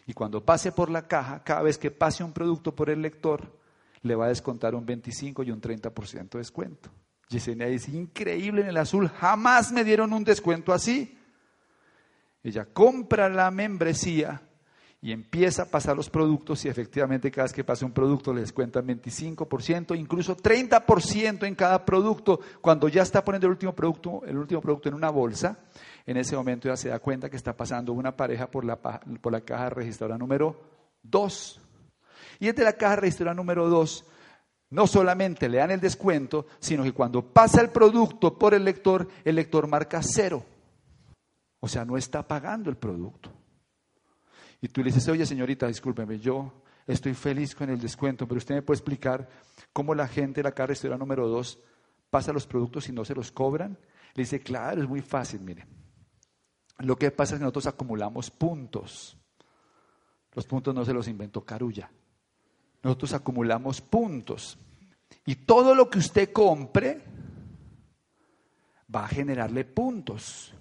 Y 0.07 0.13
cuando 0.13 0.45
pase 0.45 0.73
por 0.73 0.91
la 0.91 1.07
caja, 1.07 1.43
cada 1.45 1.63
vez 1.63 1.79
que 1.79 1.91
pase 1.91 2.25
un 2.25 2.33
producto 2.33 2.75
por 2.75 2.91
el 2.91 3.01
lector, 3.01 3.59
le 4.03 4.15
va 4.15 4.27
a 4.27 4.29
descontar 4.29 4.75
un 4.75 4.85
25 4.85 5.43
y 5.45 5.51
un 5.51 5.61
30% 5.61 6.31
de 6.31 6.39
descuento. 6.39 6.91
Yesenia 7.29 7.67
dice, 7.67 7.91
increíble 7.91 8.63
en 8.63 8.69
el 8.69 8.77
azul, 8.77 9.09
jamás 9.09 9.73
me 9.73 9.85
dieron 9.85 10.13
un 10.13 10.25
descuento 10.25 10.73
así. 10.73 11.19
Ella 12.43 12.67
compra 12.67 13.29
la 13.29 13.51
membresía 13.51 14.43
y 15.05 15.13
empieza 15.13 15.65
a 15.65 15.67
pasar 15.67 15.95
los 15.95 16.09
productos 16.09 16.65
y 16.65 16.69
efectivamente 16.69 17.31
cada 17.31 17.45
vez 17.45 17.53
que 17.53 17.63
pasa 17.63 17.85
un 17.85 17.93
producto 17.93 18.33
les 18.33 18.45
descuentan 18.45 18.87
25%, 18.87 19.99
incluso 19.99 20.35
30% 20.35 21.47
en 21.47 21.55
cada 21.55 21.85
producto. 21.85 22.41
Cuando 22.63 22.89
ya 22.89 23.03
está 23.03 23.23
poniendo 23.23 23.47
el 23.47 23.53
último 23.53 23.75
producto, 23.75 24.23
el 24.27 24.39
último 24.39 24.63
producto 24.63 24.89
en 24.89 24.95
una 24.95 25.11
bolsa, 25.11 25.59
en 26.07 26.17
ese 26.17 26.37
momento 26.37 26.69
ya 26.69 26.77
se 26.77 26.89
da 26.89 27.01
cuenta 27.01 27.29
que 27.29 27.37
está 27.37 27.55
pasando 27.55 27.93
una 27.93 28.17
pareja 28.17 28.51
por 28.51 28.65
la, 28.65 28.77
por 28.77 29.31
la 29.31 29.43
caja 29.43 29.69
registradora 29.69 30.17
número 30.17 30.59
2. 31.03 31.61
Y 32.41 32.49
es 32.49 32.57
de 32.57 32.65
la 32.65 32.73
caja 32.73 32.97
registradora 32.97 33.35
número 33.35 33.69
2 33.69 34.07
no 34.75 34.89
solamente 34.89 35.49
le 35.49 35.59
dan 35.59 35.71
el 35.71 35.81
descuento, 35.81 36.47
sino 36.59 36.83
que 36.83 36.93
cuando 36.93 37.23
pasa 37.23 37.61
el 37.61 37.71
producto 37.71 38.37
por 38.37 38.55
el 38.55 38.65
lector, 38.65 39.09
el 39.25 39.37
lector 39.37 39.69
marca 39.69 40.03
cero. 40.03 40.45
O 41.61 41.69
sea, 41.69 41.85
no 41.85 41.97
está 41.97 42.27
pagando 42.27 42.71
el 42.71 42.77
producto. 42.77 43.31
Y 44.61 44.67
tú 44.67 44.83
le 44.83 44.87
dices, 44.87 45.07
oye 45.09 45.25
señorita, 45.25 45.69
discúlpeme, 45.69 46.19
yo 46.19 46.65
estoy 46.89 47.15
feliz 47.15 47.55
con 47.55 47.71
el 47.71 47.81
descuento, 47.81 48.27
pero 48.27 48.39
usted 48.39 48.57
me 48.57 48.63
puede 48.63 48.79
explicar 48.79 49.29
cómo 49.73 49.95
la 49.95 50.09
gente 50.09 50.41
de 50.41 50.45
la 50.49 50.53
carretera 50.53 50.99
número 50.99 51.29
2 51.29 51.57
pasa 52.11 52.33
los 52.33 52.47
productos 52.47 52.89
y 52.89 52.93
no 52.93 53.05
se 53.05 53.15
los 53.15 53.31
cobran. 53.31 53.79
Le 54.15 54.25
dice, 54.25 54.41
claro, 54.41 54.83
es 54.83 54.89
muy 54.89 55.03
fácil, 55.03 55.41
mire. 55.41 55.69
Lo 56.79 56.97
que 56.97 57.13
pasa 57.13 57.35
es 57.35 57.39
que 57.39 57.45
nosotros 57.45 57.69
acumulamos 57.69 58.29
puntos. 58.29 59.17
Los 60.33 60.47
puntos 60.47 60.75
no 60.75 60.85
se 60.85 60.93
los 60.93 61.07
inventó 61.07 61.45
Carulla. 61.45 61.89
Nosotros 62.85 63.15
acumulamos 63.15 63.81
puntos. 63.81 64.59
Y 65.25 65.35
todo 65.35 65.75
lo 65.75 65.89
que 65.89 65.99
usted 65.99 66.33
compre 66.33 67.01
va 68.95 69.07
a 69.07 69.09
generarle 69.09 69.65
puntos. 69.65 70.55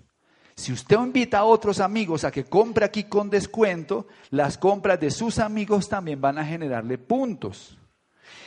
Si 0.55 0.71
usted 0.71 0.97
invita 0.97 1.39
a 1.39 1.43
otros 1.43 1.81
amigos 1.81 2.23
a 2.23 2.31
que 2.31 2.45
compre 2.45 2.85
aquí 2.85 3.03
con 3.03 3.29
descuento, 3.29 4.07
las 4.29 4.57
compras 4.57 5.01
de 5.01 5.11
sus 5.11 5.37
amigos 5.37 5.89
también 5.89 6.21
van 6.21 6.37
a 6.37 6.45
generarle 6.45 6.97
puntos. 6.97 7.77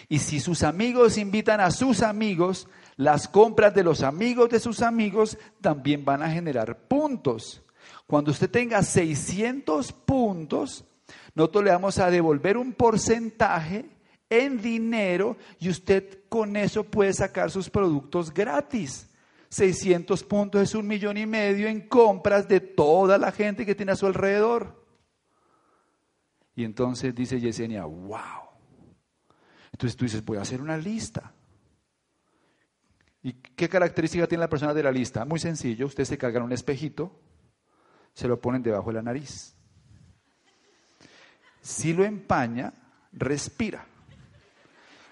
Y 0.09 0.21
si 0.21 0.41
sus 0.41 0.63
amigos 0.63 1.19
invitan 1.19 1.61
a 1.61 1.71
sus 1.71 2.01
amigos, 2.01 2.69
las 2.97 3.29
compras 3.29 3.75
de 3.75 3.85
los 3.85 4.03
amigos 4.03 4.49
de 4.49 4.59
sus 4.59 4.81
amigos 4.81 5.37
también 5.61 6.03
van 6.03 6.23
a 6.23 6.31
generar 6.31 6.79
puntos. 6.89 7.63
Cuando 8.07 8.31
usted 8.31 8.49
tenga 8.49 8.83
600 8.83 9.93
puntos, 9.93 10.86
nosotros 11.37 11.65
le 11.65 11.71
vamos 11.71 11.99
a 11.99 12.11
devolver 12.11 12.57
un 12.57 12.73
porcentaje 12.73 13.85
en 14.31 14.61
dinero 14.61 15.37
y 15.61 15.69
usted 15.69 16.25
con 16.31 16.57
eso 16.57 16.83
puede 16.83 17.13
sacar 17.13 17.51
sus 17.51 17.69
productos 17.69 18.33
gratis. 18.33 19.11
600 19.51 20.25
puntos 20.25 20.63
es 20.63 20.75
un 20.75 20.87
millón 20.87 21.19
y 21.19 21.27
medio 21.27 21.69
en 21.69 21.87
compras 21.89 22.49
de 22.49 22.61
toda 22.61 23.19
la 23.19 23.33
gente 23.33 23.67
que 23.67 23.75
tiene 23.75 23.93
a 23.93 23.97
su 23.97 24.07
alrededor. 24.07 24.83
Y 26.55 26.65
entonces 26.65 27.15
dice 27.15 27.39
Yesenia, 27.39 27.85
wow. 27.85 28.49
Entonces 29.73 29.95
tú 29.95 30.07
dices, 30.07 30.25
voy 30.25 30.39
a 30.39 30.41
hacer 30.43 30.63
una 30.63 30.79
lista. 30.79 31.35
¿Y 33.23 33.35
qué 33.35 33.69
característica 33.69 34.27
tiene 34.27 34.41
la 34.41 34.49
persona 34.49 34.73
de 34.73 34.83
la 34.83 34.91
lista? 34.91 35.27
Muy 35.27 35.39
sencillo, 35.39 35.85
usted 35.85 36.05
se 36.05 36.17
carga 36.17 36.43
un 36.43 36.53
espejito, 36.53 37.21
se 38.15 38.27
lo 38.27 38.41
ponen 38.41 38.63
debajo 38.63 38.89
de 38.89 38.95
la 38.95 39.03
nariz. 39.03 39.56
Si 41.67 41.93
lo 41.93 42.05
empaña, 42.05 42.73
respira. 43.13 43.85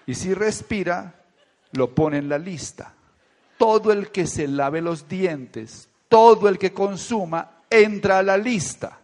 Y 0.07 0.15
si 0.15 0.33
respira, 0.33 1.25
lo 1.73 1.93
pone 1.93 2.19
en 2.19 2.29
la 2.29 2.37
lista 2.37 2.93
todo 3.57 3.91
el 3.91 4.09
que 4.09 4.25
se 4.25 4.47
lave 4.47 4.81
los 4.81 5.09
dientes, 5.09 5.89
todo 6.07 6.47
el 6.47 6.57
que 6.57 6.71
consuma, 6.71 7.63
entra 7.69 8.19
a 8.19 8.23
la 8.23 8.37
lista. 8.37 9.01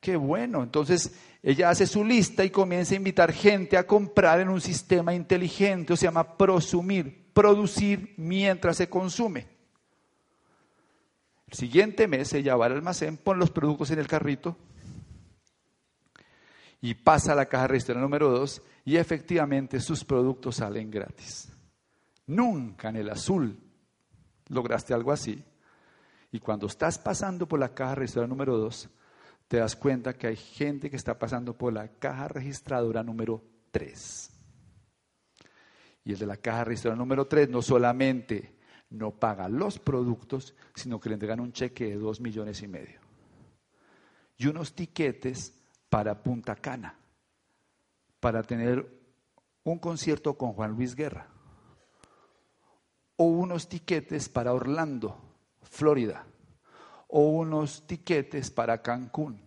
Qué 0.00 0.16
bueno, 0.16 0.62
entonces 0.62 1.12
ella 1.42 1.68
hace 1.68 1.86
su 1.86 2.02
lista 2.02 2.42
y 2.42 2.48
comienza 2.48 2.94
a 2.94 2.96
invitar 2.96 3.30
gente 3.30 3.76
a 3.76 3.86
comprar 3.86 4.40
en 4.40 4.48
un 4.48 4.60
sistema 4.62 5.12
inteligente, 5.12 5.98
se 5.98 6.06
llama 6.06 6.36
prosumir, 6.38 7.30
producir 7.34 8.14
mientras 8.16 8.78
se 8.78 8.88
consume. 8.88 9.46
El 11.46 11.58
siguiente 11.58 12.08
mes 12.08 12.32
ella 12.32 12.56
va 12.56 12.66
al 12.66 12.72
almacén, 12.72 13.18
pone 13.18 13.40
los 13.40 13.50
productos 13.50 13.90
en 13.90 13.98
el 13.98 14.06
carrito 14.06 14.56
y 16.80 16.94
pasa 16.94 17.32
a 17.32 17.36
la 17.36 17.46
caja 17.46 17.66
registradora 17.66 18.02
número 18.02 18.30
2 18.30 18.62
y 18.84 18.96
efectivamente 18.96 19.80
sus 19.80 20.04
productos 20.04 20.56
salen 20.56 20.90
gratis. 20.90 21.50
Nunca 22.26 22.90
en 22.90 22.96
el 22.96 23.10
azul 23.10 23.58
lograste 24.48 24.94
algo 24.94 25.12
así. 25.12 25.42
Y 26.30 26.40
cuando 26.40 26.66
estás 26.66 26.98
pasando 26.98 27.48
por 27.48 27.58
la 27.58 27.74
caja 27.74 27.94
registradora 27.94 28.28
número 28.28 28.56
2, 28.58 28.88
te 29.48 29.56
das 29.56 29.76
cuenta 29.76 30.12
que 30.12 30.26
hay 30.26 30.36
gente 30.36 30.90
que 30.90 30.96
está 30.96 31.18
pasando 31.18 31.56
por 31.56 31.72
la 31.72 31.88
caja 31.88 32.28
registradora 32.28 33.02
número 33.02 33.42
3. 33.70 34.30
Y 36.04 36.12
el 36.12 36.18
de 36.18 36.26
la 36.26 36.36
caja 36.36 36.64
registradora 36.64 36.98
número 36.98 37.26
3 37.26 37.48
no 37.48 37.62
solamente 37.62 38.58
no 38.90 39.10
paga 39.10 39.48
los 39.48 39.78
productos, 39.78 40.54
sino 40.74 41.00
que 41.00 41.08
le 41.08 41.14
entregan 41.14 41.40
un 41.40 41.52
cheque 41.52 41.86
de 41.86 41.96
2 41.96 42.20
millones 42.20 42.62
y 42.62 42.68
medio. 42.68 43.00
Y 44.36 44.46
unos 44.46 44.74
tiquetes 44.74 45.57
para 45.88 46.22
Punta 46.22 46.56
Cana, 46.56 46.98
para 48.20 48.42
tener 48.42 48.86
un 49.64 49.78
concierto 49.78 50.36
con 50.36 50.52
Juan 50.52 50.72
Luis 50.72 50.94
Guerra 50.94 51.28
o 53.18 53.24
unos 53.24 53.68
tiquetes 53.68 54.28
para 54.28 54.54
Orlando, 54.54 55.20
Florida, 55.62 56.24
o 57.08 57.22
unos 57.22 57.84
tiquetes 57.86 58.50
para 58.50 58.80
Cancún. 58.80 59.40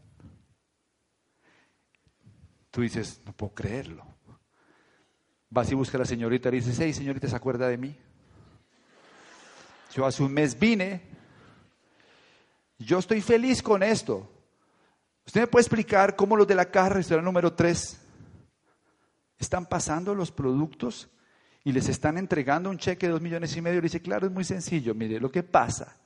Tú 2.69 2.81
dices, 2.81 3.21
no 3.25 3.31
puedo 3.31 3.53
creerlo. 3.53 4.05
Vas 5.49 5.71
y 5.71 5.75
buscas 5.75 5.95
a 5.95 5.99
la 5.99 6.05
señorita 6.05 6.49
y 6.49 6.53
dices, 6.53 6.77
hey, 6.79 6.93
señorita, 6.93 7.29
¿se 7.29 7.35
acuerda 7.35 7.67
de 7.69 7.77
mí? 7.77 7.97
Yo 9.93 10.05
hace 10.05 10.21
un 10.23 10.33
mes 10.33 10.57
vine, 10.57 11.01
yo 12.77 12.99
estoy 12.99 13.21
feliz 13.21 13.61
con 13.61 13.83
esto. 13.83 14.29
¿Usted 15.25 15.41
me 15.41 15.47
puede 15.47 15.61
explicar 15.61 16.15
cómo 16.15 16.35
los 16.35 16.47
de 16.47 16.55
la 16.55 16.69
caja 16.69 16.89
restaurante 16.89 17.25
número 17.25 17.53
3 17.53 17.99
están 19.37 19.65
pasando 19.65 20.15
los 20.15 20.31
productos 20.31 21.09
y 21.63 21.71
les 21.71 21.89
están 21.89 22.17
entregando 22.17 22.69
un 22.69 22.77
cheque 22.77 23.07
de 23.07 23.13
dos 23.13 23.21
millones 23.21 23.55
y 23.55 23.61
medio, 23.61 23.79
le 23.79 23.85
dice, 23.85 24.01
claro, 24.01 24.27
es 24.27 24.33
muy 24.33 24.43
sencillo, 24.43 24.95
mire, 24.95 25.19
lo 25.19 25.31
que 25.31 25.43
pasa 25.43 25.97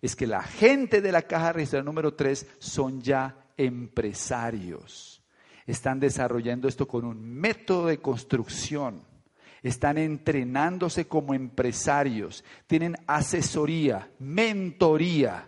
es 0.00 0.14
que 0.14 0.26
la 0.26 0.42
gente 0.42 1.00
de 1.00 1.10
la 1.10 1.22
caja 1.22 1.52
registradora 1.52 1.84
número 1.84 2.14
3 2.14 2.46
son 2.58 3.00
ya 3.02 3.36
empresarios. 3.56 5.22
Están 5.66 6.00
desarrollando 6.00 6.68
esto 6.68 6.86
con 6.86 7.04
un 7.04 7.22
método 7.22 7.88
de 7.88 7.98
construcción. 7.98 9.02
Están 9.62 9.98
entrenándose 9.98 11.06
como 11.08 11.34
empresarios. 11.34 12.44
Tienen 12.66 12.96
asesoría, 13.06 14.08
mentoría 14.20 15.46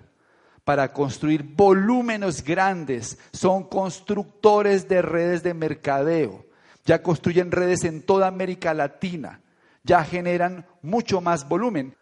para 0.64 0.92
construir 0.92 1.42
volúmenes 1.42 2.44
grandes. 2.44 3.18
Son 3.32 3.64
constructores 3.64 4.88
de 4.88 5.02
redes 5.02 5.42
de 5.42 5.54
mercadeo. 5.54 6.46
Ya 6.84 7.02
construyen 7.02 7.50
redes 7.50 7.84
en 7.84 8.02
toda 8.02 8.26
América 8.26 8.74
Latina. 8.74 9.40
Ya 9.82 10.04
generan 10.04 10.66
mucho 10.82 11.20
más 11.20 11.48
volumen. 11.48 11.96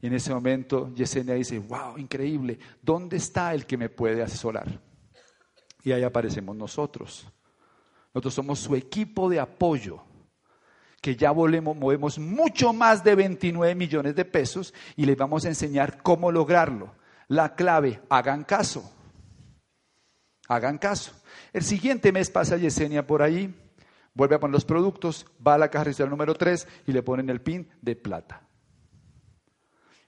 Y 0.00 0.08
en 0.08 0.14
ese 0.14 0.32
momento 0.32 0.92
Yesenia 0.94 1.34
dice, 1.34 1.58
wow, 1.58 1.96
increíble, 1.96 2.58
¿dónde 2.82 3.16
está 3.16 3.54
el 3.54 3.66
que 3.66 3.76
me 3.76 3.88
puede 3.88 4.22
asesorar? 4.22 4.80
Y 5.82 5.92
ahí 5.92 6.02
aparecemos 6.02 6.54
nosotros. 6.56 7.26
Nosotros 8.12 8.34
somos 8.34 8.58
su 8.58 8.74
equipo 8.74 9.28
de 9.28 9.40
apoyo, 9.40 10.02
que 11.00 11.16
ya 11.16 11.30
volvemos, 11.30 11.76
movemos 11.76 12.18
mucho 12.18 12.72
más 12.72 13.04
de 13.04 13.14
29 13.14 13.74
millones 13.74 14.14
de 14.14 14.24
pesos 14.24 14.74
y 14.96 15.06
les 15.06 15.16
vamos 15.16 15.44
a 15.44 15.48
enseñar 15.48 16.02
cómo 16.02 16.32
lograrlo. 16.32 16.94
La 17.28 17.54
clave, 17.54 18.02
hagan 18.08 18.44
caso. 18.44 18.92
Hagan 20.48 20.78
caso. 20.78 21.12
El 21.52 21.62
siguiente 21.62 22.12
mes 22.12 22.30
pasa 22.30 22.56
Yesenia 22.56 23.06
por 23.06 23.22
ahí, 23.22 23.54
vuelve 24.14 24.36
a 24.36 24.40
poner 24.40 24.54
los 24.54 24.64
productos, 24.64 25.26
va 25.44 25.54
a 25.54 25.58
la 25.58 25.70
caja 25.70 25.84
registral 25.84 26.10
número 26.10 26.34
3 26.34 26.66
y 26.86 26.92
le 26.92 27.02
ponen 27.02 27.28
el 27.30 27.40
pin 27.40 27.68
de 27.82 27.96
plata. 27.96 28.42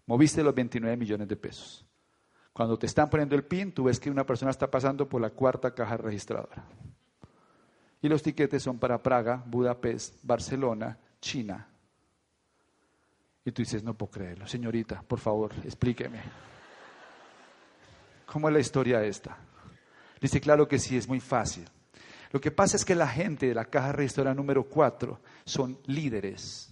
Moviste 0.06 0.42
los 0.42 0.54
29 0.54 0.96
millones 0.96 1.28
de 1.28 1.36
pesos. 1.36 1.84
Cuando 2.58 2.78
te 2.78 2.86
están 2.86 3.08
poniendo 3.08 3.36
el 3.36 3.44
PIN, 3.44 3.70
tú 3.72 3.84
ves 3.84 4.00
que 4.00 4.10
una 4.10 4.26
persona 4.26 4.50
está 4.50 4.68
pasando 4.68 5.08
por 5.08 5.20
la 5.20 5.30
cuarta 5.30 5.74
caja 5.74 5.96
registradora. 5.96 6.64
Y 8.00 8.08
los 8.08 8.22
tiquetes 8.22 8.62
son 8.62 8.78
para 8.78 9.02
Praga, 9.02 9.42
Budapest, 9.46 10.16
Barcelona, 10.24 10.98
China. 11.20 11.68
Y 13.44 13.52
tú 13.52 13.62
dices, 13.62 13.84
no 13.84 13.94
puedo 13.94 14.10
creerlo. 14.10 14.46
Señorita, 14.46 15.02
por 15.02 15.20
favor, 15.20 15.52
explíqueme. 15.62 16.20
¿Cómo 18.30 18.48
es 18.48 18.54
la 18.54 18.60
historia 18.60 19.02
esta? 19.02 19.38
Dice, 20.20 20.40
claro 20.40 20.68
que 20.68 20.78
sí, 20.78 20.96
es 20.96 21.08
muy 21.08 21.18
fácil. 21.20 21.64
Lo 22.30 22.40
que 22.40 22.50
pasa 22.50 22.76
es 22.76 22.84
que 22.84 22.94
la 22.94 23.08
gente 23.08 23.46
de 23.46 23.54
la 23.54 23.64
caja 23.64 23.92
registradora 23.92 24.34
número 24.34 24.64
4 24.64 25.18
son 25.46 25.78
líderes. 25.86 26.70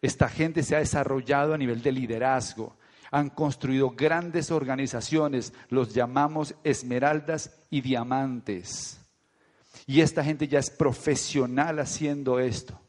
Esta 0.00 0.28
gente 0.28 0.62
se 0.62 0.76
ha 0.76 0.78
desarrollado 0.78 1.54
a 1.54 1.58
nivel 1.58 1.82
de 1.82 1.90
liderazgo. 1.90 2.76
Han 3.10 3.30
construido 3.30 3.90
grandes 3.90 4.52
organizaciones, 4.52 5.52
los 5.70 5.92
llamamos 5.92 6.54
esmeraldas 6.62 7.50
y 7.68 7.80
diamantes. 7.80 9.00
Y 9.86 10.02
esta 10.02 10.22
gente 10.22 10.46
ya 10.46 10.60
es 10.60 10.70
profesional 10.70 11.80
haciendo 11.80 12.38
esto. 12.38 12.80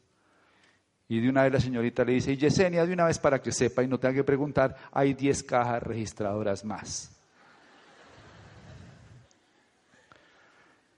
Y 1.08 1.20
de 1.20 1.28
una 1.28 1.42
vez 1.42 1.52
la 1.52 1.60
señorita 1.60 2.04
le 2.04 2.12
dice, 2.12 2.36
Yesenia, 2.36 2.86
de 2.86 2.92
una 2.92 3.06
vez 3.06 3.18
para 3.18 3.42
que 3.42 3.50
sepa 3.50 3.82
y 3.82 3.88
no 3.88 3.98
tenga 3.98 4.14
que 4.14 4.24
preguntar, 4.24 4.76
hay 4.92 5.14
10 5.14 5.42
cajas 5.42 5.82
registradoras 5.82 6.64
más. 6.64 7.13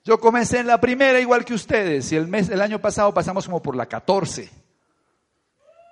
Yo 0.07 0.21
comencé 0.21 0.61
en 0.61 0.69
la 0.69 0.81
primera 0.81 1.19
igual 1.19 1.45
que 1.45 1.53
ustedes 1.53 2.13
y 2.13 2.17
el, 2.17 2.29
mes, 2.29 2.49
el 2.49 2.61
año 2.63 2.81
pasado 2.81 3.13
pasamos 3.13 3.45
como 3.45 3.61
por 3.61 3.75
la 3.75 3.87
14 3.87 4.49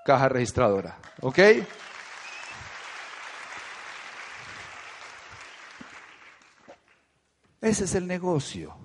caja 0.04 0.28
registradora. 0.28 1.00
¿Ok? 1.20 1.38
Ese 7.60 7.84
es 7.84 7.94
el 7.96 8.06
negocio. 8.06 8.76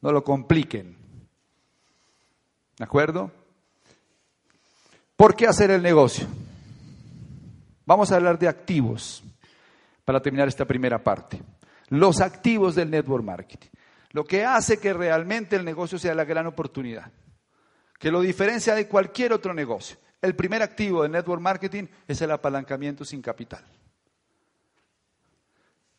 No 0.00 0.10
lo 0.10 0.24
compliquen. 0.24 0.96
¿De 2.78 2.84
acuerdo? 2.84 3.30
¿Por 5.16 5.36
qué 5.36 5.46
hacer 5.46 5.70
el 5.70 5.82
negocio? 5.82 6.26
Vamos 7.84 8.10
a 8.10 8.16
hablar 8.16 8.38
de 8.38 8.48
activos 8.48 9.22
para 10.06 10.22
terminar 10.22 10.48
esta 10.48 10.64
primera 10.64 11.04
parte. 11.04 11.42
Los 11.90 12.22
activos 12.22 12.74
del 12.74 12.90
network 12.90 13.22
marketing. 13.22 13.75
Lo 14.16 14.24
que 14.24 14.46
hace 14.46 14.78
que 14.78 14.94
realmente 14.94 15.56
el 15.56 15.64
negocio 15.66 15.98
sea 15.98 16.14
la 16.14 16.24
gran 16.24 16.46
oportunidad. 16.46 17.12
Que 17.98 18.10
lo 18.10 18.22
diferencia 18.22 18.74
de 18.74 18.88
cualquier 18.88 19.34
otro 19.34 19.52
negocio. 19.52 19.98
El 20.22 20.34
primer 20.34 20.62
activo 20.62 21.02
de 21.02 21.10
network 21.10 21.42
marketing 21.42 21.84
es 22.08 22.22
el 22.22 22.30
apalancamiento 22.30 23.04
sin 23.04 23.20
capital. 23.20 23.62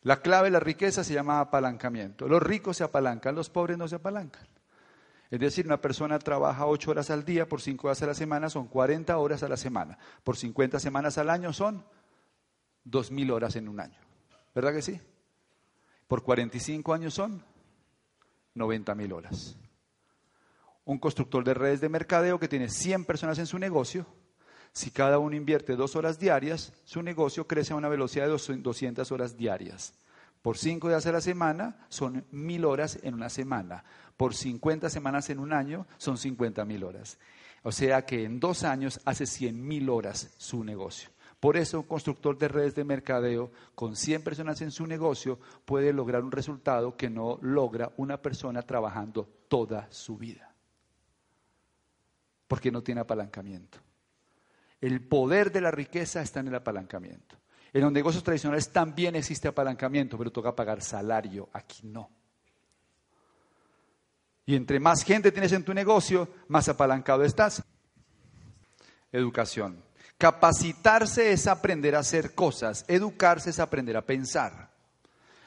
La 0.02 0.20
clave 0.20 0.48
de 0.48 0.50
la 0.50 0.58
riqueza 0.58 1.04
se 1.04 1.14
llama 1.14 1.38
apalancamiento. 1.38 2.26
Los 2.26 2.42
ricos 2.42 2.78
se 2.78 2.82
apalancan, 2.82 3.36
los 3.36 3.50
pobres 3.50 3.78
no 3.78 3.86
se 3.86 3.94
apalancan. 3.94 4.48
Es 5.30 5.38
decir, 5.38 5.66
una 5.66 5.80
persona 5.80 6.18
trabaja 6.18 6.66
ocho 6.66 6.90
horas 6.90 7.10
al 7.10 7.24
día 7.24 7.46
por 7.46 7.60
cinco 7.60 7.86
horas 7.86 8.02
a 8.02 8.06
la 8.06 8.14
semana, 8.14 8.50
son 8.50 8.66
40 8.66 9.16
horas 9.16 9.44
a 9.44 9.48
la 9.48 9.56
semana. 9.56 9.96
Por 10.24 10.36
50 10.36 10.80
semanas 10.80 11.18
al 11.18 11.30
año 11.30 11.52
son 11.52 11.84
dos 12.82 13.12
mil 13.12 13.30
horas 13.30 13.54
en 13.54 13.68
un 13.68 13.78
año. 13.78 14.00
¿Verdad 14.56 14.72
que 14.72 14.82
sí? 14.82 15.00
Por 16.08 16.24
45 16.24 16.92
años 16.92 17.14
son 17.14 17.44
90 18.58 18.94
mil 18.94 19.12
horas 19.12 19.56
un 20.88 20.98
constructor 20.98 21.44
de 21.44 21.52
redes 21.52 21.82
de 21.82 21.90
mercadeo 21.90 22.40
que 22.40 22.48
tiene 22.48 22.70
100 22.70 23.04
personas 23.04 23.38
en 23.38 23.46
su 23.46 23.58
negocio, 23.58 24.06
si 24.72 24.90
cada 24.90 25.18
uno 25.18 25.36
invierte 25.36 25.76
dos 25.76 25.96
horas 25.96 26.18
diarias, 26.18 26.72
su 26.84 27.02
negocio 27.02 27.46
crece 27.46 27.74
a 27.74 27.76
una 27.76 27.90
velocidad 27.90 28.26
de 28.26 28.56
200 28.56 29.12
horas 29.12 29.36
diarias. 29.36 29.92
Por 30.40 30.56
cinco 30.56 30.88
días 30.88 31.04
a 31.04 31.12
la 31.12 31.20
semana 31.20 31.84
son 31.90 32.24
mil 32.30 32.64
horas 32.64 32.98
en 33.02 33.12
una 33.12 33.28
semana. 33.28 33.84
Por 34.16 34.34
50 34.34 34.88
semanas 34.88 35.28
en 35.28 35.40
un 35.40 35.52
año 35.52 35.86
son 35.98 36.16
50 36.16 36.64
mil 36.64 36.84
horas. 36.84 37.18
O 37.64 37.72
sea 37.72 38.06
que 38.06 38.24
en 38.24 38.40
dos 38.40 38.62
años 38.64 38.98
hace 39.04 39.26
100 39.26 39.66
mil 39.66 39.90
horas 39.90 40.30
su 40.38 40.64
negocio. 40.64 41.10
Por 41.40 41.56
eso 41.56 41.80
un 41.80 41.86
constructor 41.86 42.36
de 42.36 42.48
redes 42.48 42.74
de 42.74 42.84
mercadeo 42.84 43.52
con 43.74 43.94
100 43.94 44.22
personas 44.22 44.60
en 44.60 44.72
su 44.72 44.86
negocio 44.86 45.38
puede 45.64 45.92
lograr 45.92 46.24
un 46.24 46.32
resultado 46.32 46.96
que 46.96 47.08
no 47.08 47.38
logra 47.42 47.92
una 47.96 48.20
persona 48.20 48.62
trabajando 48.62 49.28
toda 49.48 49.86
su 49.90 50.16
vida 50.16 50.48
porque 52.48 52.72
no 52.72 52.82
tiene 52.82 53.02
apalancamiento. 53.02 53.78
El 54.80 55.06
poder 55.06 55.52
de 55.52 55.60
la 55.60 55.70
riqueza 55.70 56.22
está 56.22 56.40
en 56.40 56.48
el 56.48 56.54
apalancamiento. 56.54 57.36
En 57.72 57.82
los 57.82 57.92
negocios 57.92 58.24
tradicionales 58.24 58.72
también 58.72 59.14
existe 59.14 59.46
apalancamiento, 59.46 60.16
pero 60.16 60.32
toca 60.32 60.56
pagar 60.56 60.80
salario. 60.80 61.50
Aquí 61.52 61.82
no. 61.86 62.10
Y 64.46 64.56
entre 64.56 64.80
más 64.80 65.04
gente 65.04 65.30
tienes 65.30 65.52
en 65.52 65.62
tu 65.62 65.74
negocio, 65.74 66.28
más 66.48 66.68
apalancado 66.68 67.22
estás. 67.22 67.62
Educación. 69.12 69.87
Capacitarse 70.18 71.30
es 71.30 71.46
aprender 71.46 71.94
a 71.94 72.00
hacer 72.00 72.34
cosas. 72.34 72.84
Educarse 72.88 73.50
es 73.50 73.60
aprender 73.60 73.96
a 73.96 74.02
pensar. 74.02 74.68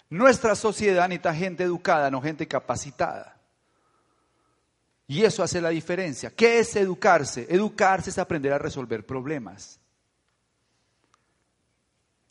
Nuestra 0.10 0.56
sociedad 0.56 1.08
necesita 1.10 1.36
gente 1.36 1.64
educada, 1.64 2.10
no 2.10 2.22
gente 2.22 2.48
capacitada. 2.48 3.38
Y 5.08 5.26
eso 5.26 5.44
hace 5.44 5.60
la 5.60 5.70
diferencia. 5.70 6.34
¿Qué 6.34 6.60
es 6.60 6.74
educarse? 6.78 7.46
Educarse 7.50 8.12
es 8.12 8.18
aprender 8.18 8.54
a 8.54 8.58
resolver 8.58 9.06
problemas. 9.06 9.78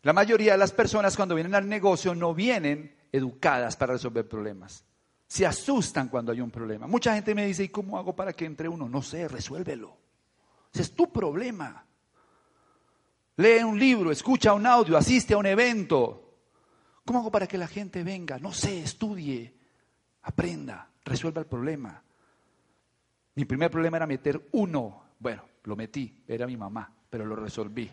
La 0.03 0.15
mayoría 0.15 0.53
de 0.53 0.59
las 0.59 0.73
personas 0.73 1.15
cuando 1.17 1.35
vienen 1.35 1.55
al 1.55 1.69
negocio 1.69 2.15
no 2.15 2.33
vienen 2.35 2.97
educadas 3.13 3.77
para 3.77 3.93
resolver 3.93 4.27
problemas. 4.27 4.83
Se 5.27 5.45
asustan 5.45 6.09
cuando 6.09 6.33
hay 6.33 6.41
un 6.41 6.51
problema. 6.51 6.87
Mucha 6.87 7.15
gente 7.15 7.35
me 7.35 7.45
dice, 7.45 7.65
¿y 7.65 7.69
cómo 7.69 7.99
hago 7.99 8.17
para 8.17 8.33
que 8.33 8.47
entre 8.47 8.67
uno? 8.67 8.89
No 8.89 9.03
sé, 9.03 9.29
resuélvelo. 9.29 9.95
Ese 10.73 10.83
es 10.83 10.93
tu 10.95 11.13
problema. 11.13 11.85
Lee 13.37 13.63
un 13.63 13.79
libro, 13.79 14.11
escucha 14.11 14.53
un 14.53 14.67
audio, 14.67 14.97
asiste 14.97 15.35
a 15.35 15.39
un 15.39 15.47
evento. 15.47 16.31
¿Cómo 17.05 17.21
hago 17.21 17.31
para 17.31 17.47
que 17.47 17.59
la 17.59 17.67
gente 17.67 18.03
venga? 18.05 18.39
No 18.39 18.53
sé, 18.53 18.83
estudie, 18.83 19.55
aprenda, 20.23 20.91
resuelva 21.05 21.41
el 21.41 21.47
problema. 21.47 22.03
Mi 23.35 23.45
primer 23.45 23.71
problema 23.71 23.97
era 23.97 24.07
meter 24.07 24.49
uno. 24.53 25.05
Bueno, 25.19 25.45
lo 25.65 25.77
metí, 25.77 26.23
era 26.27 26.47
mi 26.47 26.57
mamá, 26.57 26.93
pero 27.09 27.25
lo 27.25 27.37
resolví. 27.37 27.91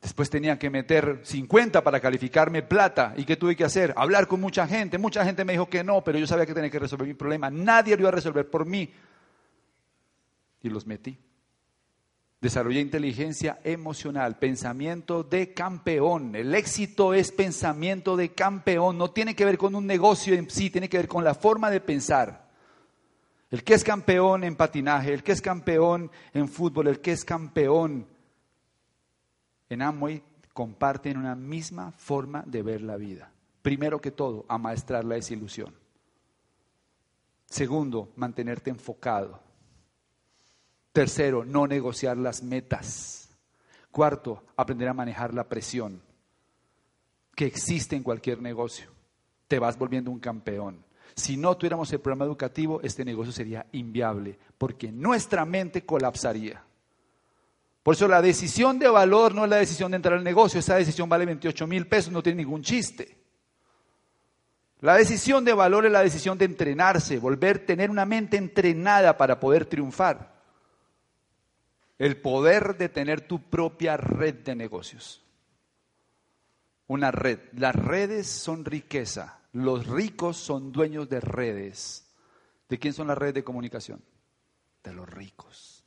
Después 0.00 0.28
tenía 0.28 0.58
que 0.58 0.68
meter 0.68 1.20
50 1.22 1.82
para 1.82 2.00
calificarme 2.00 2.62
plata. 2.62 3.14
¿Y 3.16 3.24
qué 3.24 3.36
tuve 3.36 3.54
que 3.54 3.64
hacer? 3.64 3.94
Hablar 3.96 4.26
con 4.26 4.40
mucha 4.40 4.66
gente. 4.66 4.98
Mucha 4.98 5.24
gente 5.24 5.44
me 5.44 5.52
dijo 5.52 5.68
que 5.68 5.84
no, 5.84 6.02
pero 6.02 6.18
yo 6.18 6.26
sabía 6.26 6.44
que 6.44 6.54
tenía 6.54 6.70
que 6.70 6.80
resolver 6.80 7.06
mi 7.06 7.14
problema. 7.14 7.50
Nadie 7.50 7.94
lo 7.94 8.02
iba 8.02 8.08
a 8.08 8.12
resolver 8.12 8.50
por 8.50 8.66
mí. 8.66 8.92
Y 10.62 10.68
los 10.68 10.86
metí. 10.86 11.18
Desarrollé 12.40 12.80
inteligencia 12.80 13.60
emocional, 13.62 14.36
pensamiento 14.36 15.22
de 15.22 15.54
campeón. 15.54 16.34
El 16.34 16.54
éxito 16.56 17.14
es 17.14 17.30
pensamiento 17.30 18.16
de 18.16 18.32
campeón. 18.32 18.98
No 18.98 19.12
tiene 19.12 19.36
que 19.36 19.44
ver 19.44 19.56
con 19.56 19.76
un 19.76 19.86
negocio 19.86 20.34
en 20.34 20.50
sí, 20.50 20.68
tiene 20.68 20.88
que 20.88 20.96
ver 20.96 21.06
con 21.06 21.22
la 21.22 21.34
forma 21.34 21.70
de 21.70 21.80
pensar. 21.80 22.50
El 23.48 23.62
que 23.62 23.74
es 23.74 23.84
campeón 23.84 24.42
en 24.42 24.56
patinaje, 24.56 25.12
el 25.12 25.22
que 25.22 25.30
es 25.30 25.40
campeón 25.40 26.10
en 26.32 26.48
fútbol, 26.48 26.88
el 26.88 27.00
que 27.00 27.12
es 27.12 27.24
campeón 27.24 28.08
en 29.68 29.82
Amway, 29.82 30.22
comparten 30.52 31.18
una 31.18 31.36
misma 31.36 31.92
forma 31.92 32.42
de 32.44 32.62
ver 32.62 32.80
la 32.82 32.96
vida. 32.96 33.30
Primero 33.62 34.00
que 34.00 34.10
todo, 34.10 34.44
amaestrar 34.48 35.04
la 35.04 35.14
desilusión. 35.14 35.72
Segundo, 37.46 38.10
mantenerte 38.16 38.70
enfocado. 38.70 39.40
Tercero, 40.92 41.44
no 41.44 41.66
negociar 41.66 42.16
las 42.18 42.42
metas. 42.42 43.30
Cuarto, 43.90 44.44
aprender 44.56 44.88
a 44.88 44.94
manejar 44.94 45.34
la 45.34 45.48
presión 45.48 46.02
que 47.34 47.46
existe 47.46 47.96
en 47.96 48.02
cualquier 48.02 48.40
negocio. 48.40 48.90
Te 49.48 49.58
vas 49.58 49.78
volviendo 49.78 50.10
un 50.10 50.20
campeón. 50.20 50.84
Si 51.14 51.36
no 51.36 51.56
tuviéramos 51.56 51.92
el 51.92 52.00
programa 52.00 52.24
educativo, 52.24 52.80
este 52.82 53.04
negocio 53.04 53.32
sería 53.32 53.66
inviable, 53.72 54.38
porque 54.56 54.90
nuestra 54.90 55.44
mente 55.44 55.84
colapsaría. 55.84 56.62
Por 57.82 57.94
eso 57.94 58.06
la 58.06 58.22
decisión 58.22 58.78
de 58.78 58.88
valor 58.88 59.34
no 59.34 59.44
es 59.44 59.50
la 59.50 59.56
decisión 59.56 59.90
de 59.90 59.96
entrar 59.96 60.16
al 60.16 60.24
negocio, 60.24 60.60
esa 60.60 60.76
decisión 60.76 61.08
vale 61.08 61.26
28 61.26 61.66
mil 61.66 61.86
pesos, 61.86 62.12
no 62.12 62.22
tiene 62.22 62.42
ningún 62.42 62.62
chiste. 62.62 63.18
La 64.80 64.96
decisión 64.96 65.44
de 65.44 65.52
valor 65.52 65.86
es 65.86 65.92
la 65.92 66.00
decisión 66.00 66.38
de 66.38 66.44
entrenarse, 66.44 67.18
volver, 67.18 67.66
tener 67.66 67.90
una 67.90 68.04
mente 68.04 68.36
entrenada 68.36 69.16
para 69.16 69.38
poder 69.38 69.66
triunfar. 69.66 70.32
El 72.02 72.16
poder 72.16 72.76
de 72.78 72.88
tener 72.88 73.28
tu 73.28 73.48
propia 73.48 73.96
red 73.96 74.34
de 74.42 74.56
negocios. 74.56 75.22
Una 76.88 77.12
red. 77.12 77.38
Las 77.52 77.76
redes 77.76 78.26
son 78.26 78.64
riqueza. 78.64 79.38
Los 79.52 79.86
ricos 79.86 80.36
son 80.36 80.72
dueños 80.72 81.08
de 81.08 81.20
redes. 81.20 82.12
¿De 82.68 82.80
quién 82.80 82.92
son 82.92 83.06
las 83.06 83.16
redes 83.16 83.34
de 83.34 83.44
comunicación? 83.44 84.02
De 84.82 84.92
los 84.92 85.08
ricos. 85.08 85.84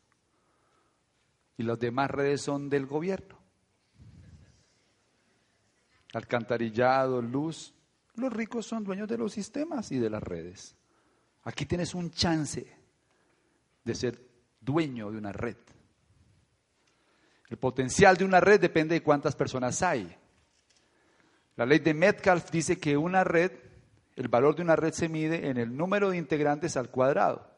Y 1.58 1.64
las 1.64 1.78
demás 1.80 2.10
redes 2.10 2.40
son 2.40 2.70
del 2.70 2.86
gobierno. 2.86 3.38
Alcantarillado, 6.14 7.22
luz. 7.22 7.74
Los 8.14 8.32
ricos 8.32 8.66
son 8.66 8.86
dueños 8.86 9.10
de 9.10 9.18
los 9.18 9.34
sistemas 9.34 9.92
y 9.92 10.00
de 10.00 10.10
las 10.10 10.24
redes. 10.24 10.78
Aquí 11.44 11.66
tienes 11.66 11.94
un 11.94 12.10
chance 12.10 12.74
de 13.84 13.96
ser 13.96 14.26
dueño 14.62 15.12
de 15.12 15.18
una 15.18 15.34
red. 15.34 15.58
El 17.50 17.58
potencial 17.58 18.18
de 18.18 18.26
una 18.26 18.40
red 18.40 18.60
depende 18.60 18.96
de 18.96 19.04
cuántas 19.04 19.36
personas 19.36 19.82
hay. 19.84 20.16
La 21.56 21.66
ley 21.66 21.80
de 21.80 21.94
Metcalf 21.94 22.50
dice 22.52 22.78
que 22.78 22.98
una 22.98 23.24
red, 23.24 23.52
el 24.16 24.28
valor 24.28 24.56
de 24.56 24.64
una 24.64 24.76
red 24.76 24.94
se 24.94 25.08
mide 25.08 25.48
en 25.50 25.58
el 25.58 25.76
número 25.76 26.10
de 26.10 26.18
integrantes 26.18 26.76
al 26.76 26.90
cuadrado. 26.90 27.50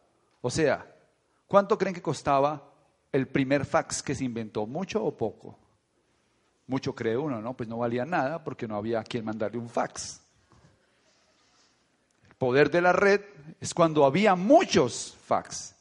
O 0.41 0.49
sea, 0.49 0.85
¿cuánto 1.47 1.77
creen 1.77 1.95
que 1.95 2.01
costaba 2.01 2.71
el 3.11 3.27
primer 3.27 3.65
fax 3.65 4.03
que 4.03 4.13
se 4.13 4.25
inventó? 4.25 4.67
¿Mucho 4.67 5.03
o 5.03 5.15
poco? 5.15 5.57
Mucho 6.67 6.93
cree 6.93 7.17
uno, 7.17 7.41
¿no? 7.41 7.55
Pues 7.55 7.69
no 7.69 7.77
valía 7.77 8.05
nada 8.05 8.43
porque 8.43 8.67
no 8.67 8.75
había 8.75 8.99
a 8.99 9.03
quien 9.03 9.23
mandarle 9.23 9.57
un 9.57 9.69
fax. 9.69 10.21
El 12.27 12.35
poder 12.35 12.69
de 12.69 12.81
la 12.81 12.91
red 12.91 13.21
es 13.59 13.73
cuando 13.73 14.05
había 14.05 14.35
muchos 14.35 15.17
fax. 15.23 15.75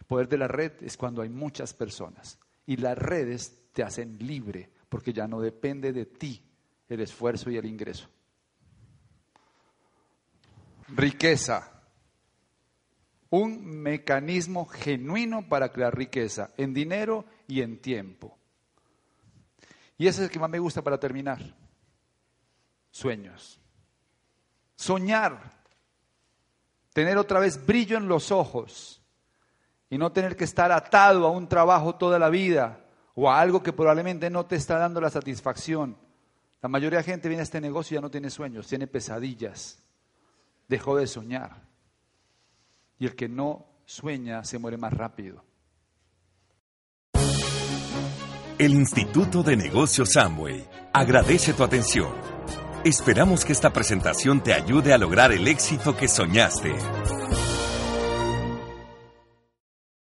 El 0.00 0.06
poder 0.06 0.28
de 0.28 0.38
la 0.38 0.48
red 0.48 0.72
es 0.80 0.96
cuando 0.96 1.22
hay 1.22 1.28
muchas 1.28 1.74
personas. 1.74 2.38
Y 2.66 2.76
las 2.76 2.98
redes 2.98 3.70
te 3.72 3.82
hacen 3.82 4.18
libre 4.18 4.70
porque 4.88 5.12
ya 5.12 5.26
no 5.26 5.40
depende 5.40 5.92
de 5.92 6.06
ti 6.06 6.42
el 6.88 7.00
esfuerzo 7.00 7.50
y 7.50 7.56
el 7.56 7.66
ingreso. 7.66 8.08
Riqueza. 10.88 11.72
Un 13.30 13.82
mecanismo 13.82 14.66
genuino 14.66 15.48
para 15.48 15.70
crear 15.70 15.96
riqueza 15.96 16.52
en 16.56 16.72
dinero 16.72 17.24
y 17.48 17.60
en 17.60 17.80
tiempo. 17.80 18.38
Y 19.98 20.06
ese 20.06 20.20
es 20.22 20.26
el 20.26 20.30
que 20.30 20.38
más 20.38 20.50
me 20.50 20.58
gusta 20.58 20.82
para 20.82 20.98
terminar. 20.98 21.40
Sueños. 22.90 23.60
Soñar. 24.76 25.56
Tener 26.92 27.18
otra 27.18 27.40
vez 27.40 27.64
brillo 27.66 27.98
en 27.98 28.08
los 28.08 28.30
ojos 28.30 29.02
y 29.88 29.98
no 29.98 30.12
tener 30.12 30.36
que 30.36 30.44
estar 30.44 30.72
atado 30.72 31.26
a 31.26 31.30
un 31.30 31.48
trabajo 31.48 31.94
toda 31.94 32.18
la 32.18 32.28
vida 32.28 32.80
o 33.14 33.30
a 33.30 33.40
algo 33.40 33.62
que 33.62 33.72
probablemente 33.72 34.30
no 34.30 34.46
te 34.46 34.56
está 34.56 34.78
dando 34.78 35.00
la 35.00 35.10
satisfacción. 35.10 35.96
La 36.60 36.68
mayoría 36.68 36.98
de 36.98 37.04
gente 37.04 37.28
viene 37.28 37.42
a 37.42 37.44
este 37.44 37.60
negocio 37.60 37.94
y 37.94 37.96
ya 37.96 38.00
no 38.00 38.10
tiene 38.10 38.30
sueños, 38.30 38.66
tiene 38.66 38.86
pesadillas. 38.86 39.82
Dejó 40.68 40.96
de 40.96 41.06
soñar. 41.06 41.62
Y 42.98 43.06
el 43.06 43.14
que 43.14 43.28
no 43.28 43.66
sueña 43.84 44.42
se 44.44 44.58
muere 44.58 44.76
más 44.76 44.92
rápido. 44.92 45.44
El 48.58 48.72
Instituto 48.72 49.42
de 49.42 49.56
Negocios 49.56 50.16
Amway 50.16 50.66
agradece 50.92 51.52
tu 51.52 51.62
atención. 51.62 52.10
Esperamos 52.84 53.44
que 53.44 53.52
esta 53.52 53.72
presentación 53.72 54.42
te 54.42 54.54
ayude 54.54 54.94
a 54.94 54.98
lograr 54.98 55.30
el 55.32 55.46
éxito 55.46 55.94
que 55.96 56.08
soñaste. 56.08 56.74